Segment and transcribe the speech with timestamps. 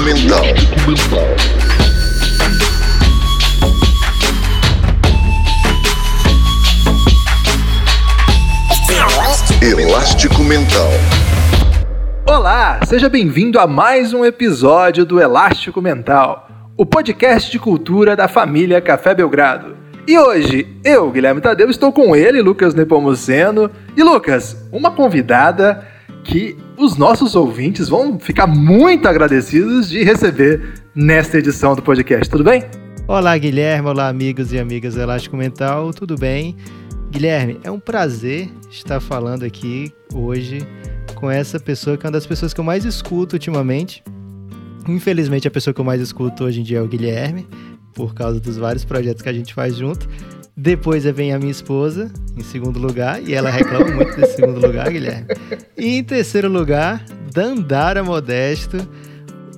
[0.00, 0.44] Mental.
[9.62, 10.88] Elástico Mental.
[12.26, 18.28] Olá, seja bem-vindo a mais um episódio do Elástico Mental, o podcast de cultura da
[18.28, 19.76] família Café Belgrado.
[20.06, 23.70] E hoje, eu, Guilherme Tadeu, estou com ele, Lucas Nepomuceno.
[23.96, 25.84] E Lucas, uma convidada
[26.26, 32.28] que os nossos ouvintes vão ficar muito agradecidos de receber nesta edição do podcast.
[32.28, 32.64] Tudo bem?
[33.06, 33.88] Olá, Guilherme.
[33.88, 35.92] Olá, amigos e amigas do Elástico Mental.
[35.92, 36.56] Tudo bem?
[37.10, 40.58] Guilherme, é um prazer estar falando aqui hoje
[41.14, 44.02] com essa pessoa que é uma das pessoas que eu mais escuto ultimamente.
[44.88, 47.46] Infelizmente, a pessoa que eu mais escuto hoje em dia é o Guilherme,
[47.94, 50.08] por causa dos vários projetos que a gente faz junto.
[50.56, 54.90] Depois vem a minha esposa, em segundo lugar, e ela reclama muito desse segundo lugar,
[54.90, 55.26] Guilherme.
[55.76, 58.78] E em terceiro lugar, Dandara Modesto,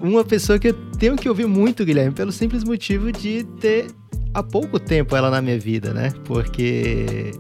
[0.01, 3.87] uma pessoa que eu tenho que ouvir muito, Guilherme, pelo simples motivo de ter
[4.35, 6.13] há pouco tempo ela na minha vida, né?
[6.25, 7.31] Porque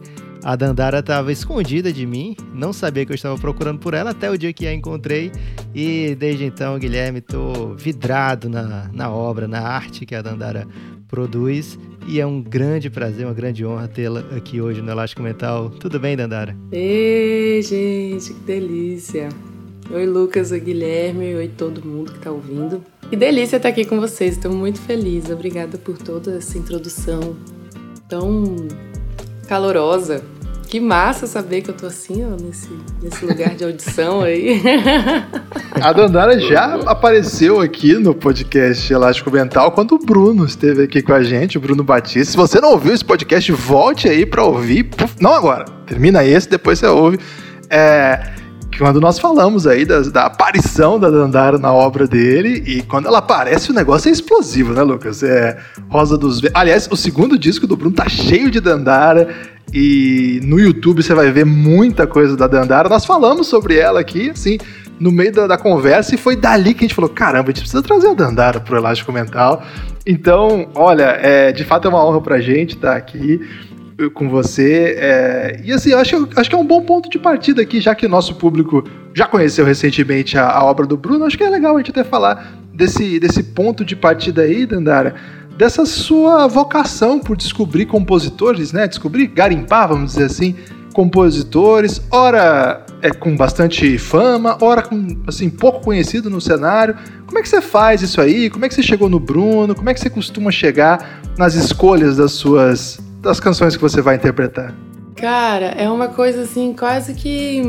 [0.44, 4.30] a Dandara estava escondida de mim, não sabia que eu estava procurando por ela até
[4.30, 5.32] o dia que a encontrei.
[5.74, 10.64] E desde então, Guilherme, estou vidrado na, na obra, na arte que a Dandara
[11.08, 11.78] produz.
[12.06, 15.70] E é um grande prazer, uma grande honra tê-la aqui hoje no Elástico Mental.
[15.70, 16.56] Tudo bem, Dandara?
[16.70, 19.28] Ei, gente, que delícia!
[19.90, 22.84] Oi, Lucas, oi, Guilherme, oi, todo mundo que está ouvindo.
[23.08, 25.30] Que delícia estar aqui com vocês, estou muito feliz.
[25.30, 27.34] Obrigada por toda essa introdução
[28.06, 28.68] tão
[29.48, 30.22] calorosa.
[30.68, 32.68] Que massa saber que eu tô assim, ó, nesse,
[33.02, 34.60] nesse lugar de audição aí.
[35.80, 41.14] A Dandara já apareceu aqui no podcast Elástico Mental quando o Bruno esteve aqui com
[41.14, 42.32] a gente, o Bruno Batista.
[42.32, 44.90] Se você não ouviu esse podcast, volte aí para ouvir.
[45.18, 47.18] Não agora, termina esse, depois você ouve.
[47.70, 48.34] É,
[48.76, 53.18] quando nós falamos aí da, da, aparição da Dandara na obra dele, e quando ela
[53.18, 55.22] aparece, o negócio é explosivo, né, Lucas?
[55.22, 56.60] É Rosa dos Ventos.
[56.60, 59.34] Aliás, o segundo disco do Bruno tá cheio de Dandara,
[59.72, 62.88] e no YouTube você vai ver muita coisa da Dandara.
[62.88, 64.58] Nós falamos sobre ela aqui, assim,
[64.98, 67.60] no meio da, da conversa, e foi dali que a gente falou: caramba, a gente
[67.60, 69.62] precisa trazer a Dandara pro Elástico Mental.
[70.06, 73.40] Então, olha, é, de fato é uma honra pra gente estar aqui
[74.14, 74.96] com você.
[74.96, 78.06] É, e assim, acho, acho que é um bom ponto de partida aqui, já que
[78.06, 81.74] o nosso público já conheceu recentemente a, a obra do Bruno, acho que é legal
[81.74, 85.16] a gente até falar desse, desse ponto de partida aí, Dandara,
[85.58, 88.86] dessa sua vocação por descobrir compositores, né?
[88.86, 90.54] Descobrir, garimpar, vamos dizer assim,
[90.94, 96.96] compositores, ora é com bastante fama, ora com assim pouco conhecido no cenário.
[97.26, 98.48] Como é que você faz isso aí?
[98.48, 99.74] Como é que você chegou no Bruno?
[99.74, 104.14] Como é que você costuma chegar nas escolhas das suas das canções que você vai
[104.14, 104.72] interpretar?
[105.16, 107.62] Cara, é uma coisa assim quase que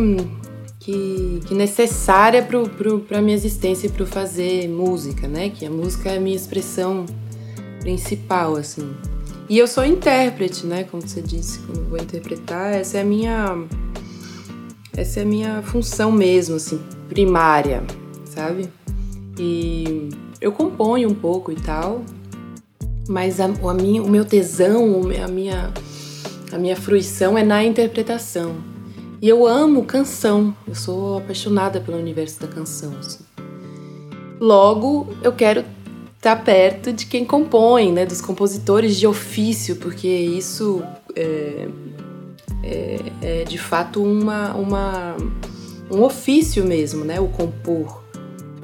[0.79, 5.49] que, que necessária para a minha existência e para fazer música, né?
[5.49, 7.05] Que a música é a minha expressão
[7.79, 8.93] principal, assim.
[9.49, 10.83] E eu sou intérprete, né?
[10.83, 13.67] Como você disse, quando vou interpretar, essa é a minha
[14.95, 17.81] essa é a minha função mesmo, assim, primária,
[18.25, 18.69] sabe?
[19.39, 20.09] E
[20.41, 22.03] eu componho um pouco e tal,
[23.07, 25.73] mas a, a minha, o meu tesão, a minha,
[26.51, 28.57] a minha fruição é na interpretação.
[29.21, 32.93] E eu amo canção, eu sou apaixonada pelo universo da canção.
[32.99, 33.23] Assim.
[34.39, 35.63] Logo, eu quero
[36.19, 40.83] estar tá perto de quem compõe, né, dos compositores de ofício, porque isso
[41.15, 41.67] é,
[42.61, 45.15] é, é de fato uma, uma,
[45.89, 48.03] um ofício mesmo, né, o compor.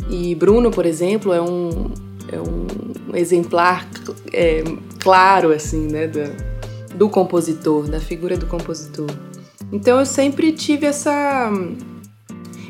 [0.10, 1.92] E Bruno, por exemplo, é um,
[2.30, 3.90] é um exemplar
[4.34, 4.62] é,
[5.00, 9.10] claro, assim, né, do, do compositor, da figura do compositor.
[9.72, 11.50] Então eu sempre tive essa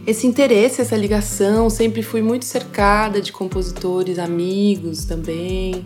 [0.05, 5.85] esse interesse, essa ligação, sempre fui muito cercada de compositores, amigos também,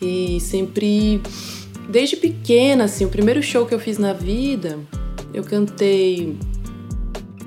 [0.00, 1.20] e sempre
[1.88, 4.78] desde pequena, assim, o primeiro show que eu fiz na vida,
[5.34, 6.38] eu cantei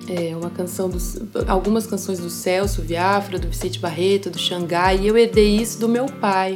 [0.07, 5.07] é, uma canção dos, algumas canções do Celso Viafra, do Vicente Barreto, do Xangai, e
[5.07, 6.55] eu herdei isso do meu pai.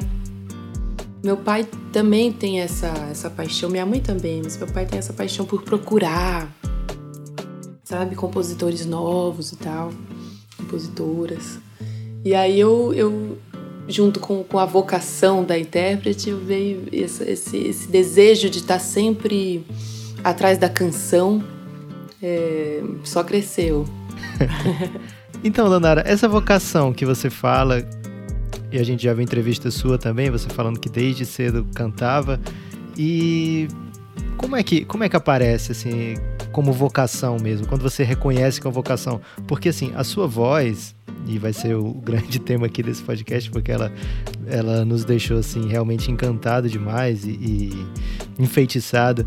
[1.23, 5.13] Meu pai também tem essa, essa paixão, minha mãe também, mas meu pai tem essa
[5.13, 6.53] paixão por procurar,
[7.87, 9.93] sabe, compositores novos e tal,
[10.57, 11.57] compositoras.
[12.25, 13.37] E aí eu, eu
[13.87, 19.65] junto com, com a vocação da intérprete, veio esse, esse, esse desejo de estar sempre
[20.21, 21.41] atrás da canção
[22.21, 23.85] é, só cresceu.
[25.41, 27.87] então, Danara, essa vocação que você fala,
[28.69, 32.37] e a gente já viu entrevista sua também, você falando que desde cedo cantava,
[32.97, 33.69] e
[34.35, 36.15] como é que, como é que aparece, assim,
[36.57, 39.21] como vocação mesmo, quando você reconhece que é vocação?
[39.45, 40.95] Porque, assim, a sua voz,
[41.27, 43.93] e vai ser o grande tema aqui desse podcast, porque ela,
[44.47, 47.87] ela nos deixou assim realmente encantado demais e, e
[48.39, 49.23] enfeitiçado.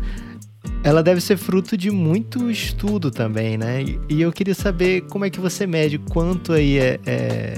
[0.83, 3.81] Ela deve ser fruto de muito estudo também, né?
[4.09, 7.53] E, eu queria saber como é que você mede quanto aí é, é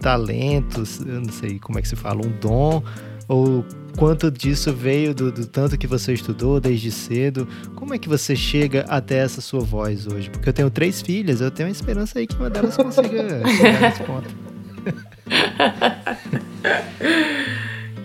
[0.00, 2.82] talento, eu não sei como é que se fala, um dom,
[3.28, 3.62] ou
[3.98, 7.48] quanto disso veio do, do, tanto que você estudou desde cedo?
[7.74, 10.30] Como é que você chega até essa sua voz hoje?
[10.30, 13.80] Porque eu tenho três filhas, eu tenho a esperança aí que uma delas consiga chegar
[13.80, 14.28] nesse ponto.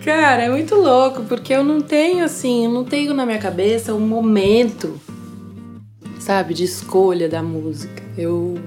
[0.04, 3.94] Cara, é muito louco, porque eu não tenho assim, eu não tenho na minha cabeça
[3.94, 5.00] um momento,
[6.18, 8.02] sabe, de escolha da música.
[8.18, 8.58] Eu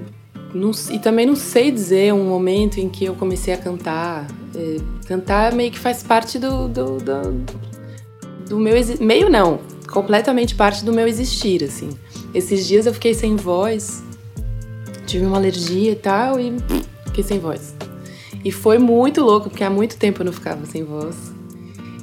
[0.53, 4.27] não, e também não sei dizer um momento em que eu comecei a cantar.
[4.55, 7.45] É, cantar meio que faz parte do, do, do,
[8.49, 8.75] do meu.
[8.99, 9.59] Meio não,
[9.91, 11.89] completamente parte do meu existir, assim.
[12.33, 14.03] Esses dias eu fiquei sem voz,
[15.05, 16.53] tive uma alergia e tal, e
[17.05, 17.75] fiquei sem voz.
[18.43, 21.36] E foi muito louco, porque há muito tempo eu não ficava sem voz.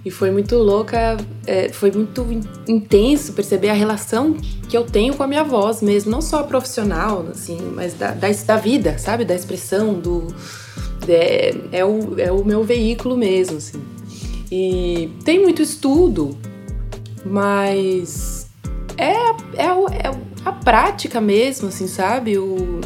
[0.05, 1.17] E foi muito louca,
[1.47, 2.27] é, foi muito
[2.69, 4.35] intenso perceber a relação
[4.69, 8.29] que eu tenho com a minha voz mesmo, não só profissional, assim, mas da, da,
[8.31, 9.25] da vida, sabe?
[9.25, 10.27] Da expressão, do.
[11.09, 13.83] É, é, o, é o meu veículo mesmo, assim.
[14.53, 16.37] E tem muito estudo,
[17.25, 18.47] mas
[18.97, 19.13] é,
[19.57, 22.39] é, é a prática mesmo, assim, sabe?
[22.39, 22.81] O,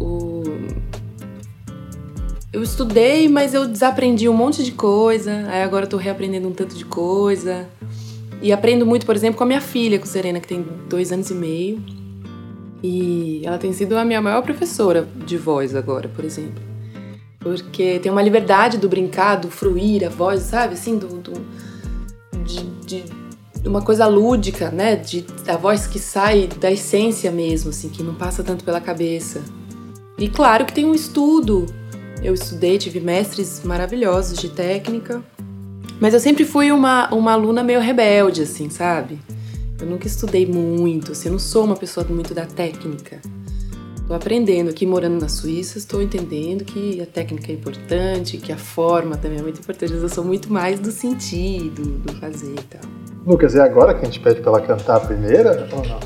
[0.00, 0.27] o,
[2.52, 5.46] eu estudei, mas eu desaprendi um monte de coisa.
[5.48, 7.68] Aí agora eu tô reaprendendo um tanto de coisa.
[8.40, 11.30] E aprendo muito, por exemplo, com a minha filha, com Serena, que tem dois anos
[11.30, 11.82] e meio.
[12.82, 16.62] E ela tem sido a minha maior professora de voz agora, por exemplo.
[17.40, 20.74] Porque tem uma liberdade do brincar, do fruir a voz, sabe?
[20.74, 21.32] Assim, do, do
[22.44, 23.04] de, de,
[23.66, 24.96] uma coisa lúdica, né?
[24.96, 29.42] De a voz que sai da essência mesmo, assim, que não passa tanto pela cabeça.
[30.16, 31.66] E claro que tem um estudo
[32.22, 35.22] eu estudei, tive mestres maravilhosos de técnica,
[36.00, 39.18] mas eu sempre fui uma, uma aluna meio rebelde, assim, sabe?
[39.80, 43.20] Eu nunca estudei muito, assim, eu não sou uma pessoa muito da técnica.
[43.96, 48.56] Estou aprendendo aqui, morando na Suíça, estou entendendo que a técnica é importante, que a
[48.56, 52.62] forma também é muito importante, mas eu sou muito mais do sentido, do fazer e
[52.64, 52.80] tal.
[53.26, 56.00] Lucas, é agora que a gente pede para ela cantar a primeira ou não?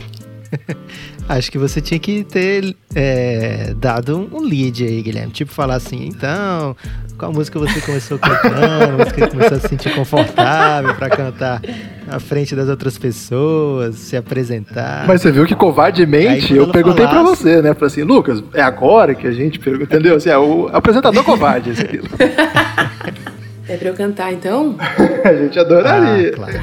[1.28, 5.32] Acho que você tinha que ter é, dado um lead aí, Guilherme.
[5.32, 6.76] Tipo, falar assim, então,
[7.16, 11.62] qual música você começou cantando, música que começou a se sentir confortável para cantar
[12.08, 15.06] à frente das outras pessoas, se apresentar.
[15.06, 17.72] Mas você viu que covardemente aí, eu perguntei para você, né?
[17.74, 20.16] Falei assim, Lucas, é agora que a gente pergunta, entendeu?
[20.16, 22.00] Assim, é o apresentador covarde esse aqui.
[23.68, 24.76] É pra eu cantar, então?
[25.24, 26.32] a gente adoraria.
[26.34, 26.60] Ah, claro.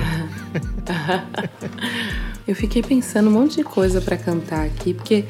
[2.49, 5.23] Eu fiquei pensando um monte de coisa para cantar aqui, porque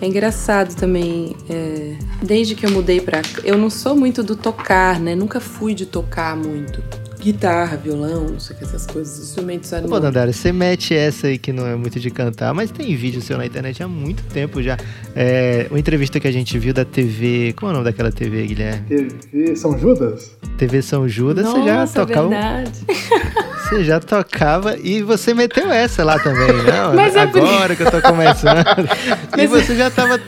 [0.00, 1.36] é engraçado também.
[1.48, 3.22] É, desde que eu mudei pra.
[3.44, 5.14] Eu não sou muito do tocar, né?
[5.14, 6.82] Nunca fui de tocar muito.
[7.24, 11.38] Guitarra, violão, não sei o que, essas coisas, instrumentos Pô, Dandara, você mete essa aí
[11.38, 14.62] que não é muito de cantar, mas tem vídeo seu na internet há muito tempo
[14.62, 14.76] já.
[15.16, 17.54] É, uma entrevista que a gente viu da TV.
[17.56, 18.86] Como é o nome daquela TV, Guilherme?
[18.86, 20.36] TV São Judas?
[20.58, 22.28] TV São Judas, Nossa, você já tocava.
[22.28, 22.72] Verdade.
[23.64, 26.92] Você já tocava e você meteu essa lá também, não?
[26.94, 27.76] Mas é Agora é...
[27.76, 28.62] que eu tô começando.
[29.38, 30.20] e você já tava.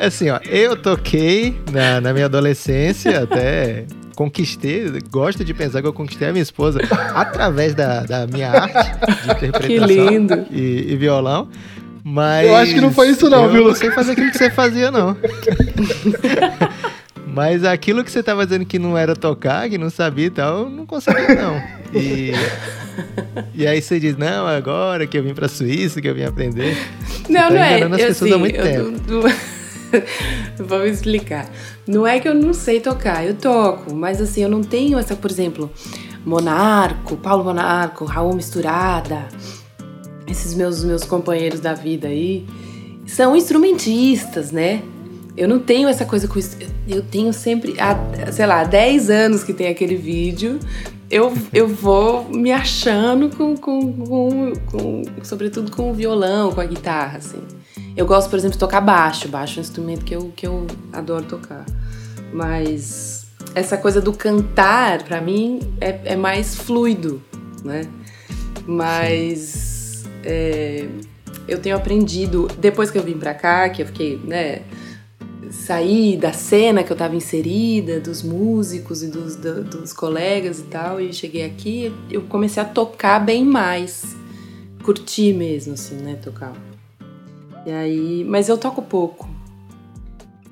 [0.00, 5.92] Assim, ó, eu toquei na, na minha adolescência até conquistei, gosto de pensar que eu
[5.92, 6.80] conquistei a minha esposa
[7.14, 8.90] através da, da minha arte
[9.24, 11.48] de interpretação e, e, violão.
[12.04, 12.48] Mas.
[12.48, 13.64] Eu acho que não foi isso, não, eu viu?
[13.68, 15.16] não sei fazer aquilo que você fazia, não.
[17.34, 20.64] Mas aquilo que você estava dizendo que não era tocar, que não sabia e tal,
[20.64, 21.62] eu não conseguia, não.
[21.94, 22.32] E,
[23.54, 26.76] e aí você diz, não, agora que eu vim pra Suíça, que eu vim aprender.
[27.30, 27.82] Não, tá não é.
[27.82, 29.00] As pessoas assim, há muito tempo.
[30.58, 31.50] Vamos explicar.
[31.86, 35.14] Não é que eu não sei tocar, eu toco, mas assim, eu não tenho essa,
[35.14, 35.70] por exemplo,
[36.24, 39.28] Monarco, Paulo Monarco, Raul Misturada,
[40.26, 42.46] esses meus, meus companheiros da vida aí,
[43.06, 44.82] são instrumentistas, né?
[45.36, 46.38] Eu não tenho essa coisa com.
[46.86, 47.96] Eu tenho sempre, há,
[48.30, 50.58] sei lá, 10 anos que tem aquele vídeo,
[51.10, 56.64] eu, eu vou me achando com, com, com, com, sobretudo com o violão, com a
[56.64, 57.42] guitarra, assim.
[57.96, 59.28] Eu gosto, por exemplo, de tocar baixo.
[59.28, 61.64] Baixo é um instrumento que eu, que eu adoro tocar.
[62.32, 67.22] Mas essa coisa do cantar, para mim, é, é, mais fluido,
[67.62, 67.82] né?
[68.66, 70.86] Mas é,
[71.46, 74.62] eu tenho aprendido, depois que eu vim pra cá, que eu fiquei, né?
[75.50, 80.62] Saí da cena que eu tava inserida, dos músicos e dos, do, dos colegas e
[80.62, 84.16] tal, e cheguei aqui, eu comecei a tocar bem mais.
[84.82, 86.14] Curtir mesmo, assim, né?
[86.14, 86.54] Tocar.
[87.64, 89.28] E aí, mas eu toco pouco.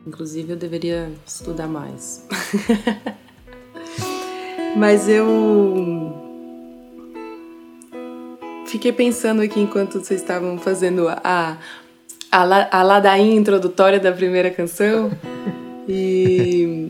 [0.07, 2.27] Inclusive eu deveria estudar mais.
[4.77, 6.15] Mas eu
[8.67, 11.59] fiquei pensando aqui enquanto vocês estavam fazendo a,
[12.31, 15.11] a, a ladainha introdutória da primeira canção
[15.89, 16.89] e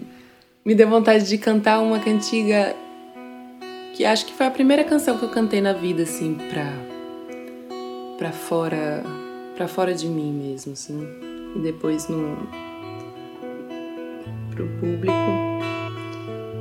[0.65, 2.77] me deu vontade de cantar uma cantiga
[3.95, 6.73] que acho que foi a primeira canção que eu cantei na vida, assim, pra,
[8.19, 9.03] pra fora
[9.61, 11.07] para fora de mim mesmo, assim.
[11.55, 12.35] E depois no
[14.55, 15.13] pro público.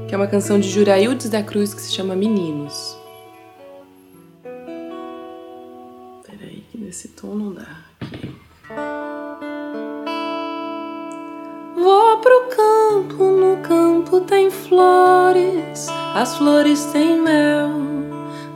[0.06, 2.98] Que é uma canção de Juraildes da Cruz que se chama Meninos.
[6.27, 7.86] Peraí, que nesse tom não dá.
[8.01, 8.36] Aqui.
[11.77, 17.70] Vou pro campo, no campo tem flores, as flores têm mel,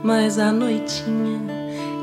[0.02, 1.40] mas a noitinha,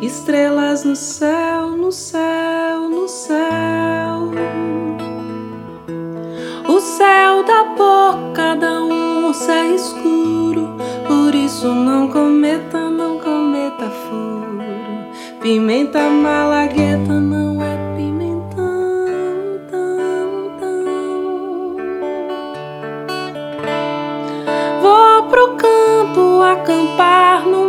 [0.02, 4.32] estrelas no céu, no céu, no céu.
[6.68, 10.76] O céu da boca da onça é escuro,
[11.08, 14.62] por isso não cometa, não cometa furo.
[15.42, 17.92] Pimenta malagueta não é
[25.32, 27.61] pro campo acampar no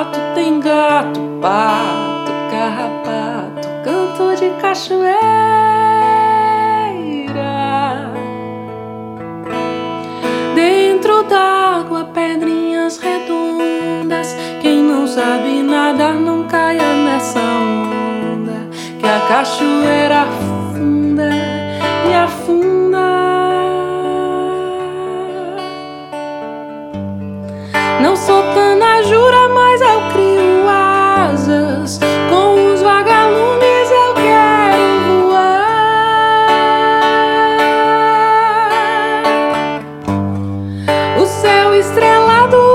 [0.00, 5.10] no mato tem gato, pato, carrapato, canto de cachoeira.
[10.54, 14.34] Dentro d'água, pedrinhas redondas.
[14.62, 21.30] Quem não sabe nadar não caia nessa onda, que a cachoeira afunda
[22.08, 22.79] e afunda.
[31.80, 35.64] Com os vagalumes eu quero voar.
[41.18, 42.69] O céu estrelado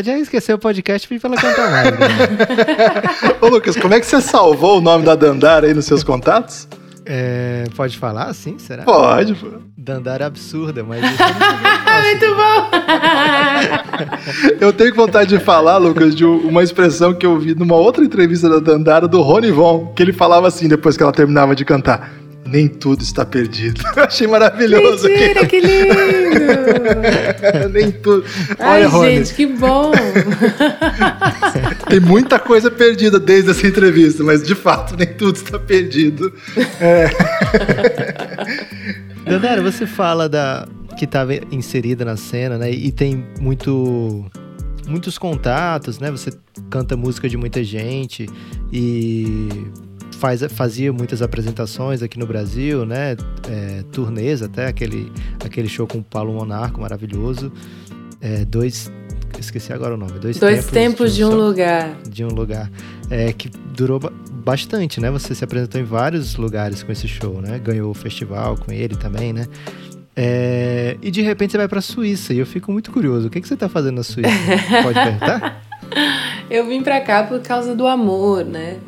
[0.00, 1.98] a vontade é esquecer o podcast e pedir pra ela cantar mais.
[1.98, 2.08] né?
[3.40, 6.66] Ô, Lucas, como é que você salvou o nome da Dandara aí nos seus contatos?
[7.04, 8.82] É, pode falar assim, será?
[8.82, 9.48] Pode, pô.
[9.76, 11.00] Dandara absurda, mas.
[12.02, 12.70] Muito bom!
[14.60, 18.48] Eu tenho vontade de falar, Lucas, de uma expressão que eu vi numa outra entrevista
[18.48, 22.10] da Dandara do Rony Von, que ele falava assim depois que ela terminava de cantar.
[22.50, 23.80] Nem tudo está perdido.
[23.96, 25.06] Eu achei maravilhoso.
[25.06, 25.94] Mentira, que lindo!
[27.72, 28.24] Nem tudo.
[28.58, 29.92] Ai, Olha, Rony, gente, que bom!
[31.88, 36.32] tem muita coisa perdida desde essa entrevista, mas de fato nem tudo está perdido.
[39.24, 40.66] Dandara, você fala da
[40.98, 42.70] que estava inserida na cena, né?
[42.70, 44.26] E tem muito
[44.88, 46.10] muitos contatos, né?
[46.10, 46.30] Você
[46.68, 48.28] canta música de muita gente
[48.72, 49.48] e
[50.20, 53.16] faz, fazia muitas apresentações aqui no Brasil, né?
[53.48, 55.10] É, turnês até, aquele,
[55.44, 57.50] aquele show com o Paulo Monarco maravilhoso.
[58.20, 58.92] É, dois.
[59.38, 60.18] Esqueci agora o nome.
[60.18, 61.96] Dois, Dois tempos de um só- lugar.
[62.06, 62.70] de um lugar
[63.08, 65.10] é, que durou ba- bastante, né?
[65.10, 67.58] Você se apresentou em vários lugares com esse show, né?
[67.58, 69.46] Ganhou o festival com ele também, né?
[70.14, 73.28] É, e de repente você vai pra Suíça e eu fico muito curioso.
[73.28, 74.28] O que, que você tá fazendo na Suíça?
[74.82, 75.62] Pode perguntar?
[76.50, 78.78] Eu vim pra cá por causa do amor, né?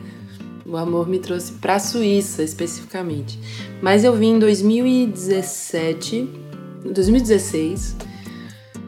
[0.64, 3.38] O amor me trouxe pra Suíça, especificamente.
[3.80, 6.28] Mas eu vim em 2017,
[6.84, 7.96] 2016.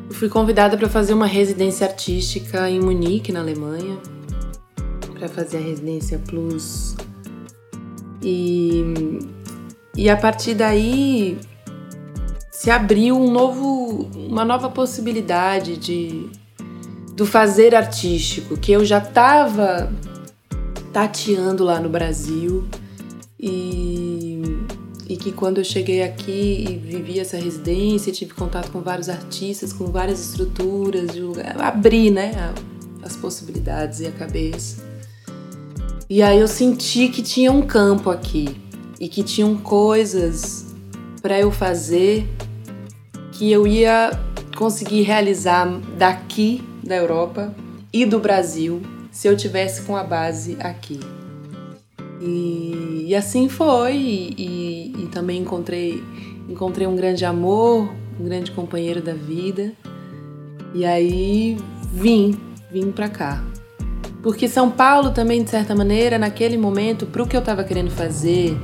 [0.09, 3.99] Eu fui convidada para fazer uma residência artística em Munique, na Alemanha,
[5.19, 6.95] para fazer a residência Plus.
[8.23, 9.19] E,
[9.97, 11.39] e a partir daí
[12.51, 16.31] se abriu um novo, uma nova possibilidade de
[17.15, 19.93] do fazer artístico, que eu já estava
[20.95, 22.69] tateando lá no Brasil
[23.39, 24.41] e,
[25.09, 29.73] e que quando eu cheguei aqui e vivi essa residência, tive contato com vários artistas,
[29.73, 32.55] com várias estruturas de lugar, abri, né,
[33.03, 34.85] as possibilidades e a cabeça.
[36.09, 38.57] E aí eu senti que tinha um campo aqui
[39.01, 40.73] e que tinham coisas
[41.21, 42.29] para eu fazer
[43.33, 44.13] que eu ia
[44.57, 45.67] conseguir realizar
[45.99, 47.53] daqui da Europa
[47.93, 48.81] e do Brasil
[49.15, 50.99] se eu tivesse com a base aqui.
[52.21, 56.03] E, e assim foi, e, e, também encontrei,
[56.49, 59.73] encontrei um grande amor, um grande companheiro da vida.
[60.75, 61.57] E aí
[61.93, 62.37] vim,
[62.73, 63.45] vim pra cá.
[64.21, 67.93] Porque São Paulo também, de certa maneira, naquele momento, para o que eu estava querendo
[67.93, 68.59] fazer,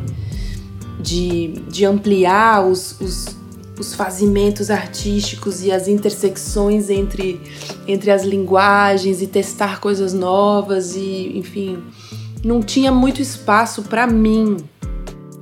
[1.00, 3.36] de, de ampliar os, os,
[3.80, 7.40] os fazimentos artísticos e as intersecções entre,
[7.88, 11.82] entre as linguagens e testar coisas novas e, enfim,
[12.44, 14.58] não tinha muito espaço para mim,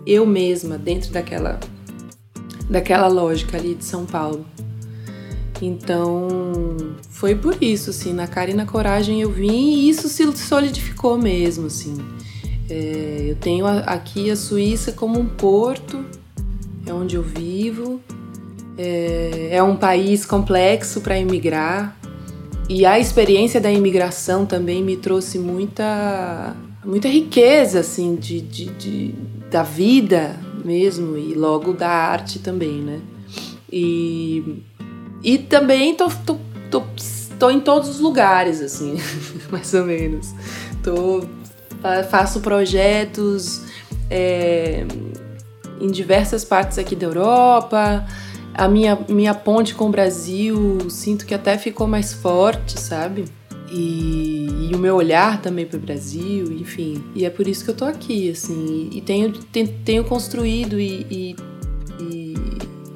[0.06, 1.58] eu mesma, dentro daquela,
[2.70, 4.46] daquela lógica ali de São Paulo.
[5.60, 6.28] Então,
[7.10, 11.18] foi por isso, assim, na cara e na coragem eu vim e isso se solidificou
[11.18, 11.96] mesmo, assim.
[12.70, 16.04] É, eu tenho aqui a Suíça como um porto,
[16.86, 18.00] é onde eu vivo,
[18.78, 21.98] é, é um país complexo para emigrar
[22.68, 26.54] e a experiência da imigração também me trouxe muita,
[26.84, 29.14] muita riqueza, assim, de, de, de
[29.50, 33.00] da vida mesmo e logo da arte também, né?
[33.72, 34.62] E
[35.22, 36.36] e também tô, tô,
[36.70, 36.82] tô,
[37.38, 38.96] tô em todos os lugares, assim,
[39.50, 40.34] mais ou menos.
[40.82, 41.24] Tô,
[42.10, 43.62] faço projetos
[44.10, 44.86] é,
[45.80, 48.06] em diversas partes aqui da Europa.
[48.58, 53.26] A minha, minha ponte com o Brasil, sinto que até ficou mais forte, sabe?
[53.70, 57.04] E, e, o meu olhar também para o Brasil, enfim.
[57.14, 58.90] E é por isso que eu tô aqui, assim.
[58.92, 61.36] E tenho, tenho, tenho construído e, e,
[62.00, 62.34] e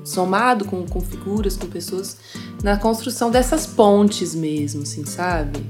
[0.04, 2.16] somado com, com figuras, com pessoas,
[2.60, 5.64] na construção dessas pontes mesmo, assim, sabe?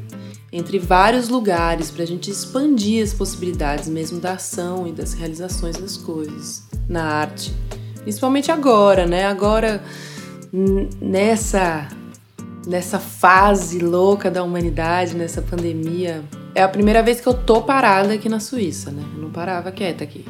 [0.50, 5.76] Entre vários lugares, para a gente expandir as possibilidades mesmo da ação e das realizações
[5.76, 7.52] das coisas na arte.
[8.02, 9.26] Principalmente agora, né?
[9.26, 9.82] Agora,
[11.00, 11.88] nessa,
[12.66, 16.22] nessa fase louca da humanidade, nessa pandemia,
[16.54, 19.02] é a primeira vez que eu tô parada aqui na Suíça, né?
[19.14, 20.24] Eu não parava quieta aqui.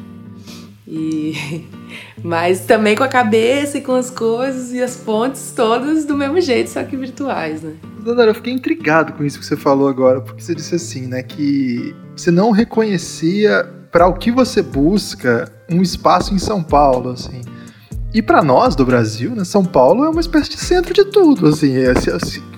[0.87, 1.65] E
[2.23, 6.39] mas também com a cabeça e com as coisas e as pontes todas do mesmo
[6.39, 7.73] jeito, só que virtuais, né?
[8.03, 11.23] Dandara, eu fiquei intrigado com isso que você falou agora, porque você disse assim, né,
[11.23, 17.41] que você não reconhecia para o que você busca um espaço em São Paulo, assim.
[18.13, 21.47] E para nós do Brasil, né, São Paulo é uma espécie de centro de tudo,
[21.47, 21.75] assim.
[21.77, 21.93] É,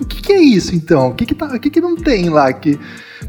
[0.00, 1.08] o que, que, é isso então?
[1.08, 2.52] O que que, tá, o que que não tem lá?
[2.52, 2.78] Que,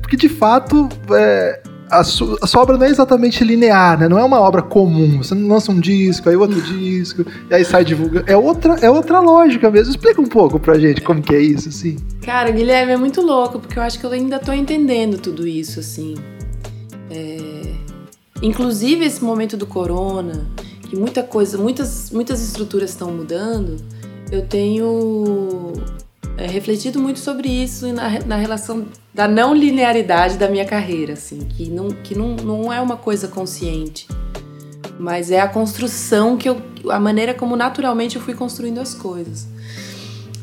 [0.01, 4.07] porque de fato é, a, su, a, sua obra não é exatamente linear, né?
[4.07, 5.17] Não é uma obra comum.
[5.19, 8.25] Você não lança um disco, aí outro disco, e aí sai divulgando.
[8.29, 9.91] É outra, é outra lógica mesmo.
[9.91, 11.97] Explica um pouco pra gente como que é isso, assim.
[12.21, 15.79] Cara, Guilherme, é muito louco, porque eu acho que eu ainda tô entendendo tudo isso,
[15.79, 16.15] assim.
[17.09, 17.61] É...
[18.41, 20.45] Inclusive esse momento do corona,
[20.89, 23.77] que muita coisa, muitas, muitas estruturas estão mudando,
[24.31, 25.73] eu tenho
[26.37, 31.39] é, refletido muito sobre isso na, na relação da não linearidade da minha carreira, assim,
[31.39, 34.07] que não, que não, não é uma coisa consciente,
[34.99, 39.47] mas é a construção que eu, a maneira como naturalmente eu fui construindo as coisas.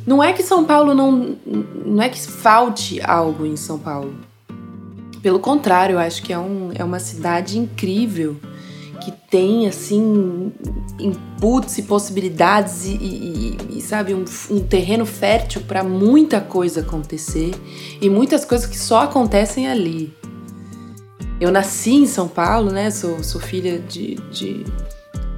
[0.07, 1.39] Não é que São Paulo não,
[1.87, 4.15] não é que falte algo em São Paulo.
[5.23, 8.37] Pelo contrário, eu acho que é, um, é uma cidade incrível
[9.05, 10.51] que tem assim
[10.99, 17.51] inputs e possibilidades e, e, e sabe um, um, terreno fértil para muita coisa acontecer
[18.01, 20.13] e muitas coisas que só acontecem ali.
[21.39, 22.91] Eu nasci em São Paulo, né?
[22.91, 24.65] Sou, sou filha de, de,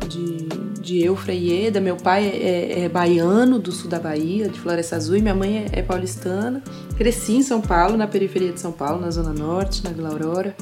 [0.07, 0.49] de,
[0.81, 1.81] de Eufra e Eda.
[1.81, 5.67] Meu pai é, é, baiano do sul da Bahia, de Floresta Azul, e minha mãe
[5.73, 6.63] é, é paulistana.
[6.97, 10.55] Cresci em São Paulo, na periferia de São Paulo, na Zona Norte, na Vila Aurora.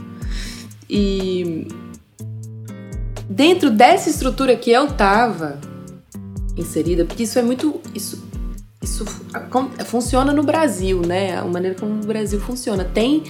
[0.88, 1.66] E
[3.28, 5.58] dentro dessa estrutura que eu tava
[6.56, 7.80] inserida, porque isso é muito.
[7.94, 8.22] Isso,
[8.82, 9.04] isso
[9.86, 11.36] funciona no Brasil, né?
[11.36, 12.84] A maneira como o Brasil funciona.
[12.84, 13.24] Tem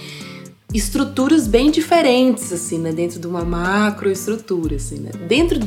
[0.73, 2.91] estruturas bem diferentes, assim, né?
[2.91, 5.11] Dentro de uma macroestrutura, assim, né?
[5.27, 5.59] Dentro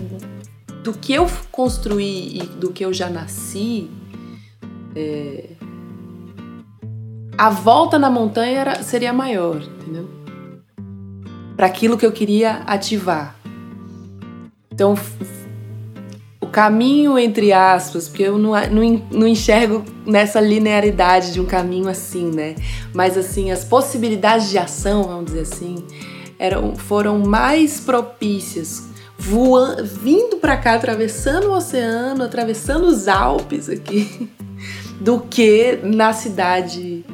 [0.82, 3.90] do que eu construí e do que eu já nasci,
[4.94, 5.50] é...
[7.36, 10.08] a volta na montanha era, seria maior, entendeu?
[11.56, 13.37] Para aquilo que eu queria ativar.
[14.78, 14.94] Então,
[16.40, 21.88] o caminho, entre aspas, porque eu não, não, não enxergo nessa linearidade de um caminho
[21.88, 22.54] assim, né?
[22.94, 25.84] Mas, assim, as possibilidades de ação, vamos dizer assim,
[26.38, 28.84] eram, foram mais propícias
[29.18, 34.30] voando, vindo para cá, atravessando o oceano, atravessando os Alpes aqui,
[35.00, 37.04] do que na cidade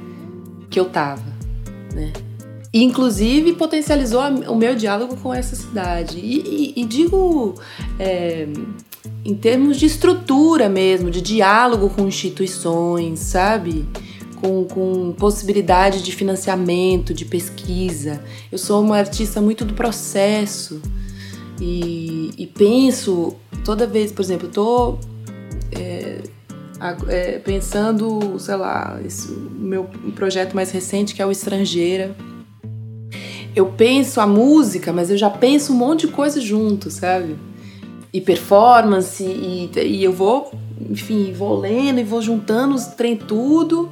[0.68, 1.24] que eu tava,
[1.94, 2.12] né?
[2.82, 6.18] Inclusive potencializou o meu diálogo com essa cidade.
[6.18, 7.54] E, e, e digo
[8.00, 8.48] é,
[9.24, 13.86] em termos de estrutura mesmo, de diálogo com instituições, sabe?
[14.40, 18.20] Com, com possibilidade de financiamento, de pesquisa.
[18.50, 20.82] Eu sou uma artista muito do processo
[21.60, 24.98] e, e penso toda vez, por exemplo, estou
[25.70, 26.18] é,
[27.08, 29.84] é, pensando, sei lá, o meu
[30.16, 32.14] projeto mais recente que é o Estrangeira
[33.54, 37.36] eu penso a música, mas eu já penso um monte de coisa junto, sabe?
[38.12, 40.52] E performance, e, e eu vou,
[40.90, 43.90] enfim, vou lendo e vou juntando os trem tudo.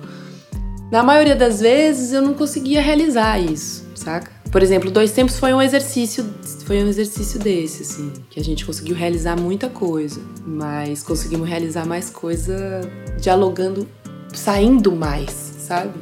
[0.90, 4.30] Na maioria das vezes eu não conseguia realizar isso, saca?
[4.50, 6.26] Por exemplo, Dois Tempos foi um exercício,
[6.66, 11.86] foi um exercício desse, assim, que a gente conseguiu realizar muita coisa, mas conseguimos realizar
[11.86, 12.82] mais coisa
[13.18, 13.88] dialogando,
[14.34, 15.98] saindo mais, sabe?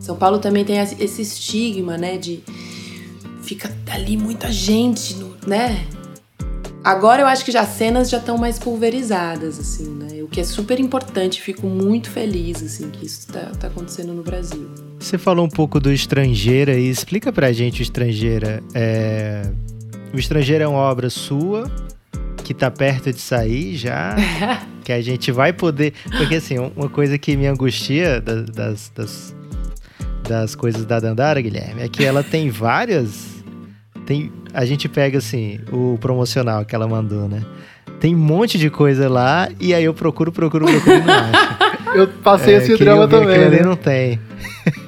[0.00, 2.42] São Paulo também tem esse estigma, né, de
[3.42, 5.84] fica ali muita gente, né?
[6.84, 10.20] Agora eu acho que já as cenas já estão mais pulverizadas, assim, né?
[10.22, 14.22] O que é super importante, fico muito feliz, assim, que isso tá, tá acontecendo no
[14.22, 14.68] Brasil.
[14.98, 18.62] Você falou um pouco do Estrangeira e explica pra gente o Estrangeira.
[18.74, 19.42] É...
[20.12, 21.70] O Estrangeira é uma obra sua,
[22.42, 24.16] que tá perto de sair já,
[24.82, 25.92] que a gente vai poder...
[26.18, 29.34] Porque, assim, uma coisa que me angustia das, das, das,
[30.28, 33.31] das coisas da Dandara, Guilherme, é que ela tem várias
[34.06, 37.42] tem, a gente pega assim, o promocional que ela mandou, né?
[38.00, 41.72] Tem um monte de coisa lá e aí eu procuro, procuro, procuro e não acho.
[41.94, 43.50] Eu passei é, esse drama também.
[43.50, 43.62] Né?
[43.62, 44.18] não tem.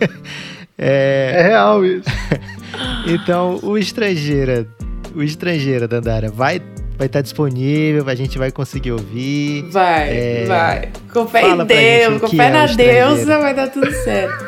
[0.79, 1.35] é...
[1.37, 2.09] é real isso.
[3.07, 4.67] então, o estrangeira,
[5.15, 6.63] o estrangeira, Dandara, vai
[6.97, 9.65] vai estar tá disponível, a gente vai conseguir ouvir.
[9.71, 10.45] Vai, é...
[10.47, 10.89] vai.
[11.13, 14.45] Com fé em Deus, com fé é na deusa, vai dar tudo certo.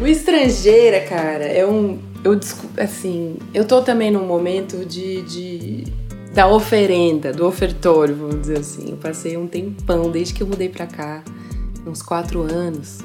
[0.00, 2.38] o estrangeira, cara, é um eu
[2.82, 5.84] assim, eu tô também num momento de, de
[6.34, 8.90] da oferenda, do ofertório, vamos dizer assim.
[8.90, 11.22] Eu passei um tempão desde que eu mudei para cá,
[11.86, 12.98] uns quatro anos,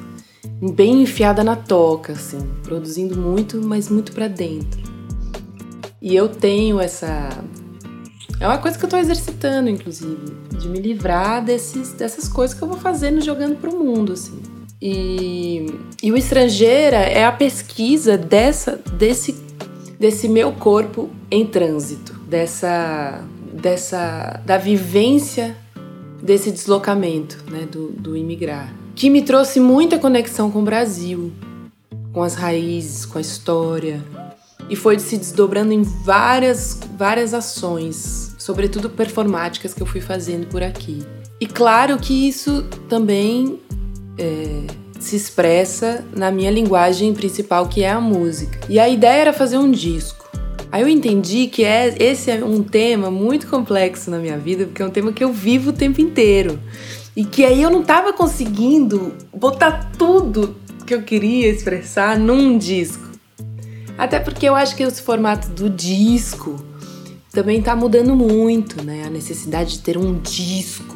[0.73, 4.81] bem enfiada na toca, assim, produzindo muito, mas muito para dentro.
[6.01, 7.29] E eu tenho essa
[8.39, 10.25] é uma coisa que eu tô exercitando, inclusive,
[10.59, 14.41] de me livrar desses, dessas coisas que eu vou fazendo jogando pro mundo, assim.
[14.85, 15.65] E,
[16.03, 19.33] e o estrangeira é a pesquisa dessa, desse,
[19.97, 25.55] desse meu corpo em trânsito, dessa, dessa da vivência
[26.21, 31.31] desse deslocamento, né, do, do imigrar, que me trouxe muita conexão com o Brasil,
[32.11, 34.03] com as raízes, com a história,
[34.69, 40.61] e foi se desdobrando em várias, várias ações, sobretudo performáticas que eu fui fazendo por
[40.61, 41.01] aqui.
[41.39, 43.61] E claro que isso também
[44.17, 44.63] é,
[44.99, 48.59] se expressa na minha linguagem principal, que é a música.
[48.69, 50.23] E a ideia era fazer um disco.
[50.71, 54.81] Aí eu entendi que é, esse é um tema muito complexo na minha vida, porque
[54.81, 56.59] é um tema que eu vivo o tempo inteiro.
[57.15, 63.03] E que aí eu não estava conseguindo botar tudo que eu queria expressar num disco.
[63.97, 66.55] Até porque eu acho que esse formato do disco
[67.31, 69.03] também está mudando muito, né?
[69.05, 70.95] A necessidade de ter um disco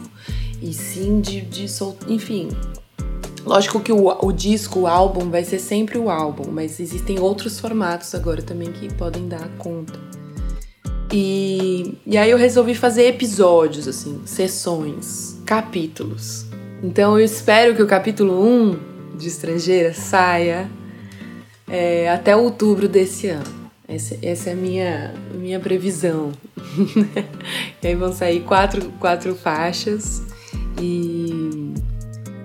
[0.62, 1.68] e sim de, de.
[2.08, 2.50] Enfim,
[3.48, 7.62] Lógico que o, o disco, o álbum, vai ser sempre o álbum, mas existem outros
[7.62, 9.98] formatos agora também que podem dar conta.
[11.14, 16.46] E, e aí eu resolvi fazer episódios, assim, sessões, capítulos.
[16.84, 20.70] Então eu espero que o capítulo 1 de Estrangeira saia
[21.70, 23.70] é, até outubro desse ano.
[23.88, 26.34] Essa, essa é a minha, minha previsão.
[27.82, 30.22] e aí vão sair quatro, quatro faixas
[30.82, 31.74] e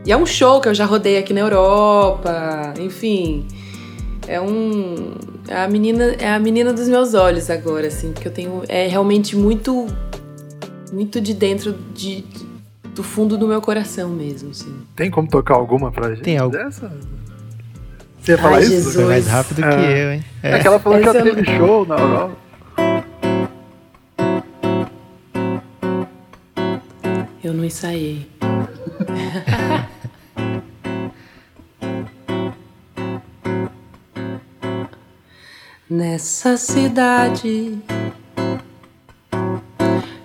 [0.04, 3.46] e é um show que eu já rodei aqui na Europa, enfim.
[4.26, 5.14] É um.
[5.48, 8.62] É a menina, é a menina dos meus olhos agora, assim, porque eu tenho.
[8.68, 9.86] É realmente muito.
[10.92, 12.22] Muito de dentro de,
[12.94, 14.74] do fundo do meu coração mesmo, assim.
[14.94, 16.22] Tem como tocar alguma pra gente?
[16.22, 16.54] Tem algo.
[16.54, 16.92] Dessa?
[18.20, 18.72] Você ia falar Ai, isso?
[18.72, 18.94] Jesus.
[18.94, 19.68] Foi mais rápido é.
[19.68, 20.24] que eu, hein?
[20.42, 22.36] É, é que ela falou que já teve show na Europa.
[27.42, 28.28] Eu não ensaiei.
[35.94, 37.78] Nessa cidade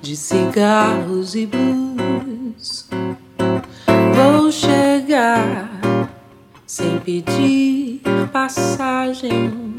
[0.01, 2.87] de cigarros e blues,
[4.15, 5.69] vou chegar
[6.65, 8.01] sem pedir
[8.31, 9.75] passagem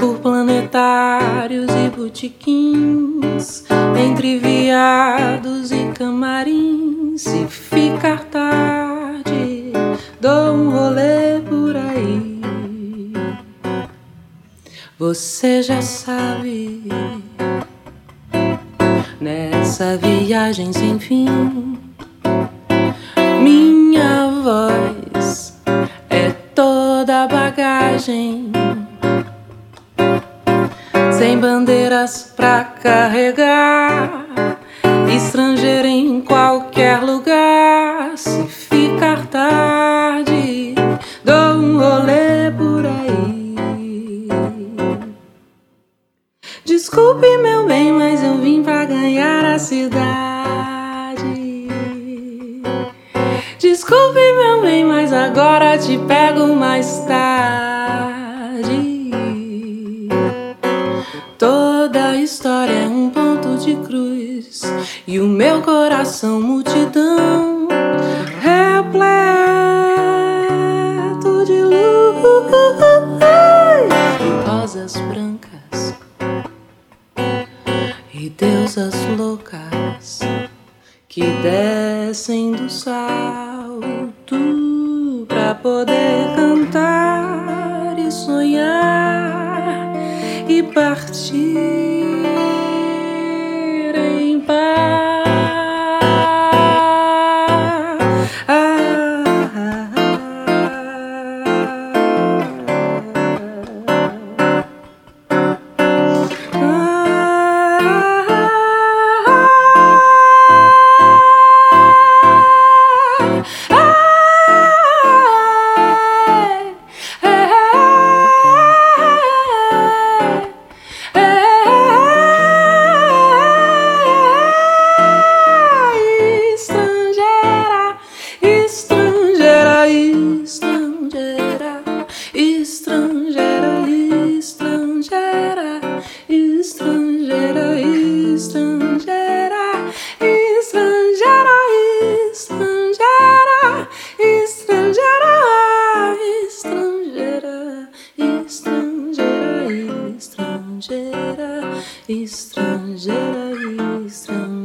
[0.00, 3.64] por planetários e botiquins,
[4.02, 7.20] entre viados e camarins.
[7.20, 7.46] Se
[15.08, 16.86] Você já sabe,
[19.18, 21.78] nessa viagem sem fim,
[23.40, 25.58] minha voz
[26.10, 28.52] é toda bagagem.
[31.18, 34.26] Sem bandeiras pra carregar,
[35.16, 38.12] estrangeira em qualquer lugar.
[38.14, 40.07] Se ficar tarde,
[46.98, 50.08] Desculpe, meu bem, mas eu vim pra ganhar a cidade.
[53.56, 59.12] Desculpe, meu bem, mas agora te pego mais tarde.
[61.38, 64.62] Toda história é um ponto de cruz
[65.06, 67.68] e o meu coração multidão
[68.42, 69.04] repleto
[71.46, 71.88] de luz
[74.68, 75.17] rosas brancas
[78.28, 80.20] e deusas loucas
[81.08, 84.36] que descem do salto
[85.26, 89.94] pra poder cantar e sonhar
[90.46, 91.38] e partir
[93.96, 95.17] em paz.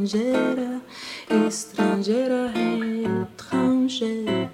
[0.04, 0.82] Estrangeira,
[1.48, 2.52] estrangeira,
[3.22, 4.50] étranger,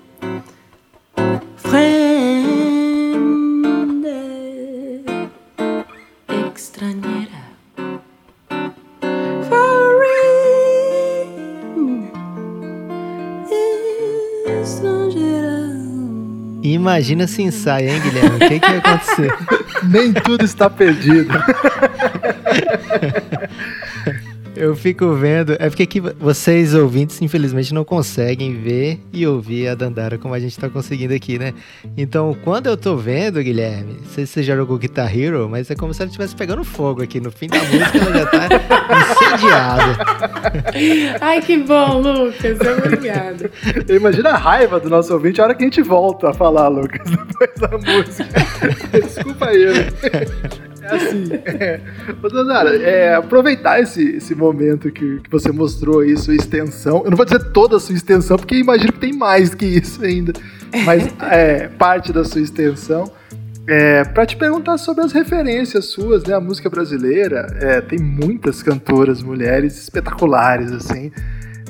[6.55, 7.43] extranjera,
[9.49, 11.33] foreign,
[14.63, 15.59] estrangeira.
[16.63, 18.37] Imagina se ensaia, hein, Guilherme?
[18.37, 19.33] O que, que ia acontecer?
[19.83, 21.35] Nem tudo está perdido.
[24.61, 25.55] Eu fico vendo.
[25.59, 30.39] É porque aqui vocês, ouvintes, infelizmente não conseguem ver e ouvir a Dandara como a
[30.39, 31.55] gente tá conseguindo aqui, né?
[31.97, 35.71] Então, quando eu tô vendo, Guilherme, não sei se você já jogou Guitar Hero, mas
[35.71, 37.19] é como se ela estivesse pegando fogo aqui.
[37.21, 38.49] No fim da música, ela já tá
[39.33, 39.97] incendiada.
[41.23, 42.59] Ai, que bom, Lucas.
[42.85, 43.51] Obrigada.
[43.89, 47.09] Imagina a raiva do nosso ouvinte a hora que a gente volta a falar, Lucas,
[47.09, 48.29] depois da música.
[48.93, 50.69] Desculpa aí.
[50.91, 51.25] É assim.
[51.61, 51.81] É.
[52.23, 57.03] Ô, Dandara, é, aproveitar esse, esse momento que, que você mostrou aí, sua extensão.
[57.05, 60.03] Eu não vou dizer toda a sua extensão, porque imagino que tem mais que isso
[60.05, 60.33] ainda.
[60.85, 63.11] Mas é, parte da sua extensão.
[63.67, 66.35] É, para te perguntar sobre as referências suas, né?
[66.35, 71.13] A música brasileira é, tem muitas cantoras mulheres espetaculares, assim.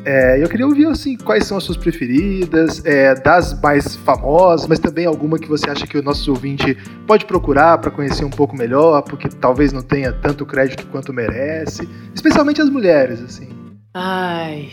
[0.04, 4.78] É, eu queria ouvir assim, quais são as suas preferidas, é, das mais famosas, mas
[4.78, 8.56] também alguma que você acha que o nosso ouvinte pode procurar para conhecer um pouco
[8.56, 13.48] melhor, porque talvez não tenha tanto crédito quanto merece, especialmente as mulheres, assim.
[13.92, 14.70] Ai,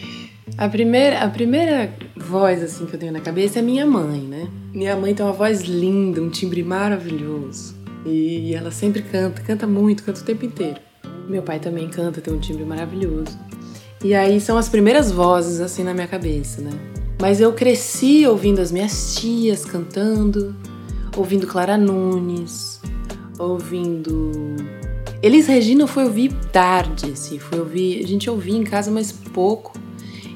[0.57, 4.47] a primeira, a primeira voz assim que eu tenho na cabeça é minha mãe, né?
[4.73, 7.75] Minha mãe tem uma voz linda, um timbre maravilhoso.
[8.05, 10.79] E ela sempre canta, canta muito, canta o tempo inteiro.
[11.27, 13.37] Meu pai também canta, tem um timbre maravilhoso.
[14.03, 16.71] E aí são as primeiras vozes assim na minha cabeça, né?
[17.19, 20.55] Mas eu cresci ouvindo as minhas tias cantando,
[21.15, 22.79] ouvindo Clara Nunes,
[23.39, 24.55] ouvindo
[25.21, 29.73] Elis Regina fui ouvir tarde, assim, fui ouvir, a gente ouvia em casa mais pouco.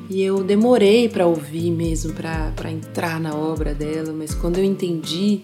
[0.09, 5.41] E eu demorei para ouvir mesmo, para entrar na obra dela, mas quando eu entendi,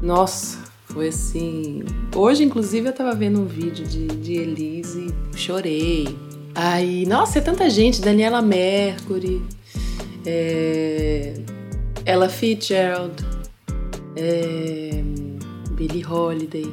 [0.00, 1.82] nossa, foi assim.
[2.14, 6.16] Hoje, inclusive, eu tava vendo um vídeo de, de Elise e chorei.
[6.58, 9.42] Aí, nossa, é tanta gente, Daniela Mercury,
[10.24, 11.34] é,
[12.06, 13.22] Ella Fitzgerald,
[14.16, 15.02] é,
[15.72, 16.72] Billie Holiday,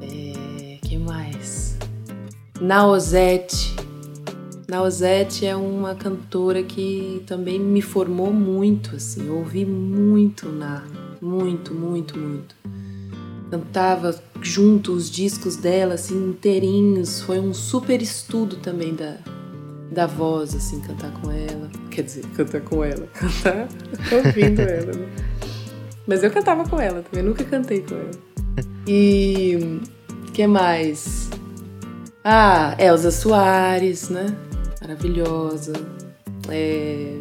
[0.00, 1.76] é, quem mais?
[2.60, 3.74] Naozete.
[4.68, 10.84] Naozete é uma cantora que também me formou muito, assim, eu ouvi muito na,
[11.20, 12.54] muito, muito, muito.
[13.54, 17.20] Cantava junto os discos dela, assim, inteirinhos.
[17.20, 19.16] Foi um super estudo também da,
[19.92, 21.70] da voz, assim, cantar com ela.
[21.90, 23.06] Quer dizer, cantar com ela.
[23.14, 23.68] Cantar
[24.12, 25.08] ouvindo ela, né?
[26.06, 28.10] Mas eu cantava com ela também, nunca cantei com ela.
[28.86, 29.80] E.
[30.32, 31.30] que mais?
[32.24, 34.26] Ah, Elza Soares, né?
[34.80, 35.72] Maravilhosa.
[36.48, 37.20] É,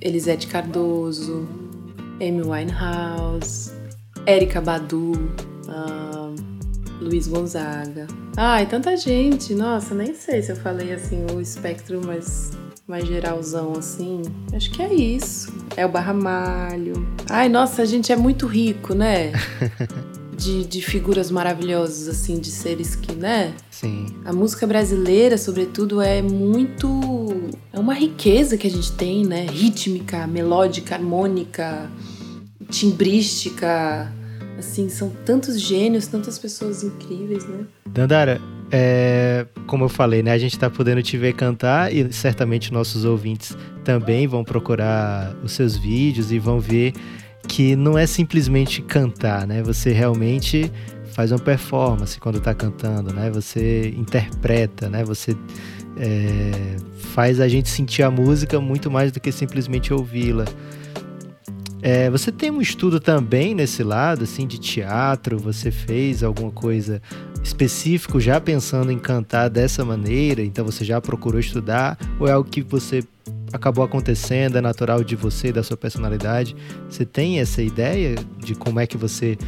[0.00, 1.48] Elisete Cardoso.
[2.20, 3.72] Amy Winehouse.
[4.26, 5.49] Érica Badu.
[5.68, 6.30] Ah,
[7.00, 8.06] Luiz Gonzaga.
[8.36, 9.54] Ai, tanta gente.
[9.54, 12.50] Nossa, nem sei se eu falei assim o espectro mais,
[12.86, 14.22] mais geralzão assim.
[14.54, 15.52] Acho que é isso.
[15.76, 17.06] É o Barramalho.
[17.28, 19.32] Ai, nossa, a gente é muito rico, né?
[20.40, 23.52] De, de figuras maravilhosas, assim, de seres que, né?
[23.70, 24.06] Sim.
[24.24, 26.88] A música brasileira, sobretudo, é muito.
[27.70, 29.44] É uma riqueza que a gente tem, né?
[29.44, 31.90] Rítmica, melódica, harmônica,
[32.70, 34.10] timbrística.
[34.60, 37.64] Assim, são tantos gênios, tantas pessoas incríveis, né?
[37.88, 38.38] Dandara,
[38.70, 40.32] é, como eu falei, né?
[40.32, 45.52] A gente tá podendo te ver cantar e certamente nossos ouvintes também vão procurar os
[45.52, 46.92] seus vídeos e vão ver
[47.48, 49.62] que não é simplesmente cantar, né?
[49.62, 50.70] Você realmente
[51.14, 53.30] faz uma performance quando tá cantando, né?
[53.30, 55.02] Você interpreta, né?
[55.04, 55.34] Você
[55.96, 56.76] é,
[57.14, 60.44] faz a gente sentir a música muito mais do que simplesmente ouvi-la.
[61.82, 65.38] É, você tem um estudo também nesse lado, assim, de teatro?
[65.38, 67.00] Você fez alguma coisa
[67.42, 70.42] específico já pensando em cantar dessa maneira?
[70.42, 71.98] Então você já procurou estudar?
[72.18, 73.02] Ou é algo que você
[73.52, 76.54] acabou acontecendo, é natural de você, da sua personalidade?
[76.88, 79.38] Você tem essa ideia de como é que você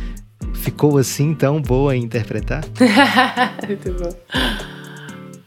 [0.54, 2.64] ficou assim tão boa em interpretar?
[3.66, 4.12] Muito bom.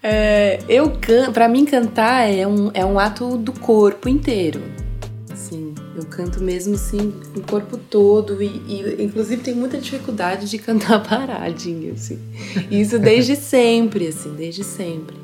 [0.04, 1.32] É, eu can...
[1.32, 4.62] para mim cantar é um, é um ato do corpo inteiro.
[5.95, 11.01] Eu canto mesmo assim o corpo todo e, e inclusive tenho muita dificuldade de cantar
[11.01, 12.19] paradinho, assim.
[12.69, 15.15] Isso desde sempre, assim, desde sempre.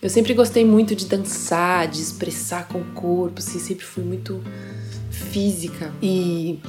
[0.00, 4.40] Eu sempre gostei muito de dançar, de expressar com o corpo, assim, sempre fui muito
[5.10, 6.60] física e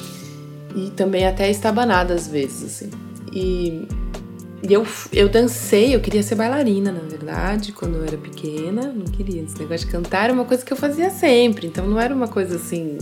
[0.75, 2.89] e também até estabanada às vezes, assim.
[3.31, 3.87] E,
[4.67, 8.91] e eu, eu dancei, eu queria ser bailarina, na verdade, quando eu era pequena.
[8.91, 9.43] Não queria.
[9.43, 12.27] Esse negócio de cantar era uma coisa que eu fazia sempre, então não era uma
[12.27, 12.97] coisa assim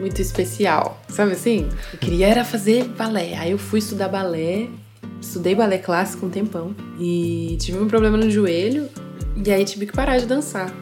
[0.00, 1.68] muito especial, sabe assim?
[1.92, 3.36] Eu queria era fazer balé.
[3.36, 4.68] Aí eu fui estudar balé,
[5.20, 8.88] estudei balé clássico um tempão e tive um problema no joelho
[9.44, 10.74] e aí tive que parar de dançar.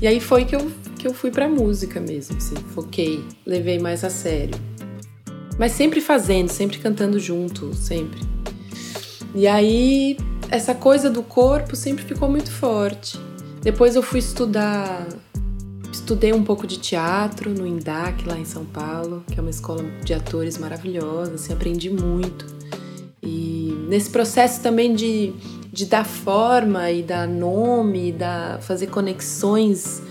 [0.00, 4.04] E aí foi que eu, que eu fui pra música mesmo, assim, foquei, levei mais
[4.04, 4.54] a sério.
[5.58, 8.20] Mas sempre fazendo, sempre cantando junto, sempre.
[9.34, 10.16] E aí,
[10.50, 13.18] essa coisa do corpo sempre ficou muito forte.
[13.62, 15.06] Depois eu fui estudar.
[15.94, 19.84] Estudei um pouco de teatro no INDAC, lá em São Paulo, que é uma escola
[20.04, 22.44] de atores maravilhosa, assim, aprendi muito.
[23.22, 25.32] E nesse processo também de,
[25.72, 30.02] de dar forma e dar nome, dar, fazer conexões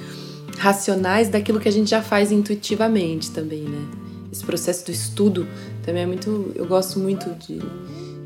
[0.57, 3.85] racionais daquilo que a gente já faz intuitivamente também, né?
[4.31, 5.45] esse processo do estudo
[5.83, 6.53] também é muito.
[6.55, 7.59] Eu gosto muito de,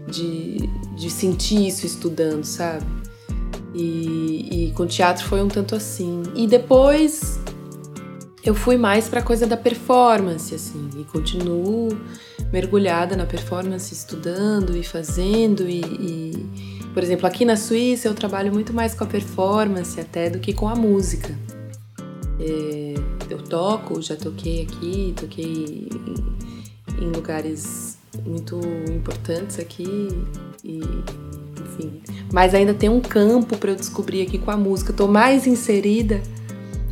[0.08, 2.86] de, de sentir isso estudando, sabe?
[3.78, 6.24] E, e com teatro foi um tanto assim.
[6.36, 7.40] E depois
[8.44, 11.90] eu fui mais para coisa da performance, assim, e continuo
[12.52, 15.70] mergulhada na performance, estudando e fazendo.
[15.70, 16.46] E, e,
[16.94, 20.54] por exemplo, aqui na Suíça eu trabalho muito mais com a performance até do que
[20.54, 21.38] com a música.
[22.40, 22.96] É,
[23.30, 25.90] eu toco, já toquei aqui, toquei
[26.98, 28.60] em, em lugares muito
[28.90, 30.08] importantes aqui
[30.64, 30.80] e
[31.78, 34.92] enfim, mas ainda tem um campo para eu descobrir aqui com a música.
[34.94, 36.22] Tô mais inserida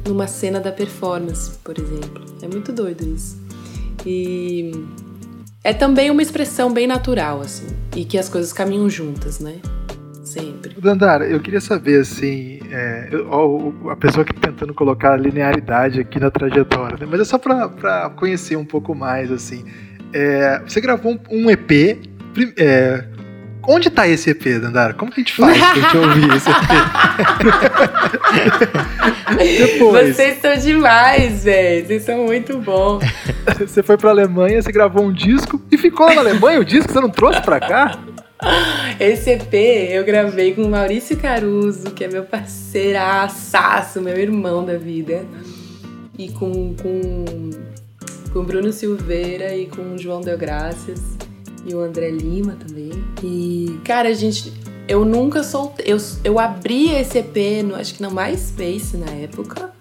[0.07, 2.23] numa cena da performance, por exemplo.
[2.41, 3.37] É muito doido isso.
[4.05, 4.71] E
[5.63, 9.59] é também uma expressão bem natural assim, e que as coisas caminham juntas, né?
[10.35, 10.75] sempre.
[10.81, 16.29] Dandara, eu queria saber, assim, é, eu, a pessoa que tentando colocar linearidade aqui na
[16.29, 17.07] trajetória, né?
[17.09, 19.63] mas é só para conhecer um pouco mais, assim.
[20.11, 21.99] É, você gravou um, um EP.
[22.57, 23.05] É,
[23.67, 24.93] onde tá esse EP, Dandara?
[24.93, 26.57] Como que a gente faz pra gente ouvir esse EP?
[29.59, 30.15] Depois.
[30.15, 31.85] Vocês são demais, velho.
[31.85, 33.03] Vocês são muito bons.
[33.59, 36.91] Você foi pra Alemanha, você gravou um disco e ficou na Alemanha o disco?
[36.91, 37.99] Você não trouxe pra cá?
[38.99, 39.53] Esse EP
[39.91, 45.25] eu gravei com o Maurício Caruso, que é meu parceiraço, meu irmão da vida.
[46.17, 47.25] E com, com,
[48.31, 51.15] com o Bruno Silveira e com o João Del Graças
[51.65, 52.91] e o André Lima também.
[53.23, 54.53] E, cara, gente,
[54.87, 55.85] eu nunca soltei.
[55.87, 59.71] Eu, eu abri esse EP no, acho que no MySpace na época.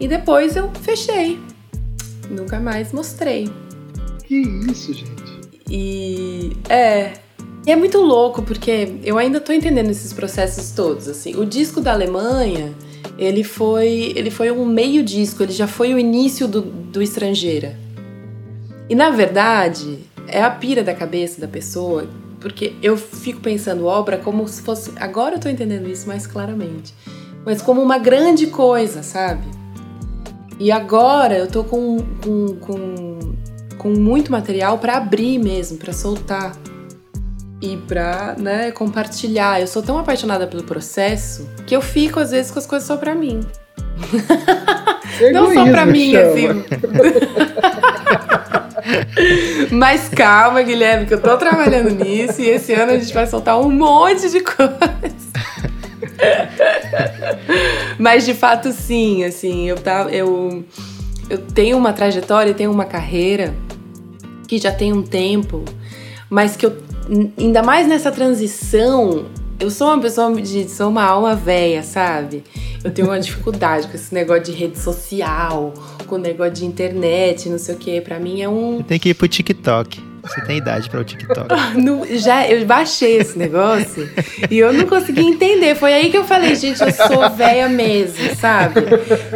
[0.00, 1.38] E depois eu fechei.
[2.30, 3.50] Nunca mais mostrei.
[4.24, 5.36] Que isso, gente?
[5.68, 7.12] E é,
[7.66, 11.34] E é muito louco, porque eu ainda tô entendendo esses processos todos, assim.
[11.34, 12.72] O disco da Alemanha,
[13.18, 17.76] ele foi, ele foi um meio disco, ele já foi o início do, do Estrangeira.
[18.88, 22.08] E na verdade, é a pira da cabeça da pessoa,
[22.40, 24.92] porque eu fico pensando obra como se fosse.
[24.96, 26.94] Agora eu tô entendendo isso mais claramente.
[27.44, 29.44] Mas como uma grande coisa, sabe?
[30.58, 33.18] E agora eu tô com, com, com,
[33.78, 36.56] com muito material para abrir mesmo, para soltar
[37.60, 39.60] e pra né, compartilhar.
[39.60, 42.96] Eu sou tão apaixonada pelo processo que eu fico às vezes com as coisas só
[42.96, 43.40] pra mim.
[45.32, 46.30] Não só pra mim, chama.
[46.30, 46.64] assim.
[49.70, 53.58] Mas calma, Guilherme, que eu tô trabalhando nisso e esse ano a gente vai soltar
[53.58, 54.76] um monte de coisa.
[57.98, 60.64] Mas de fato sim, assim, eu tava eu
[61.28, 63.54] eu tenho uma trajetória, tenho uma carreira
[64.46, 65.64] que já tem um tempo,
[66.30, 66.76] mas que eu
[67.38, 69.26] ainda mais nessa transição,
[69.58, 72.44] eu sou uma pessoa de sou uma alma velha, sabe?
[72.84, 75.72] Eu tenho uma dificuldade com esse negócio de rede social,
[76.06, 78.00] com o negócio de internet, não sei o que.
[78.00, 78.82] Para mim é um.
[78.82, 80.15] Tem que ir pro TikTok.
[80.26, 81.48] Você tem idade para o TikTok.
[82.18, 84.08] já, eu baixei esse negócio
[84.50, 85.74] e eu não consegui entender.
[85.76, 88.82] Foi aí que eu falei, gente, eu sou velha mesmo, sabe?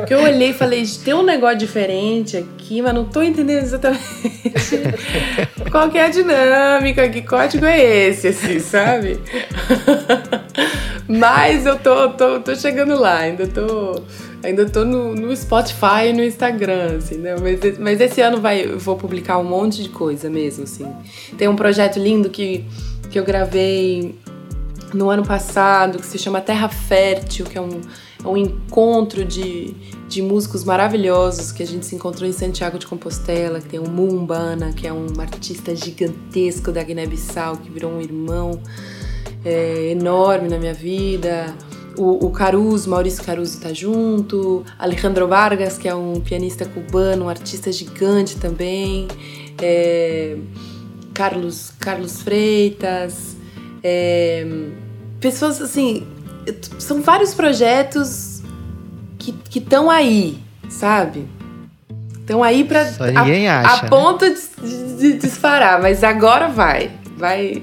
[0.07, 4.01] Que eu olhei e falei, tem um negócio diferente aqui, mas não tô entendendo exatamente
[5.71, 9.21] qual que é a dinâmica, que código é esse, assim, sabe?
[11.19, 14.03] mas eu tô, tô, tô chegando lá, ainda tô
[14.43, 17.37] Ainda tô no, no Spotify e no Instagram, assim, né?
[17.39, 20.91] Mas, mas esse ano vai, eu vou publicar um monte de coisa mesmo, assim.
[21.37, 22.65] Tem um projeto lindo que,
[23.11, 24.19] que eu gravei
[24.95, 27.83] no ano passado, que se chama Terra Fértil, que é um,
[28.25, 29.75] é um encontro de,
[30.09, 33.89] de músicos maravilhosos que a gente se encontrou em Santiago de Compostela, que tem o
[33.89, 38.59] Mumbana, que é um artista gigantesco da Guiné-Bissau, que virou um irmão
[39.45, 41.55] é, enorme na minha vida.
[41.97, 47.29] O, o Caruso, Maurício Caruso está junto, Alejandro Vargas, que é um pianista cubano, um
[47.29, 49.09] artista gigante também,
[49.61, 50.37] é,
[51.13, 53.37] Carlos, Carlos Freitas,
[53.83, 54.47] é,
[55.21, 56.07] pessoas assim,
[56.79, 58.43] são vários projetos
[59.19, 60.39] que estão aí,
[60.69, 61.29] sabe?
[62.21, 67.63] Estão aí para a, a, ponto de, de, de disparar, mas agora vai, vai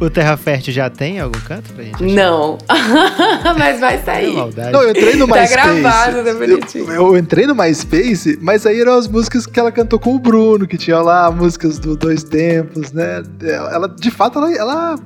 [0.00, 2.04] o Terra Fértil já tem algum canto pra gente?
[2.04, 2.14] Achar?
[2.14, 2.58] Não.
[3.56, 4.34] mas vai sair.
[4.34, 5.54] Não, eu entrei no tá MySpace.
[5.54, 6.84] Tá gravado, né, bonitinho.
[6.86, 10.18] Eu, eu, entrei no MySpace, mas aí eram as músicas que ela cantou com o
[10.18, 13.22] Bruno, que tinha lá músicas do Dois Tempos, né?
[13.42, 14.98] Ela, de fato, ela, ela,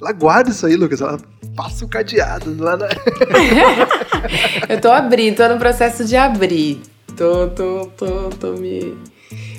[0.00, 1.00] ela guarda isso aí, Lucas.
[1.00, 1.18] Ela
[1.56, 2.88] passa o cadeado lá na...
[4.68, 6.82] eu tô abrindo, tô no processo de abrir.
[7.16, 8.94] Tô, tô, tô, tô me...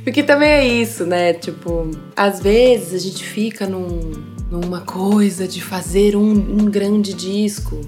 [0.03, 1.33] Porque também é isso, né?
[1.33, 7.81] Tipo, às vezes a gente fica num numa coisa de fazer um, um grande disco.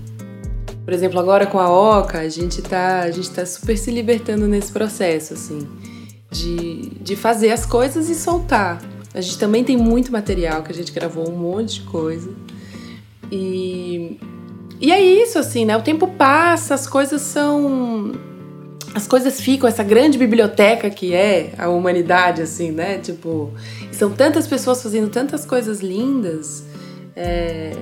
[0.84, 4.47] Por exemplo, agora com a Oca, a gente tá, a gente tá super se libertando
[4.47, 5.68] nesse processo, assim,
[6.32, 8.82] de, de fazer as coisas e soltar.
[9.14, 12.30] A gente também tem muito material que a gente gravou um monte de coisa.
[13.32, 14.20] E,
[14.80, 15.76] e é isso, assim, né?
[15.76, 18.14] O tempo passa, as coisas são.
[18.93, 22.97] As coisas ficam, essa grande biblioteca que é a humanidade, assim, né?
[22.97, 23.51] Tipo,
[23.98, 26.64] são tantas pessoas fazendo tantas coisas lindas.
[27.16, 27.76] É,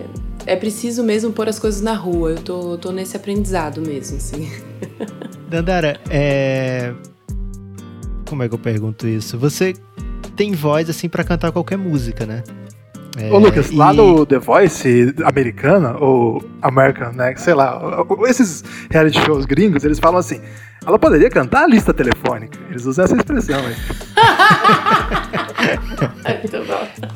[0.45, 2.32] é preciso mesmo pôr as coisas na rua.
[2.32, 4.49] Eu tô, tô nesse aprendizado mesmo, assim.
[5.49, 6.93] Dandara, é.
[8.28, 9.38] Como é que eu pergunto isso?
[9.38, 9.74] Você
[10.36, 12.43] tem voz, assim, para cantar qualquer música, né?
[13.18, 13.76] É, Ô Lucas, e...
[13.76, 17.36] lá no The Voice americana, ou American, né?
[17.36, 17.80] Sei lá,
[18.28, 20.41] esses reality shows gringos, eles falam assim:
[20.86, 22.57] ela poderia cantar a lista telefônica.
[22.69, 23.75] Eles usam essa expressão aí.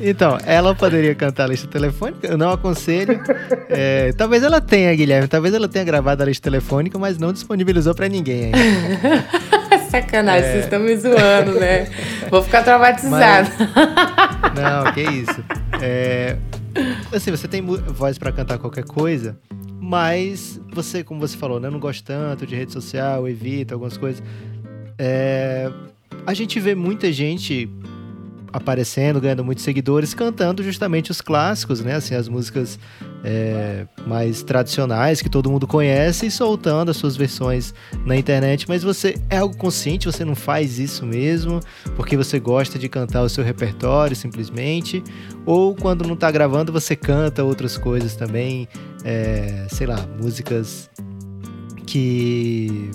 [0.00, 3.20] então, ela poderia cantar a lista telefônica, eu não aconselho.
[3.68, 7.94] É, talvez ela tenha, Guilherme, talvez ela tenha gravado a lista telefônica, mas não disponibilizou
[7.94, 8.58] para ninguém ainda.
[9.90, 10.52] Sacanagem, é...
[10.52, 11.88] vocês estão me zoando, né?
[12.30, 13.50] Vou ficar traumatizado.
[13.58, 14.54] Mas...
[14.54, 15.44] Não, que isso.
[15.80, 16.36] É...
[17.12, 19.36] Assim, você tem voz para cantar qualquer coisa,
[19.80, 24.22] mas você, como você falou, né, não gosta tanto de rede social, evita algumas coisas.
[24.98, 25.72] É...
[26.26, 27.66] A gente vê muita gente
[28.52, 31.94] aparecendo, ganhando muitos seguidores, cantando justamente os clássicos, né?
[31.94, 32.78] Assim, as músicas
[33.22, 37.72] é, mais tradicionais que todo mundo conhece e soltando as suas versões
[38.04, 38.66] na internet.
[38.68, 41.60] Mas você é algo consciente, você não faz isso mesmo
[41.96, 45.02] porque você gosta de cantar o seu repertório simplesmente,
[45.46, 48.68] ou quando não está gravando você canta outras coisas também,
[49.04, 50.90] é, sei lá, músicas
[51.86, 52.90] que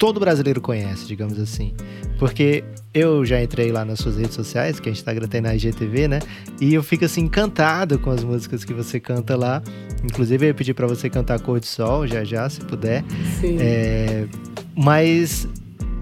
[0.00, 1.74] todo brasileiro conhece, digamos assim.
[2.18, 6.08] Porque eu já entrei lá nas suas redes sociais, que a Instagram tem na IGTV,
[6.08, 6.20] né?
[6.58, 9.62] E eu fico assim encantado com as músicas que você canta lá.
[10.02, 13.04] Inclusive eu ia pedir para você cantar Cor de Sol já já, se puder.
[13.38, 13.58] Sim.
[13.60, 14.26] É,
[14.74, 15.46] mas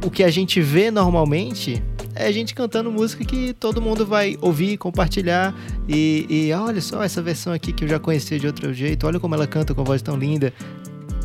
[0.04, 1.82] o que a gente vê normalmente
[2.14, 5.52] é a gente cantando música que todo mundo vai ouvir, compartilhar
[5.88, 9.18] e, e olha só essa versão aqui que eu já conhecia de outro jeito, olha
[9.18, 10.52] como ela canta com voz tão linda.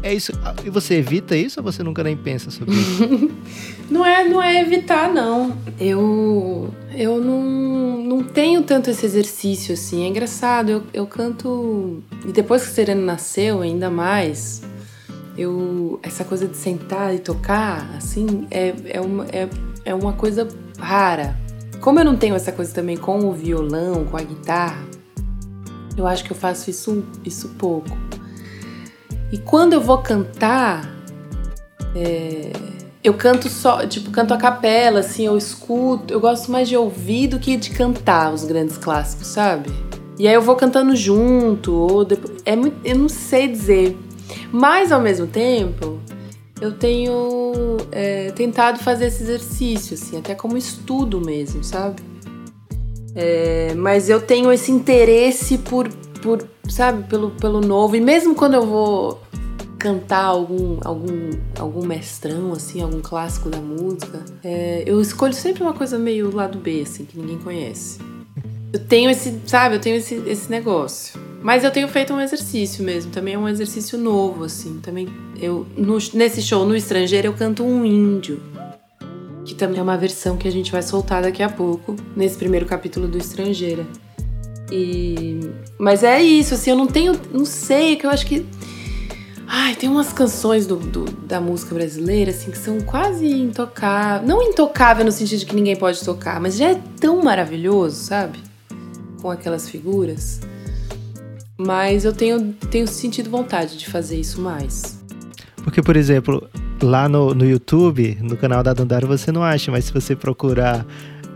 [0.04, 0.34] É isso.
[0.66, 3.32] E você evita isso ou você nunca nem pensa sobre isso?
[3.90, 5.58] não é, não é evitar não.
[5.80, 10.04] Eu eu não, não tenho tanto esse exercício assim.
[10.04, 10.70] É engraçado.
[10.70, 14.62] Eu, eu canto e depois que o Sereno nasceu, ainda mais.
[15.38, 19.48] Eu essa coisa de sentar e tocar assim é, é, uma, é,
[19.86, 20.48] é uma coisa
[20.78, 21.40] rara.
[21.80, 24.86] Como eu não tenho essa coisa também com o violão, com a guitarra,
[25.98, 27.90] eu acho que eu faço isso, isso pouco.
[29.34, 30.88] E quando eu vou cantar,
[31.96, 32.52] é,
[33.04, 36.14] eu canto só, tipo, canto a capela, assim, eu escuto.
[36.14, 39.72] Eu gosto mais de ouvir do que de cantar os grandes clássicos, sabe?
[40.20, 42.44] E aí eu vou cantando junto, ou depois.
[42.46, 43.98] É muito, eu não sei dizer.
[44.52, 46.00] Mas ao mesmo tempo,
[46.62, 52.04] eu tenho é, tentado fazer esse exercício, assim, até como estudo mesmo, sabe?
[53.16, 55.90] É, mas eu tenho esse interesse por,
[56.22, 57.96] por sabe, pelo, pelo novo.
[57.96, 59.23] E mesmo quando eu vou
[59.84, 65.74] cantar algum, algum, algum mestrão, assim, algum clássico da música, é, eu escolho sempre uma
[65.74, 68.00] coisa meio lado B, assim, que ninguém conhece.
[68.72, 71.20] Eu tenho esse, sabe, eu tenho esse, esse negócio.
[71.42, 74.80] Mas eu tenho feito um exercício mesmo, também é um exercício novo, assim.
[74.82, 78.42] Também eu no, nesse show no estrangeiro eu canto um índio,
[79.44, 82.66] que também é uma versão que a gente vai soltar daqui a pouco, nesse primeiro
[82.66, 83.86] capítulo do Estrangeira.
[84.72, 85.42] E
[85.78, 88.46] mas é isso, assim, eu não tenho, não sei, que eu acho que
[89.56, 94.28] Ai, tem umas canções do, do, da música brasileira, assim, que são quase intocáveis.
[94.28, 98.40] Não intocável no sentido de que ninguém pode tocar, mas já é tão maravilhoso, sabe?
[99.22, 100.42] Com aquelas figuras.
[101.56, 105.00] Mas eu tenho, tenho sentido vontade de fazer isso mais.
[105.58, 106.50] Porque, por exemplo,
[106.82, 110.84] lá no, no YouTube, no canal da Dandara, você não acha, mas se você procurar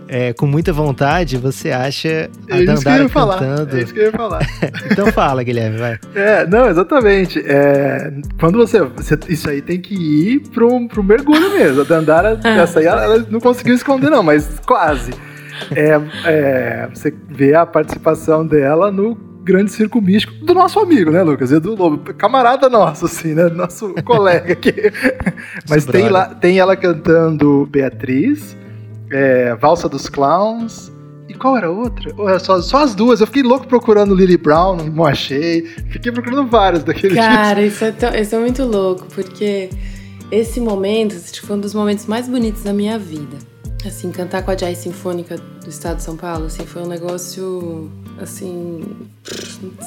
[0.08, 3.78] é, com muita vontade, você acha a é Dandara cantando.
[3.78, 4.42] É isso que eu ia falar.
[4.90, 6.00] então fala, Guilherme, vai.
[6.16, 7.40] É, não, exatamente.
[7.46, 11.82] É, quando você, você, Isso aí tem que ir pro, pro mergulho mesmo.
[11.82, 15.12] A Dandara, essa aí, ela, ela não conseguiu esconder, não, mas quase.
[15.76, 21.24] É, é, você vê a participação dela no grande circo místico do nosso amigo, né,
[21.24, 21.52] Lucas?
[21.52, 23.46] E do Lobo, camarada nosso, assim, né?
[23.46, 24.74] Nosso colega aqui.
[25.70, 28.58] Mas tem, lá, tem ela cantando Beatriz,
[29.12, 30.92] é, Valsa dos Clowns.
[31.30, 32.14] E qual era a outra?
[32.18, 33.20] Ou era só, só as duas?
[33.20, 35.64] Eu fiquei louco procurando Lily Brown, não achei.
[35.90, 39.70] Fiquei procurando vários daqueles Cara, isso é, tão, isso é muito louco, porque
[40.32, 43.38] esse momento foi um dos momentos mais bonitos da minha vida.
[43.86, 47.92] Assim, cantar com a Jazz Sinfônica do Estado de São Paulo, assim, foi um negócio,
[48.22, 48.84] assim,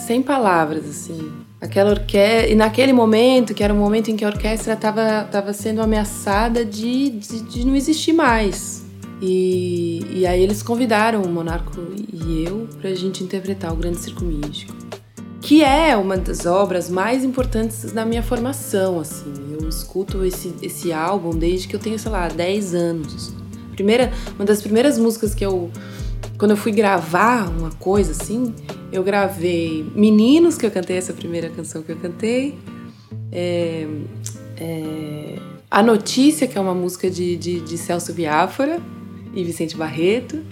[0.07, 1.33] sem palavras, assim.
[1.61, 2.49] Aquela orquestra...
[2.49, 6.65] E naquele momento, que era o momento em que a orquestra estava tava sendo ameaçada
[6.65, 8.90] de, de, de não existir mais.
[9.21, 11.81] E, e aí eles convidaram o Monarco
[12.13, 14.75] e eu pra gente interpretar o Grande Circo Místico.
[15.41, 19.33] Que é uma das obras mais importantes da minha formação, assim.
[19.59, 23.41] Eu escuto esse, esse álbum desde que eu tenho, sei lá, 10 anos
[23.81, 25.71] primeira, uma das primeiras músicas que eu
[26.37, 28.55] quando eu fui gravar uma coisa assim,
[28.91, 32.59] eu gravei Meninos, que eu cantei essa primeira canção que eu cantei.
[33.31, 33.87] É,
[34.57, 35.39] é,
[35.71, 38.81] a Notícia, que é uma música de, de, de Celso Biafora
[39.35, 40.43] e Vicente Barreto.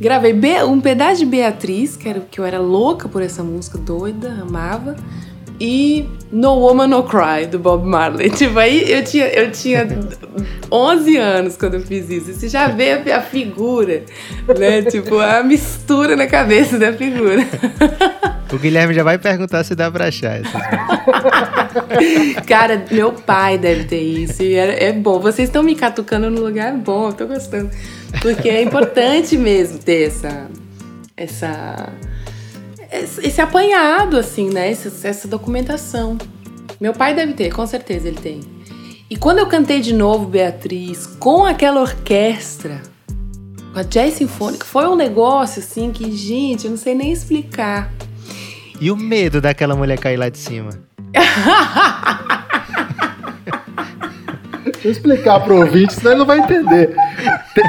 [0.00, 0.34] Gravei
[0.64, 4.96] um pedaço de Beatriz, que, era, que eu era louca por essa música, doida, amava
[5.64, 8.30] e No Woman No Cry, do Bob Marley.
[8.34, 9.86] Tipo, aí eu tinha, eu tinha
[10.70, 12.34] 11 anos quando eu fiz isso.
[12.34, 14.02] Você já vê a, a figura,
[14.58, 14.82] né?
[14.82, 17.46] Tipo, a mistura na cabeça da figura.
[18.52, 20.52] O Guilherme já vai perguntar se dá pra achar essas
[22.46, 24.42] Cara, meu pai deve ter isso.
[24.42, 25.18] E é, é bom.
[25.18, 27.70] Vocês estão me catucando no lugar bom, eu tô gostando.
[28.20, 30.48] Porque é importante mesmo ter essa.
[31.16, 31.94] essa
[32.92, 34.70] esse apanhado, assim, né?
[34.70, 36.18] Essa, essa documentação.
[36.80, 38.40] Meu pai deve ter, com certeza ele tem.
[39.08, 42.82] E quando eu cantei de novo Beatriz com aquela orquestra,
[43.72, 47.92] com a jazz sinfônica, foi um negócio assim que, gente, eu não sei nem explicar.
[48.80, 50.70] E o medo daquela mulher cair lá de cima?
[54.82, 56.92] Deixa eu explicar para o ouvinte, senão ele não vai entender.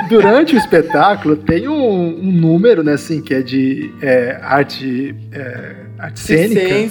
[0.09, 5.75] Durante o espetáculo tem um, um número, né, assim, que é de é, arte, é,
[5.99, 6.89] arte cênica,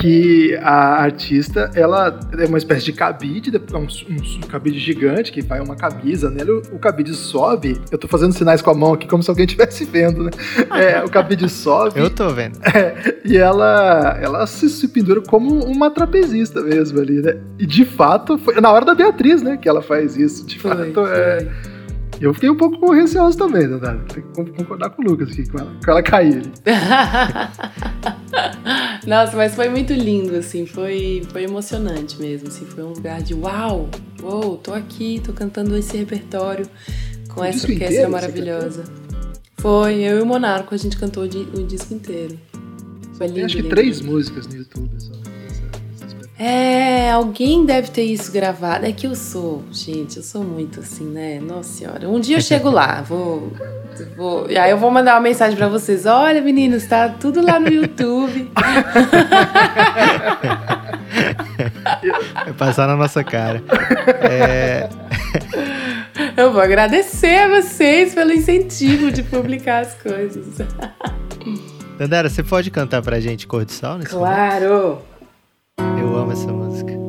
[0.00, 5.30] que a artista, ela é uma espécie de cabide, é um, um, um cabide gigante
[5.30, 7.78] que vai uma camisa nele, o, o, cabide sobe.
[7.90, 10.30] Eu tô fazendo sinais com a mão aqui como se alguém estivesse vendo, né?
[10.70, 12.00] É, o cabide sobe.
[12.00, 12.58] Eu tô vendo.
[12.64, 17.36] É, e ela, ela se, se, pendura como uma trapezista mesmo ali, né?
[17.58, 20.46] E de fato, foi na hora da Beatriz, né, que ela faz isso.
[20.46, 21.10] De foi, fato, foi.
[21.10, 21.48] é
[22.20, 23.78] eu fiquei um pouco receoso também, né,
[24.12, 26.52] Tem que concordar com o Lucas aqui, com ela, com ela cair ali.
[29.06, 33.32] Nossa, mas foi muito lindo, assim, foi, foi emocionante mesmo, assim, foi um lugar de
[33.34, 33.88] uau,
[34.22, 36.66] uou, tô aqui, tô cantando esse repertório
[37.28, 38.84] com o essa orquestra inteiro, maravilhosa.
[39.58, 42.38] Foi, eu e o Monarco, a gente cantou o disco inteiro.
[43.14, 43.36] Foi lindo.
[43.36, 43.74] Tem acho que lindo.
[43.74, 45.12] três músicas no YouTube só.
[46.42, 48.86] É, alguém deve ter isso gravado.
[48.86, 51.38] É que eu sou, gente, eu sou muito assim, né?
[51.38, 52.08] Nossa senhora.
[52.08, 53.52] Um dia eu chego lá, vou.
[54.16, 56.06] vou e aí eu vou mandar uma mensagem para vocês.
[56.06, 58.50] Olha, meninos, tá tudo lá no YouTube.
[62.34, 63.62] Vai passar na nossa cara.
[64.22, 64.88] É...
[66.38, 70.46] Eu vou agradecer a vocês pelo incentivo de publicar as coisas.
[71.98, 73.98] Dandara, você pode cantar pra gente Cor de Sal?
[74.08, 74.78] Claro!
[74.78, 75.09] Momento?
[75.98, 76.99] Eu amo essa música.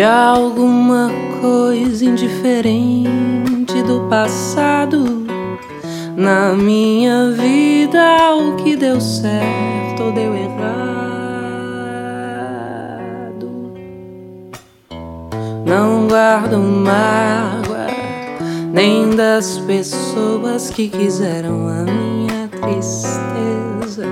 [0.00, 1.10] De alguma
[1.42, 5.26] coisa indiferente do passado.
[6.16, 10.60] Na minha vida, o que deu certo ou deu errado.
[15.66, 17.88] Não guardo mágoa,
[18.72, 24.06] nem das pessoas que quiseram a minha tristeza.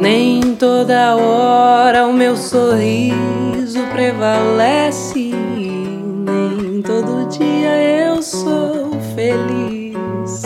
[0.00, 0.33] Nem
[0.64, 5.34] toda hora o meu sorriso prevalece.
[5.34, 10.42] Nem todo dia eu sou feliz.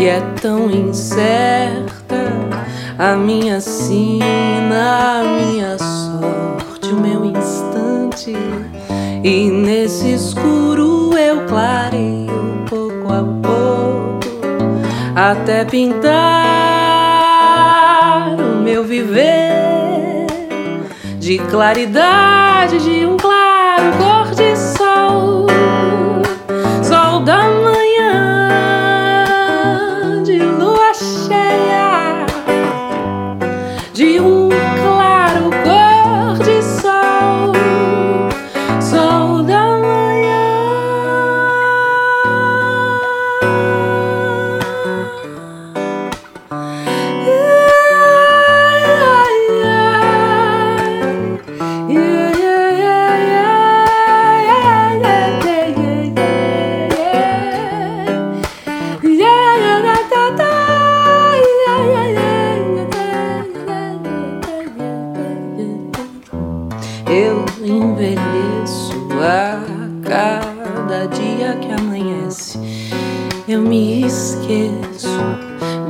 [0.00, 2.16] E é tão incerta
[2.98, 8.32] a minha sina, a minha sorte, o meu instante.
[9.22, 13.94] E nesse escuro eu clareio pouco a pouco
[15.14, 16.43] até pintar
[21.50, 23.92] claridade de um claro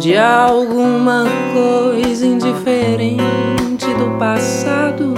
[0.05, 1.25] de alguma
[1.55, 5.15] coisa indiferente do passado.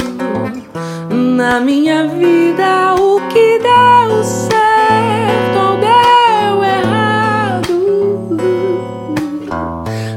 [1.11, 8.39] Na minha vida o que deu certo ou deu errado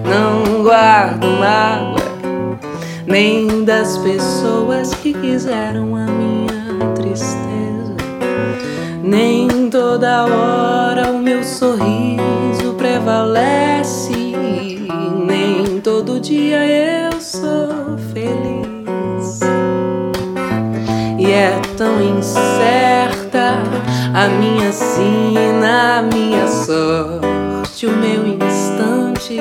[0.06, 2.60] não guardo mágoa
[3.08, 7.49] nem das pessoas que quiseram a minha tristeza
[9.10, 14.30] nem toda hora o meu sorriso prevalece
[15.82, 19.40] todo dia eu sou feliz.
[21.18, 23.56] E é tão incerta
[24.14, 29.38] a minha sina, a minha sorte, o meu instante.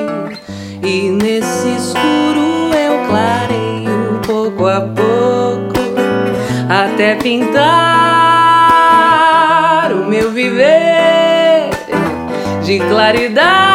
[0.83, 5.79] E nesse escuro eu clareio pouco a pouco
[6.69, 7.97] até pintar
[12.79, 13.68] de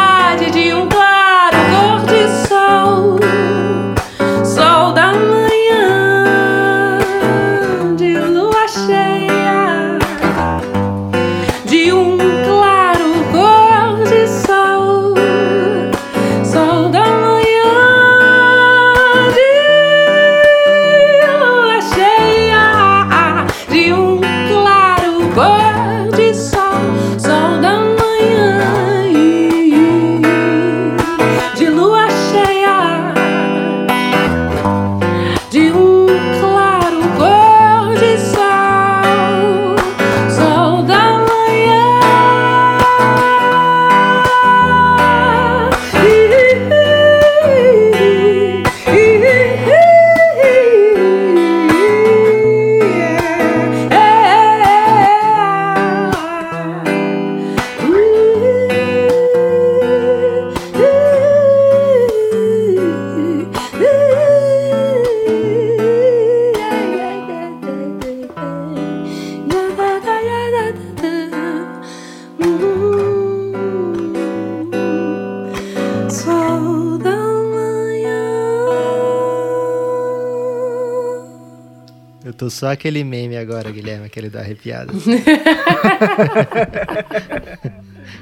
[82.44, 84.92] tô só aquele meme agora, Guilherme, aquele da arrepiada.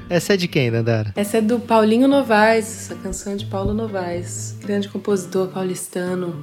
[0.09, 1.11] Essa é de quem, Dandara?
[1.15, 6.35] Essa é do Paulinho Novaes, essa canção é de Paulo Novaes, grande compositor paulistano,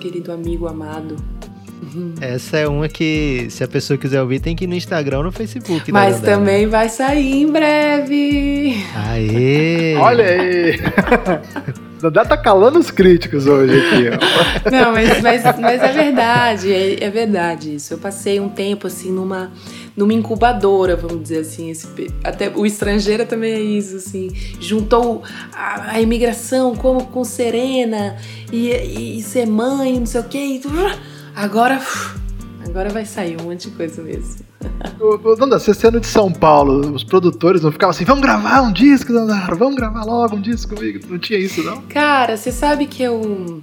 [0.00, 1.16] querido amigo amado.
[2.20, 5.24] Essa é uma que, se a pessoa quiser ouvir, tem que ir no Instagram ou
[5.24, 5.92] no Facebook.
[5.92, 6.38] Mas da Dandara.
[6.38, 8.82] também vai sair em breve.
[8.94, 9.94] Aê!
[9.96, 10.80] Olha aí!
[12.10, 14.04] Dandá tá calando os críticos hoje aqui.
[14.70, 17.94] Não, mas, mas, mas é verdade, é, é verdade isso.
[17.94, 19.50] Eu passei um tempo assim numa,
[19.96, 21.70] numa incubadora, vamos dizer assim.
[21.70, 21.88] Esse,
[22.22, 24.28] até o estrangeiro também é isso, assim.
[24.60, 28.16] Juntou a, a imigração como com Serena
[28.52, 30.38] e, e ser mãe, não sei o quê.
[30.38, 30.62] e-
[31.34, 31.80] agora,
[32.64, 34.45] agora vai sair um monte de coisa mesmo.
[35.38, 39.12] Dandá, você sendo de São Paulo, os produtores não ficavam assim, vamos gravar um disco,
[39.12, 41.00] Dandara, vamos gravar logo um disco comigo.
[41.08, 41.82] Não tinha isso, não?
[41.82, 43.62] Cara, você sabe que eu.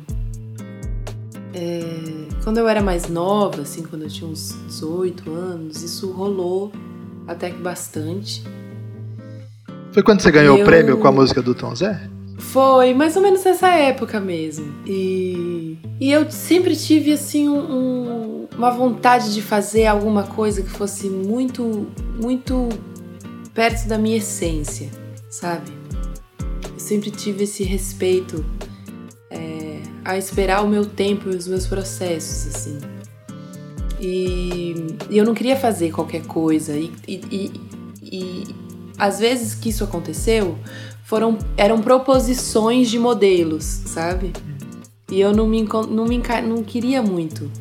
[1.53, 1.83] é,
[2.43, 6.71] quando eu era mais nova, assim, quando eu tinha uns 18 anos, isso rolou
[7.27, 8.43] até que bastante.
[9.91, 12.09] Foi quando você ganhou o Eu- prêmio com a música do Tom Zé?
[12.53, 14.71] Foi mais ou menos nessa época mesmo.
[14.85, 17.57] E, e eu sempre tive, assim, um-
[18.43, 21.87] um- uma vontade de fazer alguma coisa que fosse muito,
[22.21, 22.69] muito
[23.55, 24.87] perto da minha essência,
[25.31, 25.71] sabe?
[26.71, 28.45] Eu sempre tive esse respeito
[29.31, 32.77] é, a esperar o meu tempo e os meus processos, assim.
[33.99, 34.75] E,
[35.09, 36.73] e eu não queria fazer qualquer coisa.
[36.77, 37.51] E, e, e,
[38.03, 38.43] e
[38.95, 40.55] às vezes que isso aconteceu,
[41.13, 44.33] foram eram proposições de modelos, sabe?
[45.11, 47.51] E eu não me, não me não queria muito.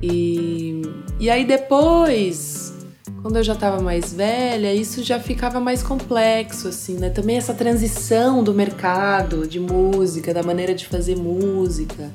[0.00, 0.80] E,
[1.18, 2.72] e aí depois,
[3.20, 7.10] quando eu já tava mais velha, isso já ficava mais complexo, assim, né?
[7.10, 12.12] Também essa transição do mercado de música, da maneira de fazer música.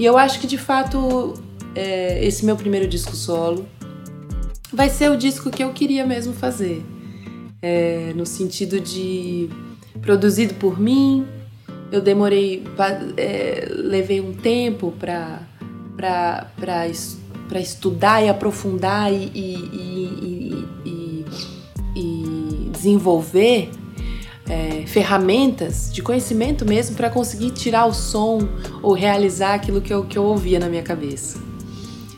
[0.00, 1.34] E eu acho que de fato
[1.76, 3.64] é, esse meu primeiro disco solo
[4.72, 6.84] vai ser o disco que eu queria mesmo fazer.
[7.62, 9.48] É, no sentido de
[10.00, 11.26] produzido por mim.
[11.90, 12.64] Eu demorei,
[13.16, 15.40] é, levei um tempo para
[15.96, 21.24] para estudar e aprofundar e- e- e-
[21.96, 23.70] e desenvolver
[24.48, 28.48] é, ferramentas de conhecimento mesmo para conseguir tirar o som
[28.82, 31.38] ou realizar aquilo que eu, que eu ouvia na minha cabeça.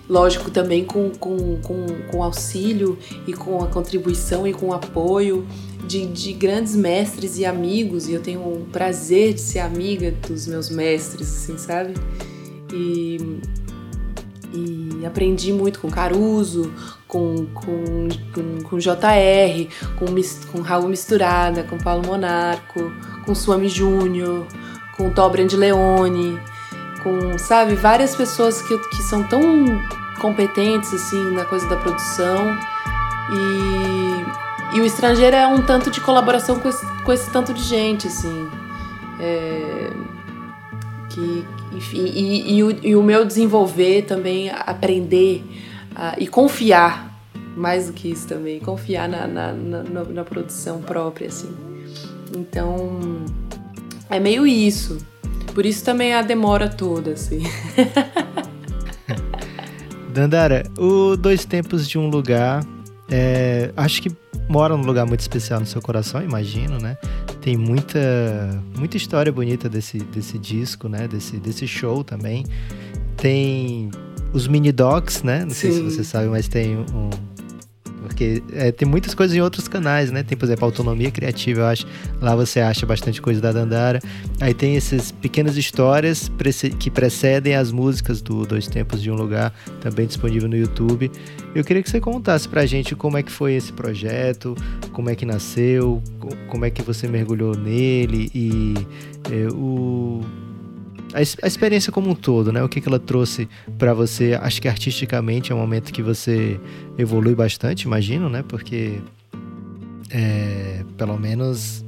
[0.08, 5.46] Lógico, também com, com, com, com auxílio e com a contribuição e com o apoio
[5.86, 10.46] de, de grandes mestres e amigos, e eu tenho o prazer de ser amiga dos
[10.46, 11.94] meus mestres, assim, sabe?
[12.72, 13.40] E,
[14.52, 16.72] e aprendi muito com Caruso,
[17.06, 19.68] com, com, com, com JR,
[19.98, 20.06] com,
[20.52, 22.92] com Raul Misturada, com Paulo Monarco,
[23.24, 24.46] com Suami Júnior,
[24.96, 26.38] com Tobran de Leone,
[27.02, 29.42] com, sabe, várias pessoas que, que são tão
[30.20, 32.56] competentes, assim, na coisa da produção.
[33.32, 34.09] E,
[34.74, 38.06] e o estrangeiro é um tanto de colaboração com esse, com esse tanto de gente,
[38.06, 38.48] assim.
[39.20, 39.90] É,
[41.10, 45.44] que, enfim, e, e o, e o meu desenvolver também, aprender
[45.94, 47.08] ah, e confiar,
[47.56, 51.52] mais do que isso também, confiar na, na, na, na- na produção própria, assim.
[52.36, 53.24] Então,
[54.08, 54.98] é meio isso.
[55.52, 57.42] Por isso também a demora toda, assim.
[60.14, 62.64] Dandara, o Dois Tempos de um Lugar,
[63.10, 64.10] é, acho que
[64.50, 66.98] mora num lugar muito especial no seu coração, imagino, né?
[67.40, 68.00] Tem muita,
[68.76, 71.06] muita história bonita desse, desse disco, né?
[71.06, 72.44] Desse, desse show também.
[73.16, 73.90] Tem
[74.32, 75.44] os mini docs, né?
[75.44, 75.84] Não sei se Sim.
[75.84, 77.10] você sabe, mas tem um.
[78.10, 80.24] Porque é, tem muitas coisas em outros canais, né?
[80.24, 81.86] Tem, por exemplo, Autonomia Criativa, eu acho.
[82.20, 84.00] Lá você acha bastante coisa da Dandara.
[84.40, 86.30] Aí tem essas pequenas histórias
[86.78, 91.10] que precedem as músicas do Dois Tempos de um Lugar, também disponível no YouTube.
[91.54, 94.56] Eu queria que você contasse pra gente como é que foi esse projeto,
[94.92, 98.74] como é que nasceu, co- como é que você mergulhou nele e
[99.30, 100.20] é, o
[101.12, 102.62] a, ex- a experiência como um todo, né?
[102.62, 103.48] O que, que ela trouxe
[103.78, 104.38] pra você?
[104.40, 106.58] Acho que artisticamente é um momento que você
[106.98, 108.44] evolui bastante, imagino, né?
[108.46, 109.00] Porque
[110.10, 111.84] é, pelo menos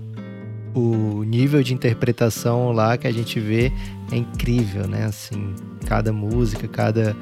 [0.74, 3.70] o nível de interpretação lá que a gente vê
[4.10, 5.04] é incrível, né?
[5.04, 5.54] Assim,
[5.86, 7.16] cada música, cada,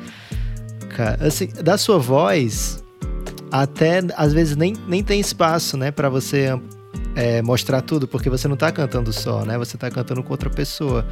[0.96, 2.82] ca- assim, da sua voz
[3.52, 6.56] até às vezes nem, nem tem espaço, né, para você
[7.16, 9.58] é, mostrar tudo, porque você não tá cantando só, né?
[9.58, 11.04] Você tá cantando com outra pessoa.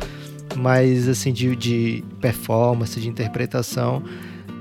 [0.57, 4.03] Mas assim de, de performance, de interpretação,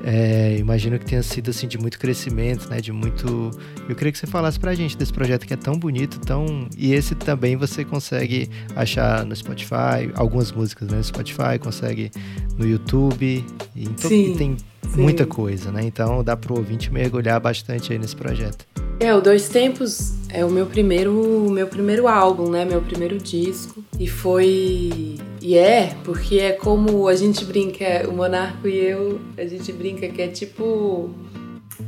[0.04, 2.80] É, imagino que tenha sido assim de muito crescimento, né?
[2.80, 3.50] De muito.
[3.90, 6.68] Eu queria que você falasse pra gente desse projeto que é tão bonito, tão.
[6.78, 10.98] E esse também você consegue achar no Spotify, algumas músicas né?
[10.98, 12.12] no Spotify, consegue
[12.58, 13.44] no YouTube.
[13.76, 15.02] Então, Sim, tem sim.
[15.02, 15.82] muita coisa, né?
[15.84, 18.66] Então dá pro ouvinte mergulhar bastante aí nesse projeto.
[19.00, 21.14] É, o Dois Tempos é o meu primeiro,
[21.46, 22.66] o meu primeiro álbum, né?
[22.66, 23.84] Meu primeiro disco.
[24.00, 25.18] E foi.
[25.42, 30.08] E é, porque é como a gente brinca, o Monarco e eu, a gente brinca
[30.08, 31.12] que é tipo.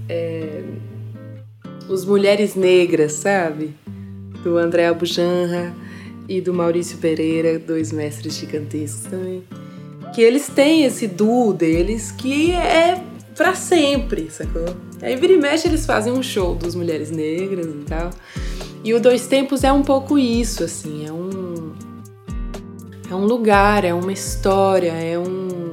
[0.08, 0.64] é,
[1.90, 3.74] os Mulheres Negras, sabe?
[4.44, 5.74] Do André Abujanra
[6.28, 9.44] e do Maurício Pereira, dois mestres gigantescos também.
[10.14, 13.04] Que eles têm esse duo deles que é
[13.36, 14.66] pra sempre, sacou?
[15.02, 18.10] Aí vira e mexe eles fazem um show dos Mulheres Negras e tal.
[18.84, 21.74] E o Dois Tempos é um pouco isso, assim, é um.
[23.10, 25.72] É um lugar, é uma história, é um.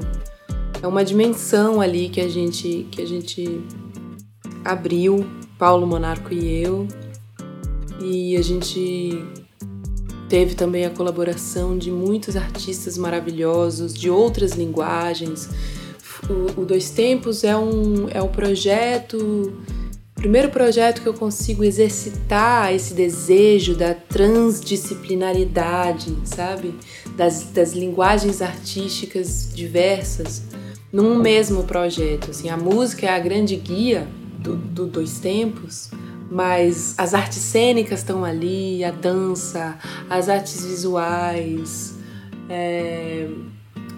[0.82, 2.86] É uma dimensão ali que a gente.
[2.90, 3.60] que a gente
[4.64, 5.26] abriu,
[5.58, 6.86] Paulo Monarco e eu.
[8.00, 9.24] E a gente
[10.28, 15.48] teve também a colaboração de muitos artistas maravilhosos, de outras linguagens.
[16.28, 19.52] O, o Dois Tempos é um, é um projeto,
[20.14, 26.74] primeiro projeto que eu consigo exercitar esse desejo da transdisciplinaridade, sabe?
[27.16, 30.42] Das, das linguagens artísticas diversas
[30.92, 32.30] num mesmo projeto.
[32.30, 34.06] Assim, a música é a grande guia
[34.38, 35.90] do, do Dois Tempos,
[36.30, 39.78] mas as artes cênicas estão ali, a dança,
[40.10, 41.94] as artes visuais,
[42.48, 43.28] é,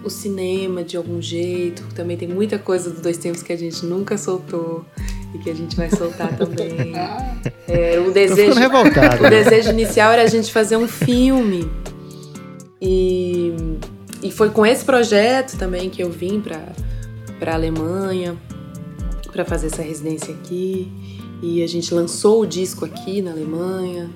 [0.03, 1.83] o cinema de algum jeito.
[1.95, 4.85] Também tem muita coisa do Dois Tempos que a gente nunca soltou
[5.33, 6.93] e que a gente vai soltar também.
[7.67, 8.59] É, o desejo,
[9.23, 11.69] o desejo inicial era a gente fazer um filme.
[12.81, 13.53] E,
[14.23, 16.59] e foi com esse projeto também que eu vim para
[17.39, 18.35] para Alemanha
[19.31, 20.91] para fazer essa residência aqui.
[21.41, 24.09] E a gente lançou o disco aqui na Alemanha.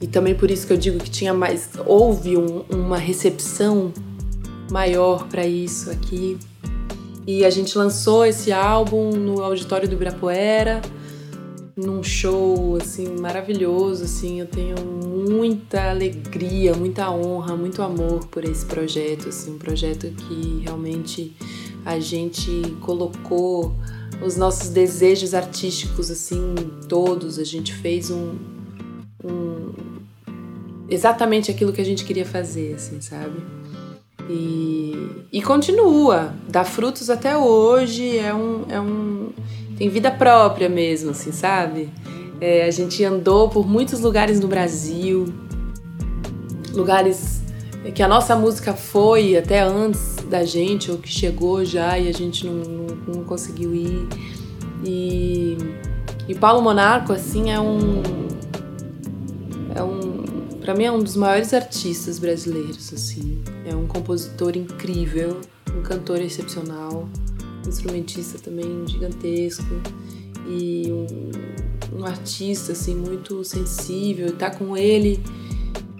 [0.00, 3.92] E também por isso que eu digo que tinha mais houve um- uma recepção
[4.70, 6.38] maior para isso aqui.
[7.26, 10.80] E a gente lançou esse álbum no auditório do Ibirapuera,
[11.76, 14.76] num show assim maravilhoso, assim, eu tenho
[15.28, 21.34] muita alegria, muita honra, muito amor por esse projeto, assim, um projeto que realmente
[21.84, 23.74] a gente colocou
[24.22, 26.54] os nossos desejos artísticos assim
[26.88, 28.36] todos, a gente fez um,
[29.24, 29.72] um
[30.88, 33.42] exatamente aquilo que a gente queria fazer, assim, sabe?
[34.28, 39.30] E, e continua, dá frutos até hoje, é um, é um.
[39.76, 41.88] tem vida própria mesmo, assim, sabe?
[42.40, 45.32] É, a gente andou por muitos lugares no Brasil,
[46.72, 47.40] lugares
[47.94, 52.12] que a nossa música foi até antes da gente, ou que chegou já e a
[52.12, 54.08] gente não, não, não conseguiu ir.
[54.84, 55.56] E,
[56.28, 58.02] e Paulo Monarco, assim, é um.
[59.74, 60.56] É um.
[60.60, 63.42] Pra mim é um dos maiores artistas brasileiros, assim.
[63.64, 65.40] É um compositor incrível,
[65.76, 67.08] um cantor excepcional,
[67.64, 69.64] um instrumentista também gigantesco
[70.48, 74.32] e um, um artista, assim, muito sensível.
[74.32, 75.20] Tá com ele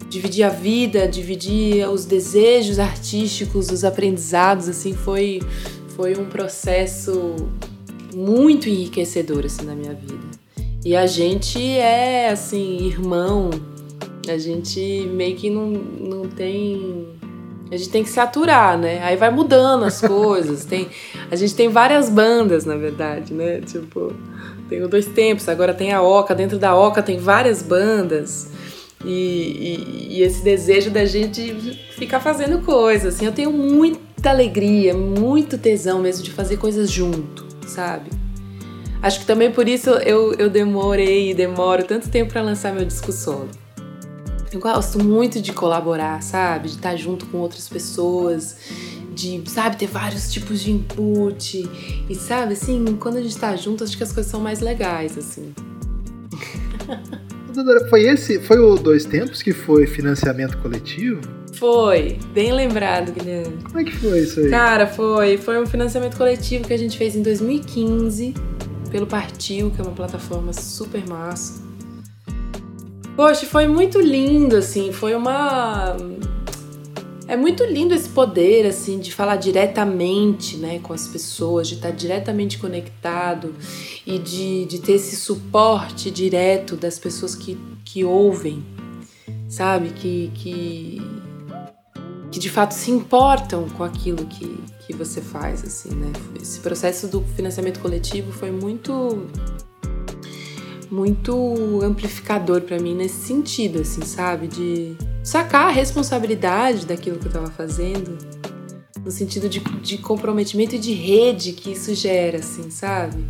[0.09, 5.41] dividir a vida, dividir os desejos artísticos, os aprendizados, assim, foi,
[5.97, 7.35] foi um processo
[8.15, 10.37] muito enriquecedor, assim, na minha vida.
[10.85, 13.51] E a gente é, assim, irmão,
[14.29, 14.81] a gente
[15.13, 17.09] meio que não, não tem...
[17.69, 19.03] A gente tem que se aturar, né?
[19.03, 20.65] Aí vai mudando as coisas.
[20.65, 20.87] Tem,
[21.29, 23.61] a gente tem várias bandas, na verdade, né?
[23.61, 24.13] Tipo,
[24.69, 26.33] tem o Dois Tempos, agora tem a Oca.
[26.33, 28.53] Dentro da Oca tem várias bandas.
[29.05, 31.53] E, e, esse desejo da gente
[31.97, 33.15] ficar fazendo coisas.
[33.15, 38.11] Assim, eu tenho muita alegria, muito tesão mesmo de fazer coisas junto, sabe?
[39.03, 42.85] Acho que também por isso eu, eu demorei e demoro tanto tempo para lançar meu
[42.85, 43.49] disco solo.
[44.51, 46.69] Eu gosto muito de colaborar, sabe?
[46.69, 48.57] De estar junto com outras pessoas,
[49.15, 51.69] de, sabe, ter vários tipos de input.
[52.09, 55.19] E sabe, assim, quando a gente tá junto, acho que as coisas são mais legais,
[55.19, 55.55] assim.
[57.57, 61.21] Dodora, Foi esse, foi o Dois Tempos que foi financiamento coletivo?
[61.55, 63.57] Foi, bem lembrado, Guilherme.
[63.65, 64.51] Como é que foi isso aí?
[64.51, 68.35] Cara, foi, foi um financiamento coletivo que a gente fez em 2015
[68.91, 71.65] pelo Partiu, que é uma plataforma super massa.
[73.17, 75.97] Poxa, foi muito lindo, assim, foi uma.
[77.29, 81.91] É muito lindo esse poder, assim, de falar diretamente, né, com as pessoas, de estar
[81.91, 83.53] diretamente conectado
[84.07, 88.64] e de, de ter esse suporte direto das pessoas que, que ouvem,
[89.49, 89.89] sabe?
[89.91, 91.03] Que, que,
[92.31, 94.57] que de fato se importam com aquilo que,
[94.87, 96.12] que você faz, assim, né?
[96.41, 99.27] Esse processo do financiamento coletivo foi muito
[100.89, 104.47] muito amplificador para mim nesse sentido, assim, sabe?
[104.47, 104.97] De
[105.27, 108.16] sacar a responsabilidade daquilo que eu tava fazendo,
[109.05, 113.24] no sentido de, de comprometimento e de rede que isso gera, assim, sabe?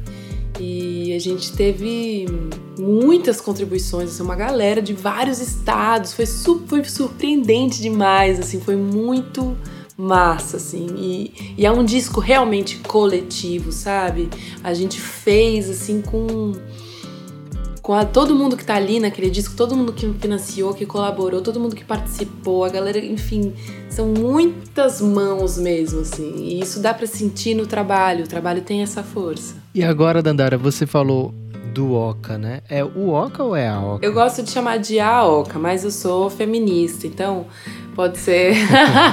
[0.61, 2.27] E a gente teve
[2.79, 6.27] muitas contribuições, assim, uma galera de vários estados, foi,
[6.67, 9.57] foi surpreendente demais, assim, foi muito
[9.97, 14.29] massa, assim, e, e é um disco realmente coletivo, sabe?
[14.63, 16.53] A gente fez, assim, com
[17.87, 21.41] com a, todo mundo que tá ali naquele disco, todo mundo que financiou, que colaborou,
[21.41, 23.55] todo mundo que participou, a galera, enfim,
[23.89, 26.35] são muitas mãos mesmo, assim.
[26.37, 29.55] E isso dá para sentir no trabalho, o trabalho tem essa força.
[29.73, 31.33] E agora, Dandara, você falou
[31.73, 32.61] do Oca, né?
[32.69, 34.05] É o Oca ou é a Oca?
[34.07, 37.47] Eu gosto de chamar de a Oca, mas eu sou feminista, então
[37.95, 38.55] pode ser.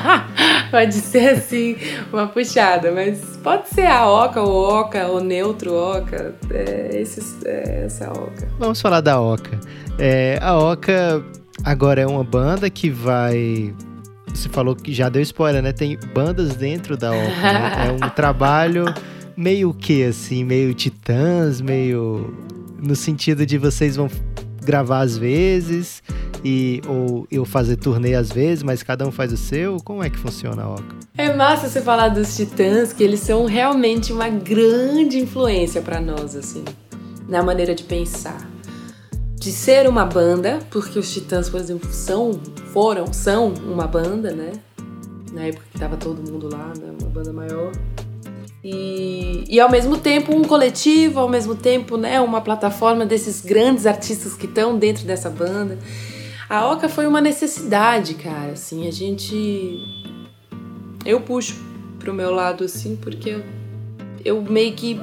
[0.69, 1.77] pode ser assim,
[2.11, 6.35] uma puxada, mas pode ser a Oca, o Oca, o neutro Oca.
[6.51, 8.47] É, esse, é essa Oca.
[8.59, 9.59] Vamos falar da Oca.
[9.97, 11.23] É, a Oca
[11.63, 13.73] agora é uma banda que vai.
[14.27, 15.71] Você falou que já deu spoiler, né?
[15.71, 17.41] Tem bandas dentro da Oca.
[17.41, 17.87] Né?
[17.87, 18.85] É um trabalho
[19.35, 22.33] meio que assim, meio titãs, meio
[22.77, 24.09] no sentido de vocês vão
[24.63, 26.01] gravar às vezes
[26.43, 29.77] e ou eu fazer turnê às vezes, mas cada um faz o seu?
[29.77, 30.95] Como é que funciona Oca?
[31.17, 36.35] É massa você falar dos Titãs, que eles são realmente uma grande influência para nós
[36.35, 36.65] assim,
[37.27, 38.49] na maneira de pensar.
[39.35, 42.39] De ser uma banda, porque os Titãs, por exemplo, são,
[42.71, 44.53] foram, são uma banda, né?
[45.33, 46.93] Na época que tava todo mundo lá, né?
[47.01, 47.71] Uma banda maior.
[48.63, 53.85] E, e ao mesmo tempo um coletivo, ao mesmo tempo né, uma plataforma desses grandes
[53.85, 55.77] artistas que estão dentro dessa banda.
[56.49, 59.81] A Oca foi uma necessidade, cara, assim, a gente...
[61.05, 61.55] Eu puxo
[61.99, 63.43] pro meu lado, assim, porque eu,
[64.23, 64.99] eu meio que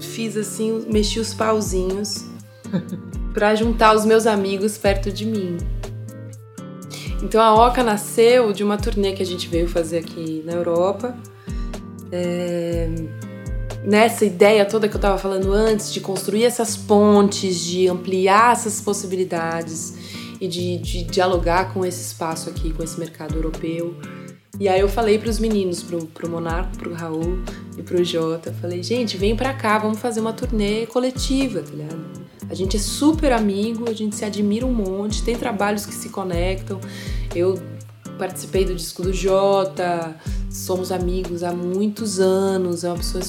[0.00, 2.24] fiz assim, mexi os pauzinhos
[3.34, 5.58] para juntar os meus amigos perto de mim.
[7.22, 11.14] Então a Oca nasceu de uma turnê que a gente veio fazer aqui na Europa
[12.10, 12.88] é,
[13.84, 18.80] nessa ideia toda que eu estava falando antes, de construir essas pontes, de ampliar essas
[18.80, 19.94] possibilidades
[20.40, 23.94] e de, de dialogar com esse espaço aqui, com esse mercado europeu.
[24.60, 27.38] E aí eu falei para os meninos, pro, pro Monarco, pro Raul
[27.76, 32.28] e pro Jota, falei, gente, vem para cá, vamos fazer uma turnê coletiva, tá ligado?
[32.50, 36.08] A gente é super amigo, a gente se admira um monte, tem trabalhos que se
[36.08, 36.80] conectam.
[37.34, 37.58] Eu
[38.18, 40.16] participei do disco do Jota,
[40.50, 43.22] somos amigos há muitos anos, é uma pessoa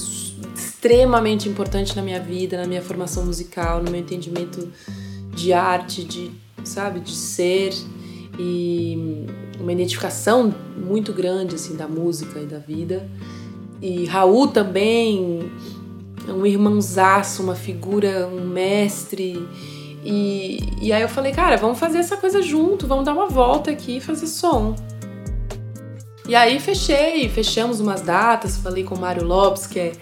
[0.54, 4.68] extremamente importante na minha vida, na minha formação musical, no meu entendimento
[5.34, 6.30] de arte, de,
[6.64, 7.72] sabe, de ser
[8.38, 9.26] e
[9.60, 13.08] uma identificação muito grande assim da música e da vida.
[13.82, 15.50] E Raul também,
[16.28, 19.46] um irmãozaço, uma figura, um mestre.
[20.02, 23.70] E, e aí eu falei, cara, vamos fazer essa coisa junto, vamos dar uma volta
[23.70, 24.74] aqui e fazer som.
[26.26, 29.92] E aí fechei, fechamos umas datas, falei com o Mário Lopes, que é,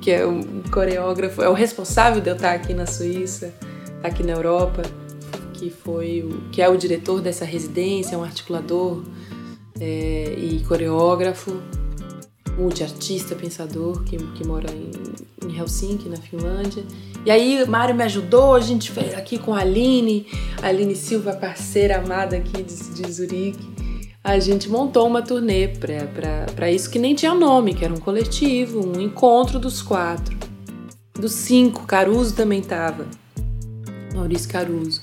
[0.00, 3.52] que é um coreógrafo, é o responsável de eu estar aqui na Suíça,
[4.02, 4.82] aqui na Europa,
[5.54, 9.02] que foi o, que é o diretor dessa residência, um articulador
[9.80, 11.60] é, e coreógrafo,
[12.60, 14.90] multiartista, pensador, que, que mora em,
[15.48, 16.84] em Helsinki, na Finlândia.
[17.24, 20.26] E aí Mário me ajudou, a gente fez aqui com a Aline,
[20.62, 23.80] a Aline Silva, parceira amada aqui de, de Zurique
[24.22, 28.86] a gente montou uma turnê para isso que nem tinha nome, que era um coletivo,
[28.86, 30.36] um encontro dos quatro.
[31.14, 33.06] Dos cinco, Caruso também tava.
[34.14, 35.02] Maurício Caruso.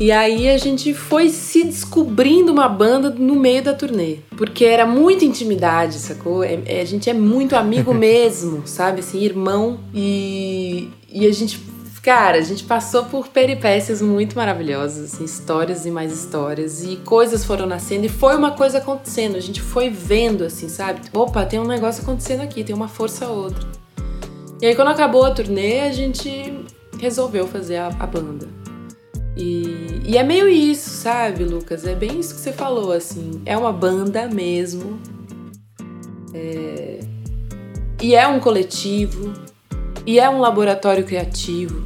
[0.00, 4.16] E aí a gente foi se descobrindo uma banda no meio da turnê.
[4.30, 6.42] Porque era muita intimidade, sacou?
[6.42, 9.00] É, é, a gente é muito amigo mesmo, sabe?
[9.00, 9.78] Assim, irmão.
[9.92, 11.60] E, e a gente
[12.02, 17.44] Cara, a gente passou por peripécias muito maravilhosas, assim, histórias e mais histórias, e coisas
[17.44, 21.02] foram nascendo, e foi uma coisa acontecendo, a gente foi vendo, assim, sabe?
[21.12, 23.68] Opa, tem um negócio acontecendo aqui, tem uma força outra.
[24.62, 26.64] E aí, quando acabou a turnê, a gente
[26.98, 28.59] resolveu fazer a, a banda.
[29.36, 31.86] E, e, é meio isso, sabe, Lucas?
[31.86, 33.40] É bem isso que você falou, assim.
[33.46, 34.98] É uma banda mesmo.
[36.34, 37.00] É...
[38.02, 39.32] E é um coletivo.
[40.06, 41.84] E é um laboratório criativo,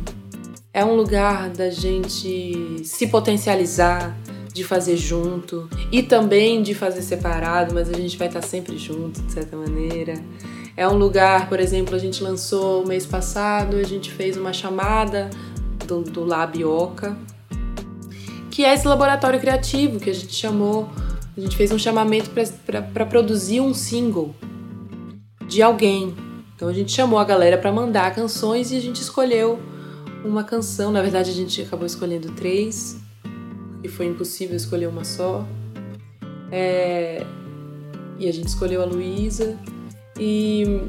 [0.73, 4.17] é um lugar da gente se potencializar,
[4.53, 9.21] de fazer junto e também de fazer separado, mas a gente vai estar sempre junto
[9.21, 10.15] de certa maneira.
[10.77, 15.29] É um lugar, por exemplo, a gente lançou mês passado, a gente fez uma chamada
[15.87, 17.17] do, do Labioca,
[18.55, 20.89] que é esse laboratório criativo que a gente chamou
[21.37, 22.31] a gente fez um chamamento
[22.93, 24.33] para produzir um single
[25.49, 26.15] de alguém.
[26.55, 29.59] Então a gente chamou a galera para mandar canções e a gente escolheu
[30.25, 30.93] uma canção.
[30.93, 32.97] Na verdade, a gente acabou escolhendo três
[33.83, 35.45] e foi impossível escolher uma só.
[36.53, 37.27] É...
[38.17, 39.59] E a gente escolheu a Luísa.
[40.17, 40.83] E...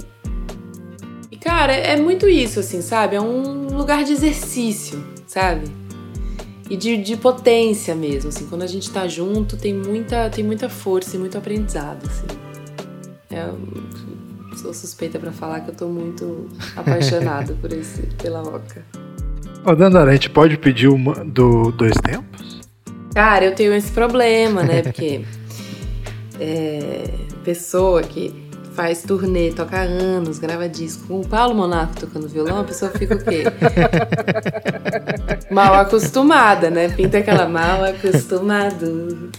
[1.31, 3.15] e, cara, é muito isso, assim, sabe?
[3.15, 5.84] É um lugar de exercício, sabe?
[6.69, 8.47] E de, de potência mesmo, assim.
[8.47, 12.25] Quando a gente tá junto, tem muita, tem muita força e muito aprendizado, assim.
[13.29, 13.49] É,
[14.57, 18.83] sou suspeita para falar que eu tô muito apaixonada por esse, pela Oca.
[19.63, 22.61] Ô, Dandara, a gente pode pedir uma do Dois Tempos?
[23.13, 24.81] Cara, eu tenho esse problema, né?
[24.81, 25.21] Porque
[26.39, 27.09] é,
[27.43, 28.44] pessoa que
[28.75, 31.07] faz turnê, toca anos, grava disco.
[31.07, 33.43] Com o Paulo Monaco tocando violão, a pessoa fica o quê?
[35.49, 36.89] mal acostumada, né?
[36.89, 39.31] Pinta aquela mal acostumado.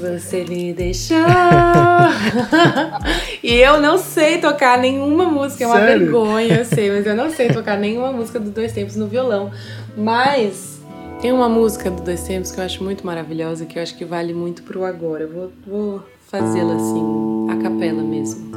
[0.00, 1.18] Você me deixou.
[3.42, 6.00] e eu não sei tocar nenhuma música, é uma Sério?
[6.00, 9.50] vergonha, eu sei, mas eu não sei tocar nenhuma música do Dois Tempos no violão.
[9.96, 10.80] Mas
[11.20, 14.04] tem uma música do Dois Tempos que eu acho muito maravilhosa, que eu acho que
[14.04, 15.24] vale muito pro agora.
[15.24, 16.02] Eu vou, vou
[16.32, 18.50] fazê-la assim, a capela mesmo.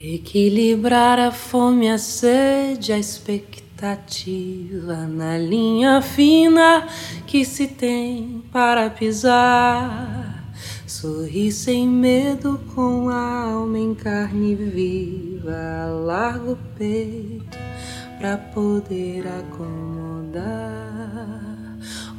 [0.00, 6.86] Equilibrar a fome, a sede, a expectativa na linha fina
[7.26, 10.25] que se tem para pisar
[10.86, 17.58] Sorri sem medo com a alma em carne viva, largo o peito
[18.18, 20.46] pra poder acomodar.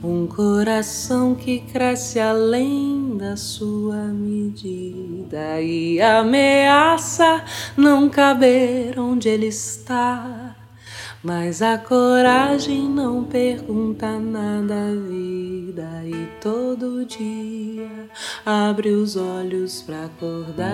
[0.03, 5.61] Um coração que cresce além da sua medida.
[5.61, 7.43] E ameaça
[7.75, 10.46] não caber onde ele está.
[11.23, 17.89] Mas a coragem não pergunta nada à vida e todo dia
[18.45, 20.67] abre os olhos para acordar.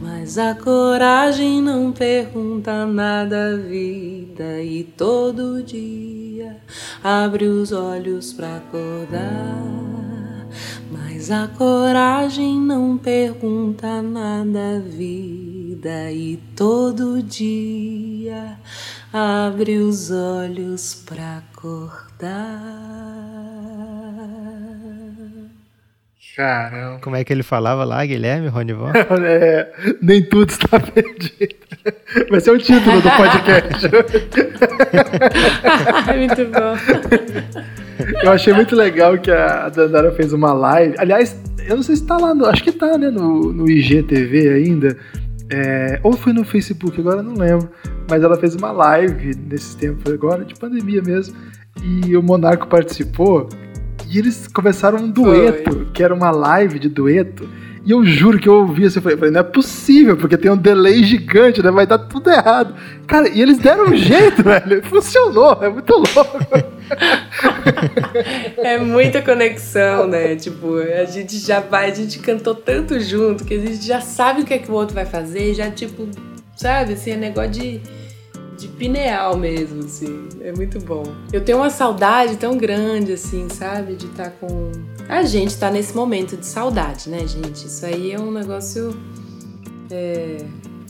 [0.00, 6.56] Mas a coragem não pergunta nada à vida e todo dia
[7.02, 9.62] abre os olhos para acordar.
[10.90, 18.58] Mas a coragem não pergunta nada à vida vida e todo dia
[19.12, 22.60] abre os olhos para acordar.
[26.36, 26.98] Caramba.
[27.00, 28.90] Como é que ele falava lá, Guilherme, Ronivon?
[29.24, 29.72] é,
[30.02, 31.54] nem tudo está perdido.
[32.28, 33.88] Vai ser o título do podcast.
[36.16, 36.74] muito bom.
[38.24, 40.96] Eu achei muito legal que a Dandara fez uma live.
[40.98, 44.48] Aliás, eu não sei se tá lá, no, acho que tá, né, no, no IGTV
[44.48, 44.96] ainda
[45.50, 47.68] é, ou foi no Facebook, agora não lembro.
[48.08, 51.34] Mas ela fez uma live nesse tempo agora, de pandemia mesmo.
[51.82, 53.48] E o Monarco participou.
[54.08, 55.84] E eles começaram um dueto, foi.
[55.92, 57.48] que era uma live de dueto.
[57.84, 60.56] E eu juro que eu ouvi assim, eu falei, não é possível, porque tem um
[60.56, 61.70] delay gigante, né?
[61.70, 62.74] Vai dar tudo errado.
[63.06, 64.82] Cara, e eles deram um jeito, velho.
[64.84, 66.38] Funcionou, é muito louco.
[68.58, 70.36] é muita conexão, né?
[70.36, 74.42] Tipo, a gente já vai, a gente cantou tanto junto que a gente já sabe
[74.42, 76.08] o que é que o outro vai fazer, já tipo,
[76.56, 77.80] sabe, assim, é negócio de
[78.56, 80.28] de pineal mesmo, assim.
[80.40, 81.04] É muito bom.
[81.32, 83.94] Eu tenho uma saudade tão grande, assim, sabe?
[83.94, 84.72] De estar tá com.
[85.08, 87.66] A gente tá nesse momento de saudade, né, gente?
[87.66, 88.96] Isso aí é um negócio
[89.90, 90.44] é,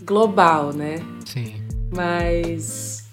[0.05, 0.97] global, né?
[1.25, 1.55] Sim.
[1.95, 3.04] Mas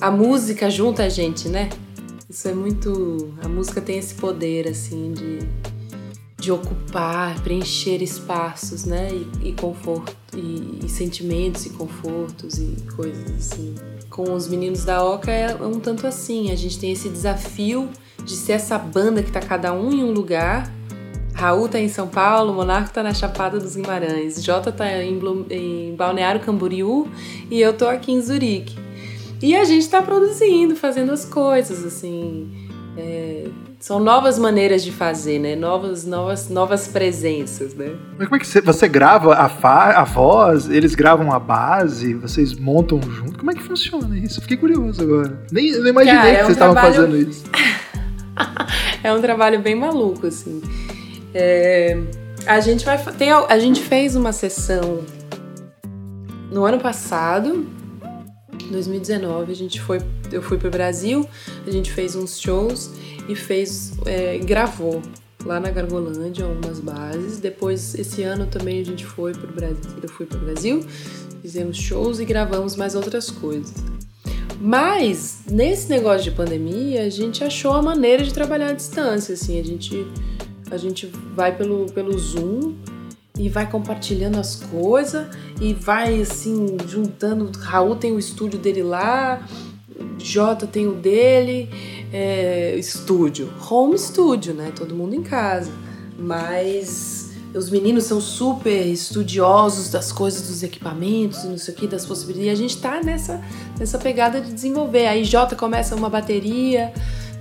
[0.00, 1.68] a música junta a gente, né?
[2.28, 3.34] Isso é muito.
[3.42, 5.38] A música tem esse poder, assim, de
[6.40, 9.08] de ocupar, preencher espaços, né?
[9.12, 13.74] E, e conforto, e, e, sentimentos e confortos e coisas assim.
[14.08, 16.50] Com os meninos da Oca é um tanto assim.
[16.52, 17.88] A gente tem esse desafio
[18.24, 20.72] de ser essa banda que tá cada um em um lugar.
[21.34, 25.44] Raul tá em São Paulo, Monarco tá na Chapada dos Guimarães, Jota tá em, Blum,
[25.48, 27.06] em Balneário Camboriú
[27.48, 28.87] e eu tô aqui em Zurique.
[29.40, 32.50] E a gente tá produzindo, fazendo as coisas, assim.
[32.96, 33.46] É,
[33.78, 35.54] são novas maneiras de fazer, né?
[35.54, 37.94] Novas, novas, novas presenças, né?
[38.18, 42.14] Mas como é que você, você grava a, fa, a voz, eles gravam a base,
[42.14, 43.38] vocês montam junto?
[43.38, 44.40] Como é que funciona isso?
[44.40, 45.40] Fiquei curioso agora.
[45.52, 47.44] Nem, nem imaginei Cara, é que um vocês estavam fazendo isso.
[49.04, 50.60] é um trabalho bem maluco, assim.
[51.32, 51.96] É,
[52.46, 55.04] a gente vai tem, a gente fez uma sessão
[56.50, 57.64] no ano passado,
[58.70, 59.98] 2019, a gente foi,
[60.32, 61.28] eu fui pro Brasil,
[61.66, 62.90] a gente fez uns shows
[63.28, 65.02] e fez, é, gravou
[65.44, 67.38] lá na Gargolândia, algumas bases.
[67.38, 70.84] Depois, esse ano também a gente foi pro Brasil, eu fui pro Brasil,
[71.40, 73.74] fizemos shows e gravamos mais outras coisas.
[74.60, 79.60] Mas nesse negócio de pandemia, a gente achou a maneira de trabalhar à distância, assim,
[79.60, 80.06] a gente
[80.70, 82.74] a gente vai pelo pelo Zoom
[83.38, 85.26] e vai compartilhando as coisas
[85.60, 87.50] e vai assim juntando.
[87.58, 89.46] Raul tem o estúdio dele lá,
[90.18, 91.70] Jota tem o dele,
[92.12, 94.72] é, estúdio, home studio, né?
[94.74, 95.70] Todo mundo em casa,
[96.18, 101.86] mas os meninos são super estudiosos das coisas, dos equipamentos e não sei o que,
[101.86, 102.48] das possibilidades.
[102.48, 103.40] E a gente tá nessa,
[103.78, 105.06] nessa pegada de desenvolver.
[105.06, 106.92] Aí Jota começa uma bateria,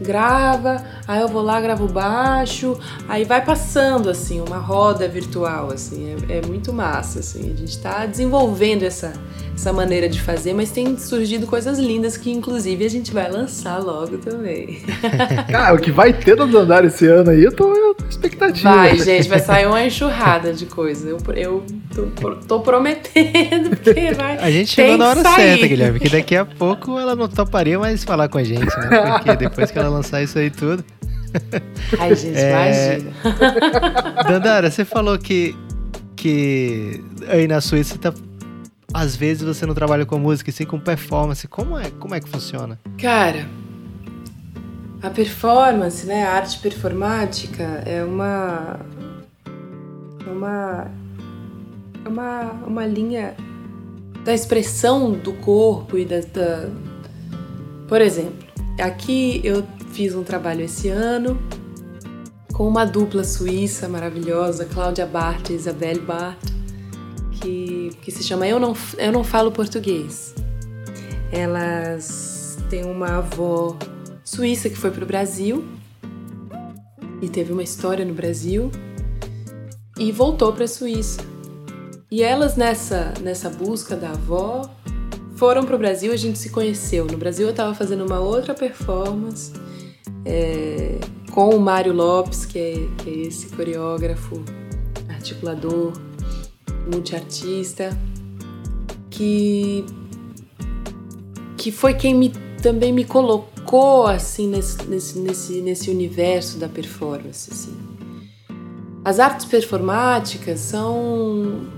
[0.01, 6.15] grava, aí eu vou lá, gravo baixo, aí vai passando, assim, uma roda virtual, assim,
[6.29, 7.51] é, é muito massa, assim.
[7.53, 9.13] A gente tá desenvolvendo essa,
[9.53, 13.79] essa maneira de fazer, mas tem surgido coisas lindas que, inclusive, a gente vai lançar
[13.79, 14.81] logo também.
[15.49, 18.69] Cara, o que vai ter no andar esse ano aí, eu tô, eu tô expectativa.
[18.69, 21.09] Vai, gente, vai sair uma enxurrada de coisa.
[21.09, 21.63] Eu, eu
[22.05, 24.37] tô, tô prometendo, porque vai.
[24.37, 28.03] A gente chegou na hora certa, Guilherme, que daqui a pouco ela não toparia mais
[28.03, 29.11] falar com a gente, né?
[29.17, 30.83] Porque depois que ela lançar isso aí tudo.
[31.99, 32.99] Ai, gente, é...
[32.99, 33.11] imagina.
[34.27, 35.55] Dandara, você falou que,
[36.15, 38.13] que aí na Suíça você tá
[38.93, 41.47] às vezes você não trabalha com música, e sim com performance.
[41.47, 42.79] Como é, como é que funciona?
[42.97, 43.45] Cara,
[45.03, 48.79] a performance, né, a arte performática é uma
[50.25, 50.96] uma é
[52.07, 53.35] uma, uma linha
[54.23, 56.69] da expressão do corpo e da, da
[57.87, 58.45] por exemplo,
[58.79, 61.39] aqui eu fiz um trabalho esse ano
[62.53, 66.37] com uma dupla suíça maravilhosa, Cláudia Bart e Isabelle Bart
[67.39, 70.35] que, que se chama Eu Não, Eu Não Falo Português.
[71.31, 73.77] Elas têm uma avó
[74.23, 75.63] suíça que foi para o Brasil
[77.21, 78.71] e teve uma história no Brasil
[79.97, 81.21] e voltou para a Suíça.
[82.09, 84.69] E elas nessa nessa busca da avó
[85.35, 87.05] foram para o Brasil, a gente se conheceu.
[87.05, 89.51] No Brasil eu estava fazendo uma outra performance
[90.25, 90.97] é,
[91.31, 92.73] com o Mário Lopes, que é,
[93.03, 94.43] que é esse coreógrafo,
[95.09, 95.93] articulador,
[96.91, 97.89] multiartista,
[99.09, 99.85] que
[101.57, 102.31] que foi quem me
[102.61, 107.77] também me colocou assim nesse, nesse, nesse, nesse universo da performance assim.
[109.03, 111.76] As artes performáticas são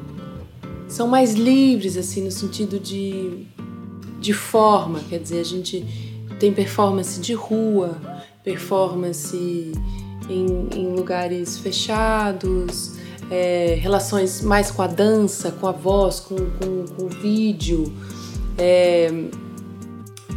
[0.90, 3.48] são mais livres assim no sentido de
[4.20, 5.86] de forma, quer dizer, a gente
[6.40, 7.98] tem performance de rua,
[8.44, 9.72] performance
[10.30, 12.98] em, em lugares fechados,
[13.32, 17.94] é, relações mais com a dança, com a voz, com, com, com o vídeo.
[18.58, 19.10] É,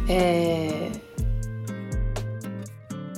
[0.07, 0.91] é,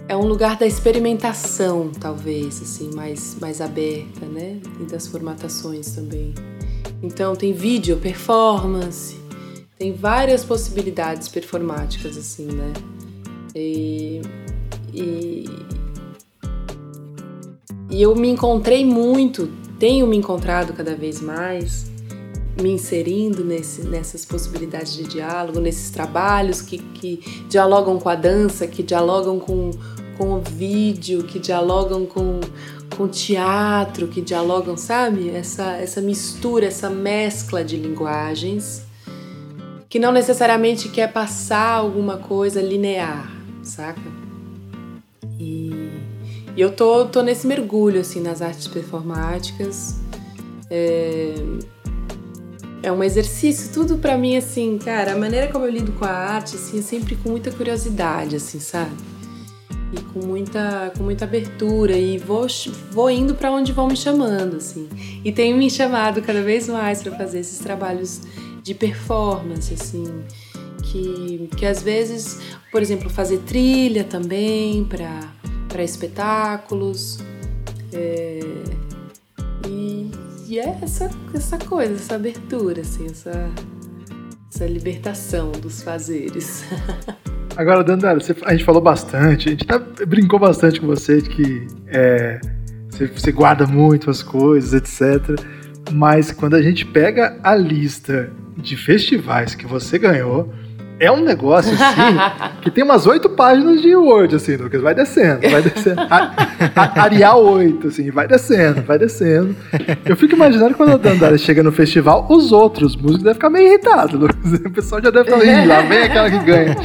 [0.07, 4.59] é, um lugar da experimentação, talvez, assim, mais, mais aberta, né?
[4.79, 6.33] E das formatações também.
[7.01, 9.19] Então tem vídeo, performance,
[9.77, 12.73] tem várias possibilidades performáticas, assim, né?
[13.55, 14.21] E,
[14.93, 15.45] e,
[17.89, 19.49] e eu me encontrei muito
[19.79, 21.85] tenho me encontrado cada vez mais,
[22.61, 27.17] me inserindo nesse, nessas possibilidades de diálogo, nesses trabalhos que, que
[27.49, 29.71] dialogam com a dança, que dialogam com,
[30.17, 32.39] com o vídeo, que dialogam com,
[32.95, 35.29] com teatro, que dialogam, sabe?
[35.29, 38.83] Essa, essa mistura, essa mescla de linguagens
[39.89, 43.31] que não necessariamente quer passar alguma coisa linear,
[43.63, 44.01] saca?
[45.39, 46.05] E
[46.55, 49.95] e eu tô, tô nesse mergulho, assim, nas artes performáticas.
[50.71, 51.35] É,
[52.81, 56.09] é um exercício, tudo para mim, assim, cara, a maneira como eu lido com a
[56.09, 58.91] arte, assim, é sempre com muita curiosidade, assim, sabe?
[59.93, 62.47] E com muita, com muita abertura e vou,
[62.91, 64.89] vou indo para onde vão me chamando, assim.
[65.23, 68.21] E tenho me chamado cada vez mais para fazer esses trabalhos
[68.65, 70.23] de performance, assim,
[70.81, 72.39] que, que às vezes,
[72.71, 77.19] por exemplo, fazer trilha também para espetáculos.
[77.93, 78.39] É,
[79.67, 80.11] e,
[80.47, 83.51] e, é essa, essa coisa, essa abertura, assim, essa,
[84.51, 86.63] essa libertação dos fazeres.
[87.55, 91.67] Agora, Dandara, a gente falou bastante, a gente tá, brincou bastante com você de que
[91.87, 92.39] é,
[92.89, 95.39] você, você guarda muito as coisas, etc.
[95.93, 100.53] Mas quando a gente pega a lista de festivais que você ganhou,
[100.99, 104.81] é um negócio assim que tem umas oito páginas de Word, assim, Lucas.
[104.81, 106.01] Vai descendo, vai descendo.
[106.75, 109.55] Arial 8, assim, vai descendo, vai descendo.
[110.05, 113.67] Eu fico imaginando quando a Dandara chega no festival, os outros músicos devem ficar meio
[113.67, 114.35] irritados, Lucas.
[114.65, 116.75] O pessoal já deve falar, lá vem aquela que ganha.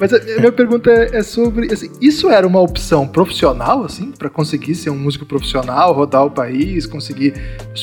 [0.00, 4.28] Mas a minha pergunta é, é sobre, assim, isso era uma opção profissional, assim, para
[4.28, 7.34] conseguir ser um músico profissional, rodar o país, conseguir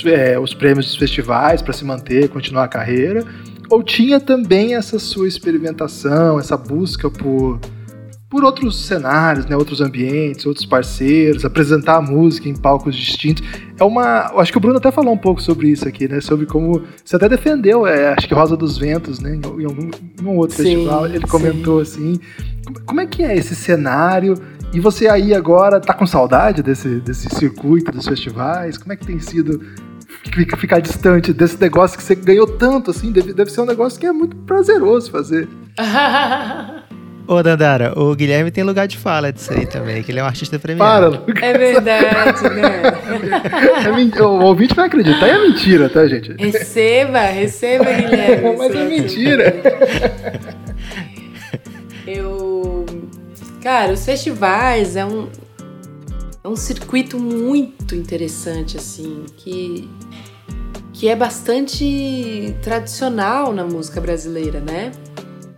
[0.05, 3.23] é, os prêmios dos festivais para se manter, continuar a carreira?
[3.69, 7.59] Ou tinha também essa sua experimentação, essa busca por,
[8.29, 13.43] por outros cenários, né, outros ambientes, outros parceiros, apresentar a música em palcos distintos.
[13.79, 16.45] É uma, acho que o Bruno até falou um pouco sobre isso aqui, né, sobre
[16.45, 19.89] como você até defendeu, é, acho que Rosa dos Ventos, né, em algum
[20.21, 22.13] em um outro sim, festival, ele comentou sim.
[22.13, 22.73] assim.
[22.85, 24.35] Como é que é esse cenário?
[24.73, 28.75] E você aí agora tá com saudade desse, desse circuito dos festivais?
[28.75, 29.61] Como é que tem sido
[30.57, 34.05] ficar distante desse negócio que você ganhou tanto, assim, deve, deve ser um negócio que
[34.05, 35.47] é muito prazeroso fazer.
[37.25, 40.25] Ô, Dandara, o Guilherme tem lugar de fala disso aí também, que ele é um
[40.25, 41.11] artista premiado.
[41.11, 41.41] Para, Lucas.
[41.41, 42.83] É verdade, né?
[44.17, 46.33] É, o ouvinte vai acreditar, é mentira, tá, gente?
[46.33, 48.57] Receba, receba, Guilherme.
[48.57, 49.55] Mas é mentira.
[52.05, 52.85] Eu.
[53.61, 55.29] Cara, os festivais é um,
[56.43, 59.89] é um circuito muito interessante, assim, que,
[61.03, 64.93] que é bastante tradicional na música brasileira, né?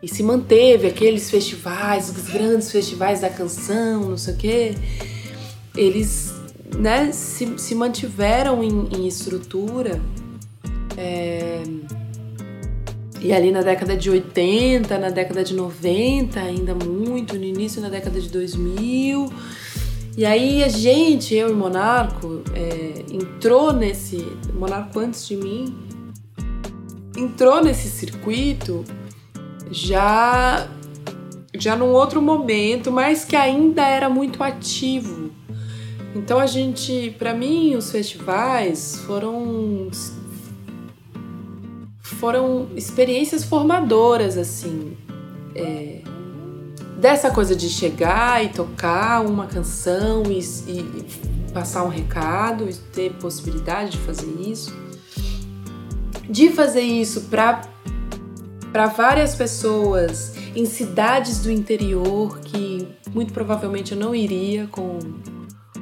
[0.01, 4.75] E se manteve aqueles festivais, os grandes festivais da canção, não sei o quê.
[5.77, 6.33] Eles
[6.79, 10.01] né, se, se mantiveram em, em estrutura.
[10.97, 11.61] É,
[13.21, 17.89] e ali na década de 80, na década de 90, ainda muito, no início da
[17.89, 19.29] década de 2000
[20.17, 24.17] e aí a gente, eu e Monarco, é, entrou nesse.
[24.53, 25.85] Monarco antes de mim
[27.17, 28.83] entrou nesse circuito
[29.71, 30.67] já
[31.57, 35.31] já num outro momento, mas que ainda era muito ativo.
[36.13, 39.89] Então a gente, para mim, os festivais foram
[42.01, 44.97] foram experiências formadoras assim.
[45.55, 46.01] É,
[46.99, 51.05] dessa coisa de chegar e tocar uma canção e, e
[51.53, 54.73] passar um recado e ter possibilidade de fazer isso,
[56.29, 64.13] de fazer isso para várias pessoas em cidades do interior que muito provavelmente eu não
[64.13, 64.99] iria com,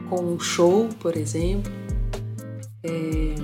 [0.10, 1.72] com um show, por exemplo.
[2.84, 3.36] É,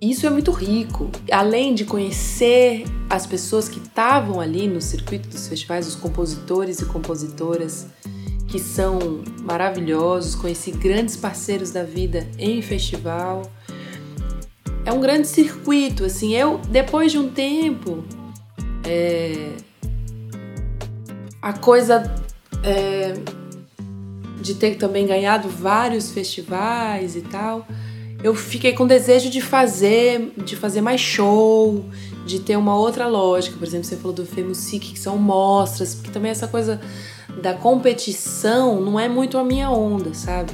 [0.00, 1.10] isso é muito rico.
[1.30, 6.86] Além de conhecer as pessoas que estavam ali no circuito dos festivais, os compositores e
[6.86, 7.86] compositoras
[8.48, 13.42] que são maravilhosos, conheci grandes parceiros da vida em festival.
[14.84, 16.34] É um grande circuito, assim.
[16.34, 18.02] Eu, depois de um tempo,
[18.84, 19.52] é,
[21.40, 22.12] a coisa
[22.64, 23.14] é,
[24.40, 27.66] de ter também ganhado vários festivais e tal,
[28.22, 31.84] eu fiquei com desejo de fazer, de fazer mais show,
[32.26, 33.56] de ter uma outra lógica.
[33.56, 36.80] Por exemplo, você falou do Femusic, que são mostras, porque também essa coisa
[37.42, 40.52] da competição não é muito a minha onda, sabe?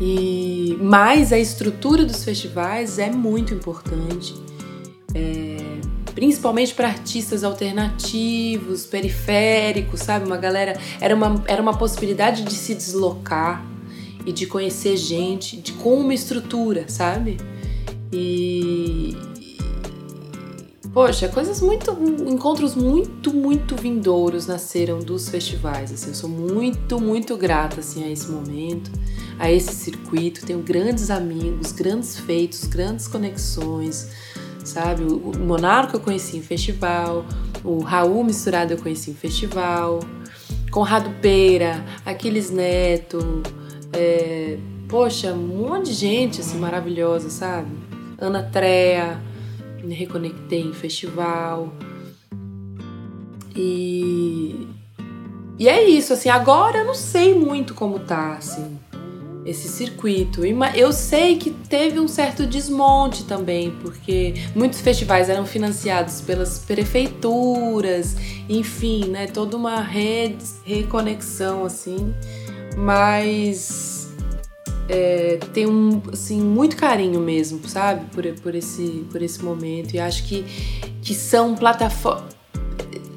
[0.00, 4.34] E mas a estrutura dos festivais é muito importante,
[5.14, 5.56] é,
[6.14, 10.26] principalmente para artistas alternativos, periféricos, sabe?
[10.26, 13.71] Uma galera era uma, era uma possibilidade de se deslocar
[14.24, 17.38] e de conhecer gente de, com uma estrutura, sabe?
[18.12, 19.16] E.
[20.92, 21.90] Poxa, coisas muito.
[22.28, 25.90] Encontros muito, muito vindouros nasceram dos festivais.
[25.90, 28.90] Assim, eu sou muito, muito grata assim, a esse momento,
[29.38, 30.44] a esse circuito.
[30.44, 34.08] Tenho grandes amigos, grandes feitos, grandes conexões,
[34.62, 35.04] sabe?
[35.04, 37.24] O Monarco eu conheci em festival,
[37.64, 40.00] o Raul Misturado eu conheci em festival,
[40.70, 43.42] Conrado Peira, Aquiles Neto,
[43.92, 44.58] é,
[44.88, 47.70] poxa, um monte de gente assim, maravilhosa, sabe?
[48.18, 49.20] Ana Trea,
[49.82, 51.72] me reconectei em festival.
[53.54, 54.68] E.
[55.58, 58.78] E é isso, assim, agora eu não sei muito como tá, assim,
[59.44, 60.42] esse circuito.
[60.74, 68.16] Eu sei que teve um certo desmonte também, porque muitos festivais eram financiados pelas prefeituras,
[68.48, 72.12] enfim, né, toda uma rede, reconexão, assim
[72.76, 74.08] mas
[74.88, 79.94] é, tem um assim muito carinho mesmo, sabe, por, por esse por esse momento.
[79.94, 80.44] E acho que
[81.02, 82.32] que são plataformas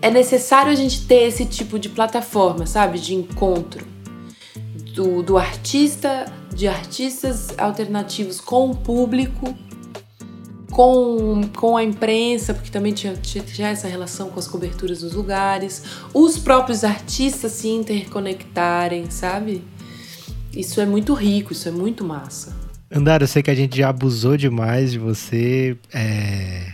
[0.05, 3.83] é necessário a gente ter esse tipo de plataforma, sabe, de encontro
[4.93, 9.57] do, do artista, de artistas alternativos com o público,
[10.75, 15.81] com, com a imprensa, porque também tinha, tinha, essa relação com as coberturas dos lugares,
[16.13, 19.63] os próprios artistas se interconectarem, sabe?
[20.53, 22.53] Isso é muito rico, isso é muito massa.
[22.91, 26.73] Andara, eu sei que a gente já abusou demais de você, é...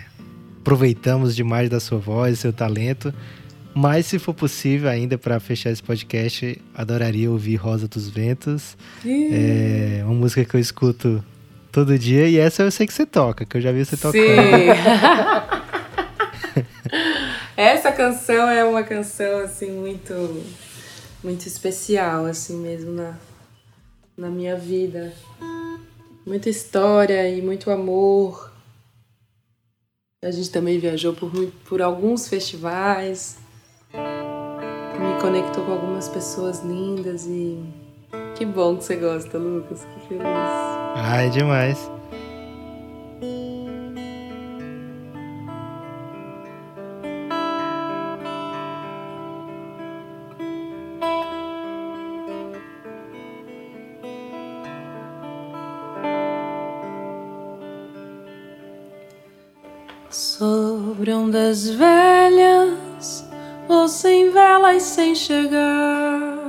[0.60, 3.14] aproveitamos demais da sua voz, seu talento,
[3.72, 8.76] mas se for possível ainda para fechar esse podcast, adoraria ouvir Rosa dos Ventos,
[9.06, 11.24] é uma música que eu escuto
[11.72, 14.24] todo dia e essa eu sei que você toca, que eu já vi você tocando.
[14.24, 14.68] Sim.
[17.58, 20.44] essa canção é uma canção assim muito
[21.24, 23.16] muito especial assim mesmo na
[24.18, 25.14] na minha vida.
[26.26, 28.52] Muita história e muito amor.
[30.24, 31.32] A gente também viajou por,
[31.68, 33.40] por alguns festivais,
[33.92, 37.60] me conectou com algumas pessoas lindas e
[38.38, 39.84] que bom que você gosta, Lucas.
[39.84, 40.71] Que feliz.
[40.96, 41.90] Ai, demais.
[60.10, 63.26] Sobre ondas velhas,
[63.70, 66.41] ou sem vela e sem chegar,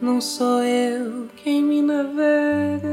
[0.00, 2.88] não sou eu quem me navega,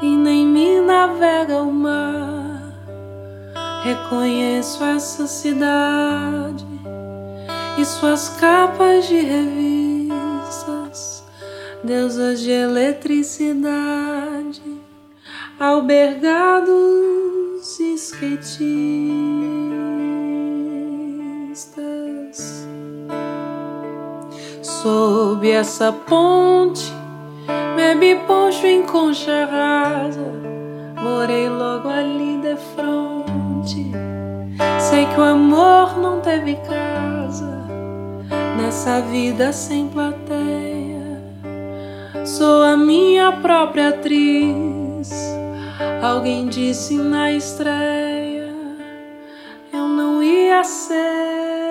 [0.00, 2.72] e nem me navega o mar.
[3.82, 6.64] Reconheço essa cidade
[7.78, 11.24] e suas capas de revistas,
[11.82, 14.62] deusas de eletricidade,
[15.58, 16.70] albergados
[17.80, 20.35] e skatistas.
[24.86, 26.92] Sob essa ponte,
[27.74, 30.30] bebi poncho em concha rasa,
[31.02, 33.90] morei logo ali de fronte.
[34.78, 37.66] Sei que o amor não teve casa
[38.56, 41.20] nessa vida sem plateia.
[42.24, 45.10] Sou a minha própria atriz
[46.00, 48.54] Alguém disse na estreia
[49.72, 51.65] eu não ia ser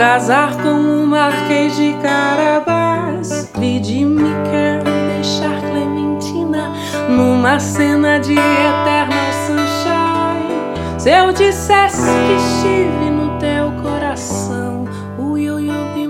[0.00, 6.72] casar com um marquês de Carabás, pedir me quer deixar Clementina
[7.06, 10.98] numa cena de eternal sunshine.
[10.98, 14.86] Se eu dissesse que estive no teu coração,
[15.18, 16.00] o you you be.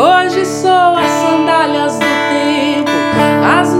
[0.00, 2.90] Hoje sou as sandálias do tempo,
[3.60, 3.77] as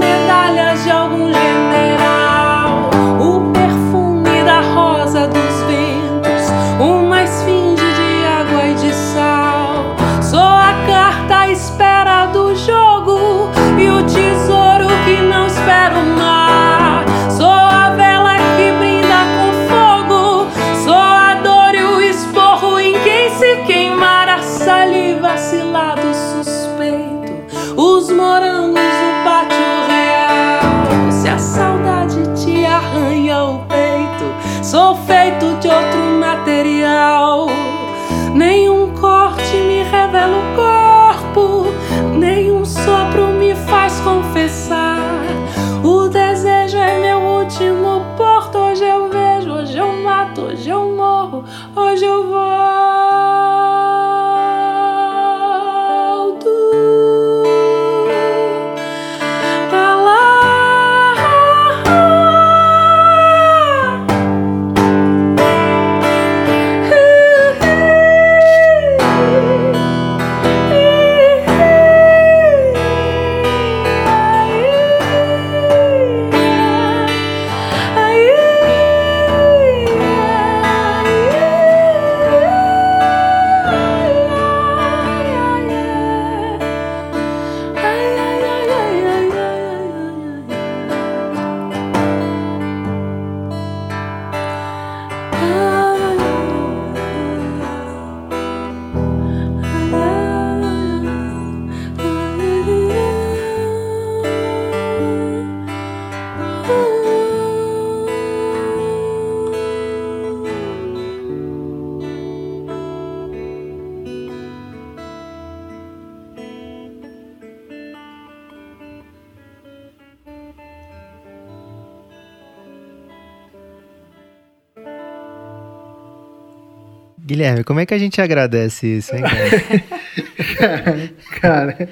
[127.39, 131.11] Guilherme, como é que a gente agradece isso, hein, cara?
[131.41, 131.89] cara,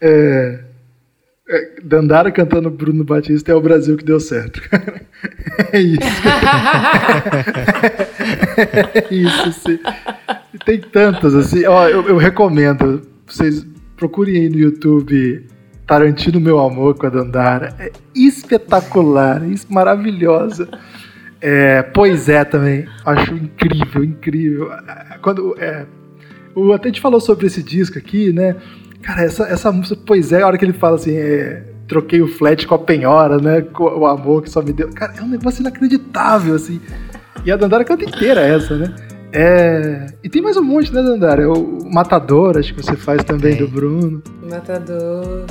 [0.00, 0.60] é,
[1.46, 4.62] é, Dandara cantando Bruno Batista é o Brasil que deu certo.
[5.72, 6.00] é isso.
[8.94, 9.78] é isso, sim.
[10.64, 11.66] Tem tantas, assim.
[11.66, 13.06] Ó, eu, eu recomendo.
[13.26, 15.46] Vocês procurem aí no YouTube
[15.86, 17.74] Tarantino Meu Amor com a Dandara.
[17.78, 20.66] É espetacular, é maravilhosa.
[21.40, 22.86] É, pois é também.
[23.04, 24.70] Acho incrível, incrível.
[25.22, 25.54] Quando.
[25.58, 25.86] É,
[26.54, 28.56] o até te falou sobre esse disco aqui, né?
[29.02, 32.26] Cara, essa, essa música, pois é, a hora que ele fala assim, é, troquei o
[32.26, 33.60] flat com a penhora, né?
[33.60, 34.88] Com o amor que só me deu.
[34.90, 36.80] Cara, é um negócio inacreditável, assim.
[37.44, 38.94] E a Dandara canta inteira essa, né?
[39.32, 40.06] É...
[40.24, 41.42] E tem mais um monte, né, Dandara?
[41.42, 44.22] É o Matador, acho que você faz também do Bruno.
[44.50, 45.44] Matador.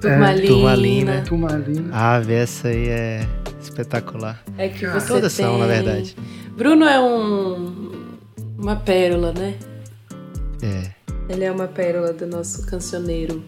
[0.00, 0.44] Turmalina.
[0.44, 1.22] É, turmalina.
[1.22, 1.88] Turmalina.
[1.92, 3.26] Ah, essa aí é
[3.62, 4.42] espetacular.
[4.56, 5.46] É que você Todas tem...
[5.46, 6.16] são, na verdade.
[6.56, 8.18] Bruno é um...
[8.58, 9.56] uma pérola, né?
[10.62, 10.90] É.
[11.28, 13.42] Ele é uma pérola do nosso cancioneiro.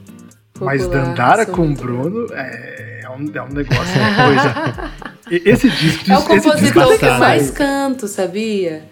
[0.55, 4.93] Popular, Mas Dandara com Bruno é, é, um, é um negócio, é coisa.
[5.51, 8.85] esse disco, é o compositor que eu mais canto, sabia?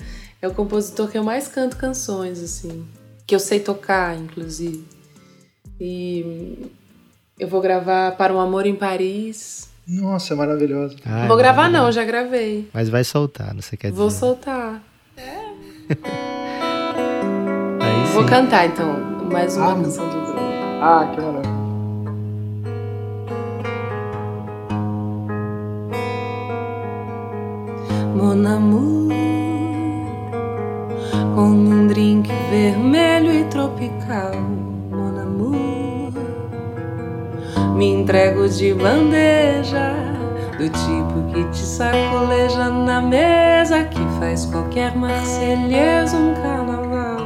[0.42, 2.86] É o compositor que eu mais canto canções, assim.
[3.26, 4.84] Que eu sei tocar, inclusive.
[5.78, 6.70] E
[7.38, 9.69] eu vou gravar Para um Amor em Paris.
[9.90, 10.96] Nossa, é maravilhoso.
[11.04, 12.70] não vou gravar, não, já gravei.
[12.72, 14.00] Mas vai soltar, não sei quer dizer.
[14.00, 14.80] Vou soltar.
[15.16, 15.50] É.
[18.14, 18.94] vou cantar, então,
[19.32, 20.38] mais uma ah, canção do Bruno.
[20.80, 21.58] Ah, que maravilha.
[28.14, 29.19] Mon amour
[38.10, 39.94] Entrego de bandeja,
[40.58, 47.20] do tipo que te sacoleja na mesa, que faz qualquer marselhês um carnaval.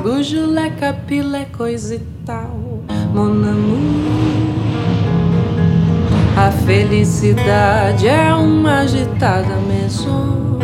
[0.00, 2.56] Bujulé, capilé, coisa e tal,
[3.12, 3.80] mon amour.
[6.36, 10.60] A felicidade é uma agitada maison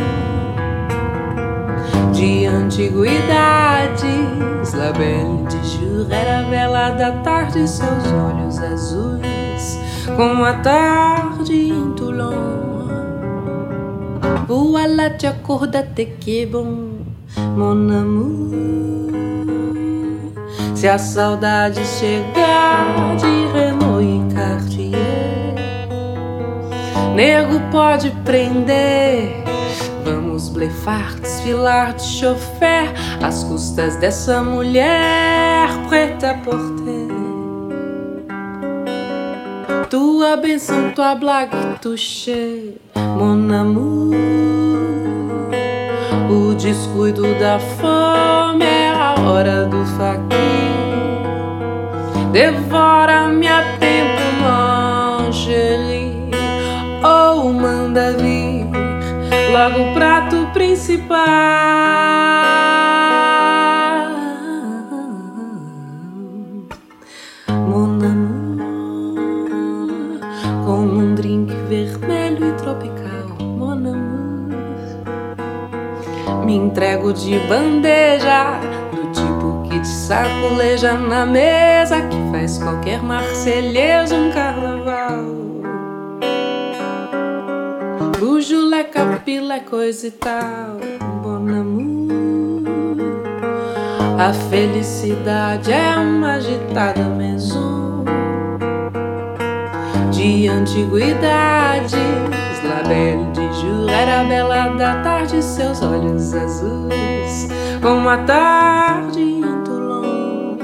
[2.12, 4.36] de antiguidades.
[4.72, 5.65] La de
[6.10, 9.80] Era a vela da tarde, seus olhos azuis,
[10.16, 12.56] como a tarde em Toulon.
[14.46, 16.98] Voilà, te acorda-te que bom,
[17.56, 18.56] mon amour.
[20.74, 25.26] Se a saudade chegar de Renault e Cartier
[27.14, 29.42] nego pode prender.
[30.04, 32.92] Vamos blefar, desfilar de chofer
[33.22, 35.55] às custas dessa mulher
[35.88, 37.06] preta por ter.
[39.88, 44.14] Tua benção, tua blague, touché, mon amour.
[46.28, 50.36] O descuido da fome é a hora do faqui.
[52.32, 56.30] Devora minha tempo, mangerie
[57.02, 58.66] ou manda vir
[59.52, 61.16] logo o prato principal.
[76.76, 78.60] Entrego de bandeja
[78.92, 85.24] do tipo que te sacoleja na mesa, que faz qualquer marselhês um carnaval.
[88.18, 90.76] Bujulé, capilé, coisa e tal,
[91.22, 91.46] bon.
[94.18, 98.04] A felicidade é uma agitada maison
[100.10, 101.94] de antiguidades.
[102.64, 107.48] La jour era a bela da tarde, seus olhos azuis,
[107.82, 110.56] como a tarde em Toulon.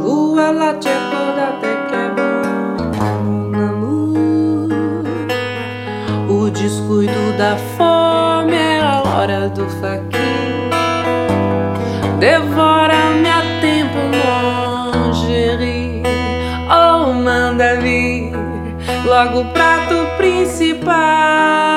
[0.00, 1.16] Rua lá te acorda
[6.66, 10.16] descuido da fome é a hora do faqui.
[12.18, 13.98] Devora-me a tempo,
[16.70, 18.32] ou oh, manda vir.
[19.04, 19.44] Logo
[20.46, 21.75] o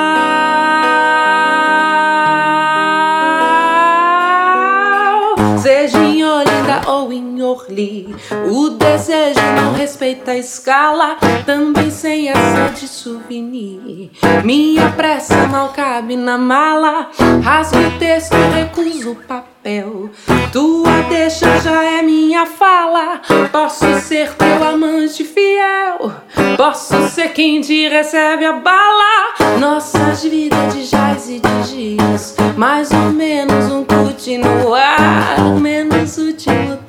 [7.10, 7.40] principal.
[7.50, 8.14] Orly.
[8.50, 14.10] O desejo não respeita a escala, também sem essa de souvenir.
[14.44, 17.10] Minha pressa mal cabe na mala,
[17.42, 20.10] rasgo o texto, recuso o papel.
[20.52, 23.20] Tua deixa já é minha fala.
[23.52, 26.12] Posso ser teu amante fiel.
[26.56, 29.58] Posso ser quem te recebe a bala.
[29.58, 32.36] Nossas vidas de jazz e de dias.
[32.56, 35.38] Mais ou menos um continuar.
[35.60, 36.79] Menos último tango em Paris.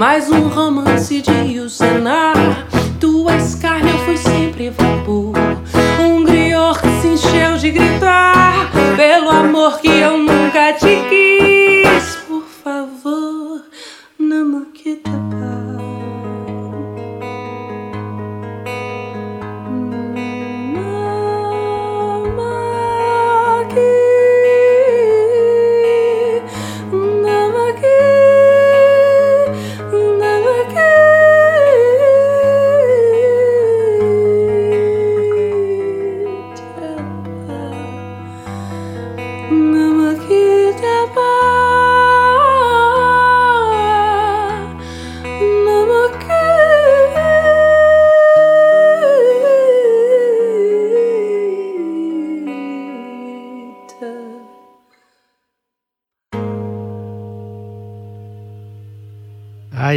[0.00, 2.32] Mais um romance de Yusenar.
[2.98, 3.99] Tua escárnio foi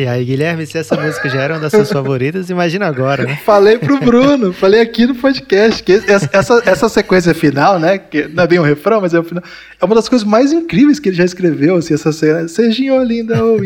[0.03, 3.39] Ai, ai, Guilherme, se essa música já era uma das suas favoritas, imagina agora, né?
[3.45, 7.97] Falei pro Bruno, falei aqui no podcast, que essa, essa, essa sequência final, né?
[7.97, 9.43] Que não é bem um refrão, mas é o final.
[9.79, 12.47] É uma das coisas mais incríveis que ele já escreveu, assim, essa cena.
[12.47, 13.57] Sejinho linda, ô.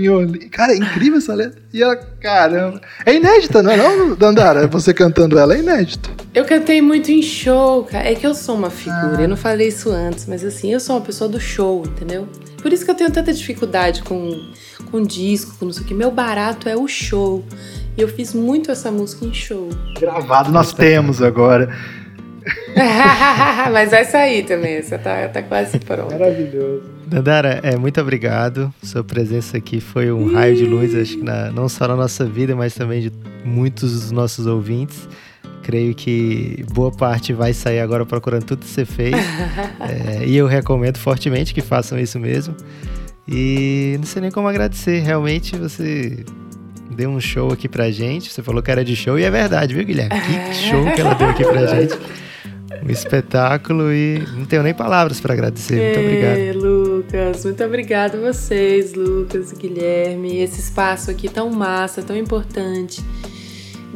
[0.52, 1.60] Cara, é incrível essa letra.
[1.74, 2.82] E ela, caramba.
[3.06, 4.68] É inédita, não é não, Dandara?
[4.68, 6.12] Você cantando ela é inédito.
[6.36, 8.10] Eu cantei muito em show, cara.
[8.10, 10.98] É que eu sou uma figura, eu não falei isso antes, mas assim, eu sou
[10.98, 12.28] uma pessoa do show, entendeu?
[12.62, 14.52] Por isso que eu tenho tanta dificuldade com,
[14.92, 15.94] com disco, com não sei o que.
[15.94, 17.46] Meu barato é o show.
[17.98, 19.70] E eu fiz muito essa música em show.
[20.00, 21.70] Gravado nós temos agora.
[23.72, 26.18] Mas vai sair também, essa tá, tá quase pronta.
[26.18, 26.84] Maravilhoso.
[27.06, 28.74] Dandara, é, muito obrigado.
[28.84, 32.26] Sua presença aqui foi um raio de luz, acho que na- não só na nossa
[32.26, 33.12] vida, mas também de
[33.44, 35.08] muitos dos nossos ouvintes.
[35.68, 39.14] Creio que boa parte vai sair agora procurando tudo que você fez.
[39.80, 42.56] É, e eu recomendo fortemente que façam isso mesmo.
[43.28, 45.00] E não sei nem como agradecer.
[45.02, 46.24] Realmente você
[46.96, 48.32] deu um show aqui pra gente.
[48.32, 50.16] Você falou que era de show e é verdade, viu, Guilherme?
[50.20, 51.98] Que show que ela deu aqui pra gente.
[52.86, 55.76] Um espetáculo e não tenho nem palavras pra agradecer.
[55.76, 56.38] Muito obrigado.
[56.38, 60.38] Ê, Lucas, muito obrigada a vocês, Lucas e Guilherme.
[60.38, 63.04] Esse espaço aqui tão massa, tão importante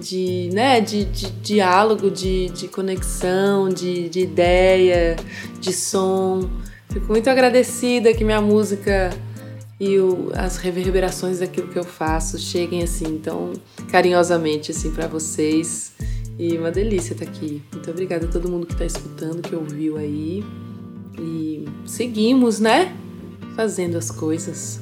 [0.01, 5.15] de, né, de, de diálogo, de, de conexão, de, de ideia,
[5.59, 6.49] de som.
[6.91, 9.11] Fico muito agradecida que minha música
[9.79, 13.53] e o- as reverberações daquilo que eu faço cheguem assim tão
[13.89, 15.93] carinhosamente assim para vocês.
[16.39, 17.61] E uma delícia estar aqui.
[17.71, 20.43] Muito obrigada a todo mundo que está escutando, que ouviu aí.
[21.19, 22.95] E seguimos, né?
[23.55, 24.79] Fazendo as coisas.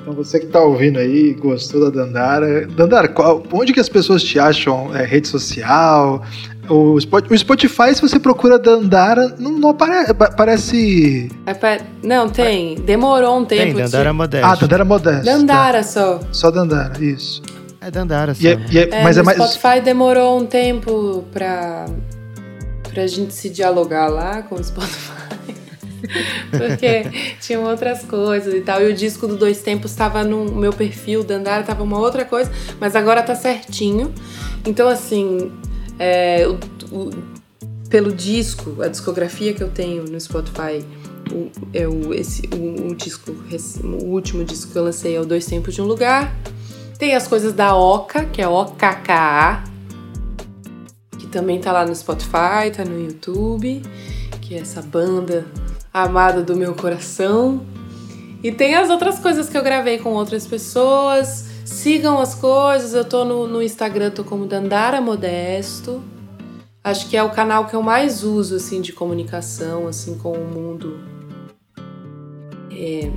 [0.00, 2.66] Então você que tá ouvindo aí, gostou da Dandara.
[2.66, 4.94] Dandara, qual- onde que as pessoas te acham?
[4.96, 6.22] É, rede social?
[6.68, 11.28] O Spot- o Spotify, se você procura Dandara, não, não apare- parece.
[11.44, 12.76] Apa- Não, tem.
[12.76, 13.62] Demorou um tempo.
[13.62, 14.46] Tem, de- Dandara Modeste.
[14.46, 15.24] Ah, Dandara Modesta.
[15.24, 16.20] Dandara só.
[16.32, 17.42] Só Dandara, isso.
[17.80, 18.40] É Dandara só.
[18.42, 19.36] E é- e é- É, mas é mais.
[19.52, 21.86] Spotify demorou um tempo pra,
[22.92, 25.10] pra gente se dialogar lá com o Spotify.
[26.50, 27.04] Porque
[27.40, 28.82] tinham outras coisas e tal.
[28.82, 32.50] E o disco do Dois Tempos estava no meu perfil, Dandara tava uma outra coisa,
[32.80, 34.12] mas agora tá certinho.
[34.66, 35.50] Então, assim,
[35.98, 37.10] é, o- o-
[37.88, 40.84] pelo disco, a discografia que eu tenho no Spotify,
[41.32, 43.32] o, é o, esse, o, o disco,
[43.82, 46.34] o último disco que eu lancei é o Dois Tempos de um Lugar.
[46.98, 49.64] Tem as coisas da Oca, que é OKKA,
[51.18, 53.82] que também tá lá no Spotify, tá no YouTube,
[54.40, 55.46] que é essa banda
[55.92, 57.64] amada do meu coração.
[58.42, 61.48] E tem as outras coisas que eu gravei com outras pessoas.
[61.64, 66.02] Sigam as coisas, eu tô no, no Instagram, tô como Dandara Modesto.
[66.82, 70.46] Acho que é o canal que eu mais uso, assim, de comunicação, assim, com o
[70.46, 70.98] mundo
[72.72, 73.10] é,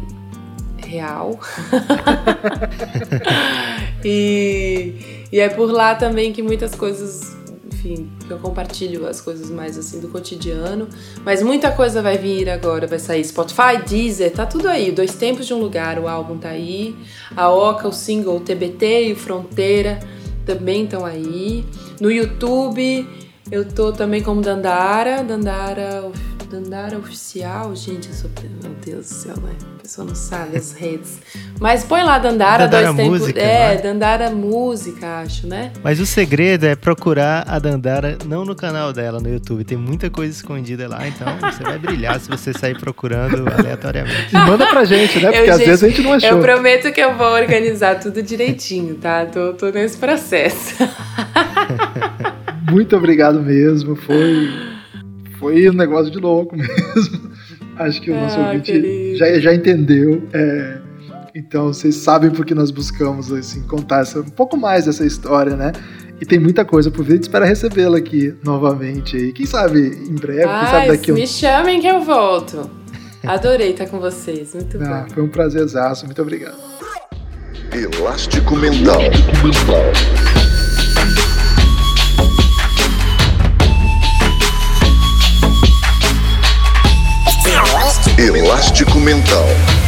[0.85, 1.39] real.
[4.03, 4.93] e,
[5.31, 7.37] e é por lá também que muitas coisas,
[7.83, 10.87] enfim, eu compartilho as coisas mais assim do cotidiano.
[11.25, 14.91] Mas muita coisa vai vir agora, vai sair Spotify, Deezer, tá tudo aí.
[14.91, 16.95] Dois Tempos de um Lugar, o álbum tá aí.
[17.35, 19.99] A Oca, o single, o TBT e o Fronteira
[20.45, 21.65] também estão aí.
[21.99, 23.05] No YouTube
[23.51, 26.09] eu tô também como Dandara, Dandara
[26.53, 28.29] Dandara Oficial, gente, eu sou.
[28.61, 29.53] Meu Deus do céu, né?
[29.79, 31.17] A pessoa não sabe as redes.
[31.59, 33.19] Mas põe lá Dandara, Dandara dois tempos.
[33.21, 33.77] Música, É, é?
[33.81, 35.71] Dandara Música, acho, né?
[35.83, 39.63] Mas o segredo é procurar a Dandara não no canal dela no YouTube.
[39.63, 44.27] Tem muita coisa escondida lá, então você vai brilhar se você sair procurando aleatoriamente.
[44.31, 45.31] E manda pra gente, né?
[45.33, 46.29] Porque Eu, às gente, vezes a gente não achou.
[46.29, 49.25] Eu prometo que eu vou organizar tudo direitinho, tá?
[49.25, 50.75] Tô, tô nesse processo.
[52.69, 53.95] Muito obrigado mesmo.
[53.95, 54.49] Foi,
[55.43, 57.31] foi um negócio de louco mesmo.
[57.77, 59.17] Acho que o nosso Ah, ouvinte querido.
[59.17, 60.23] já, já entendeu.
[60.33, 60.77] é,
[61.35, 65.71] então vocês sabem porque nós buscamos assim, contar essa, um pouco mais dessa história, né?
[66.21, 67.13] E tem muita coisa por vir.
[67.13, 69.17] A gente espera recebê-la aqui novamente.
[69.17, 69.33] aí.
[69.33, 72.69] Quem sabe em breve, quem sabe Ai, daqui a um me chamem que eu volto.
[73.25, 75.13] Adorei estar com vocês, muito Ah, bom.
[75.15, 76.05] foi um prazerzaço.
[76.05, 76.55] Muito obrigado.
[77.71, 79.01] Elástico Mental.
[88.31, 89.82] Elástico Mental.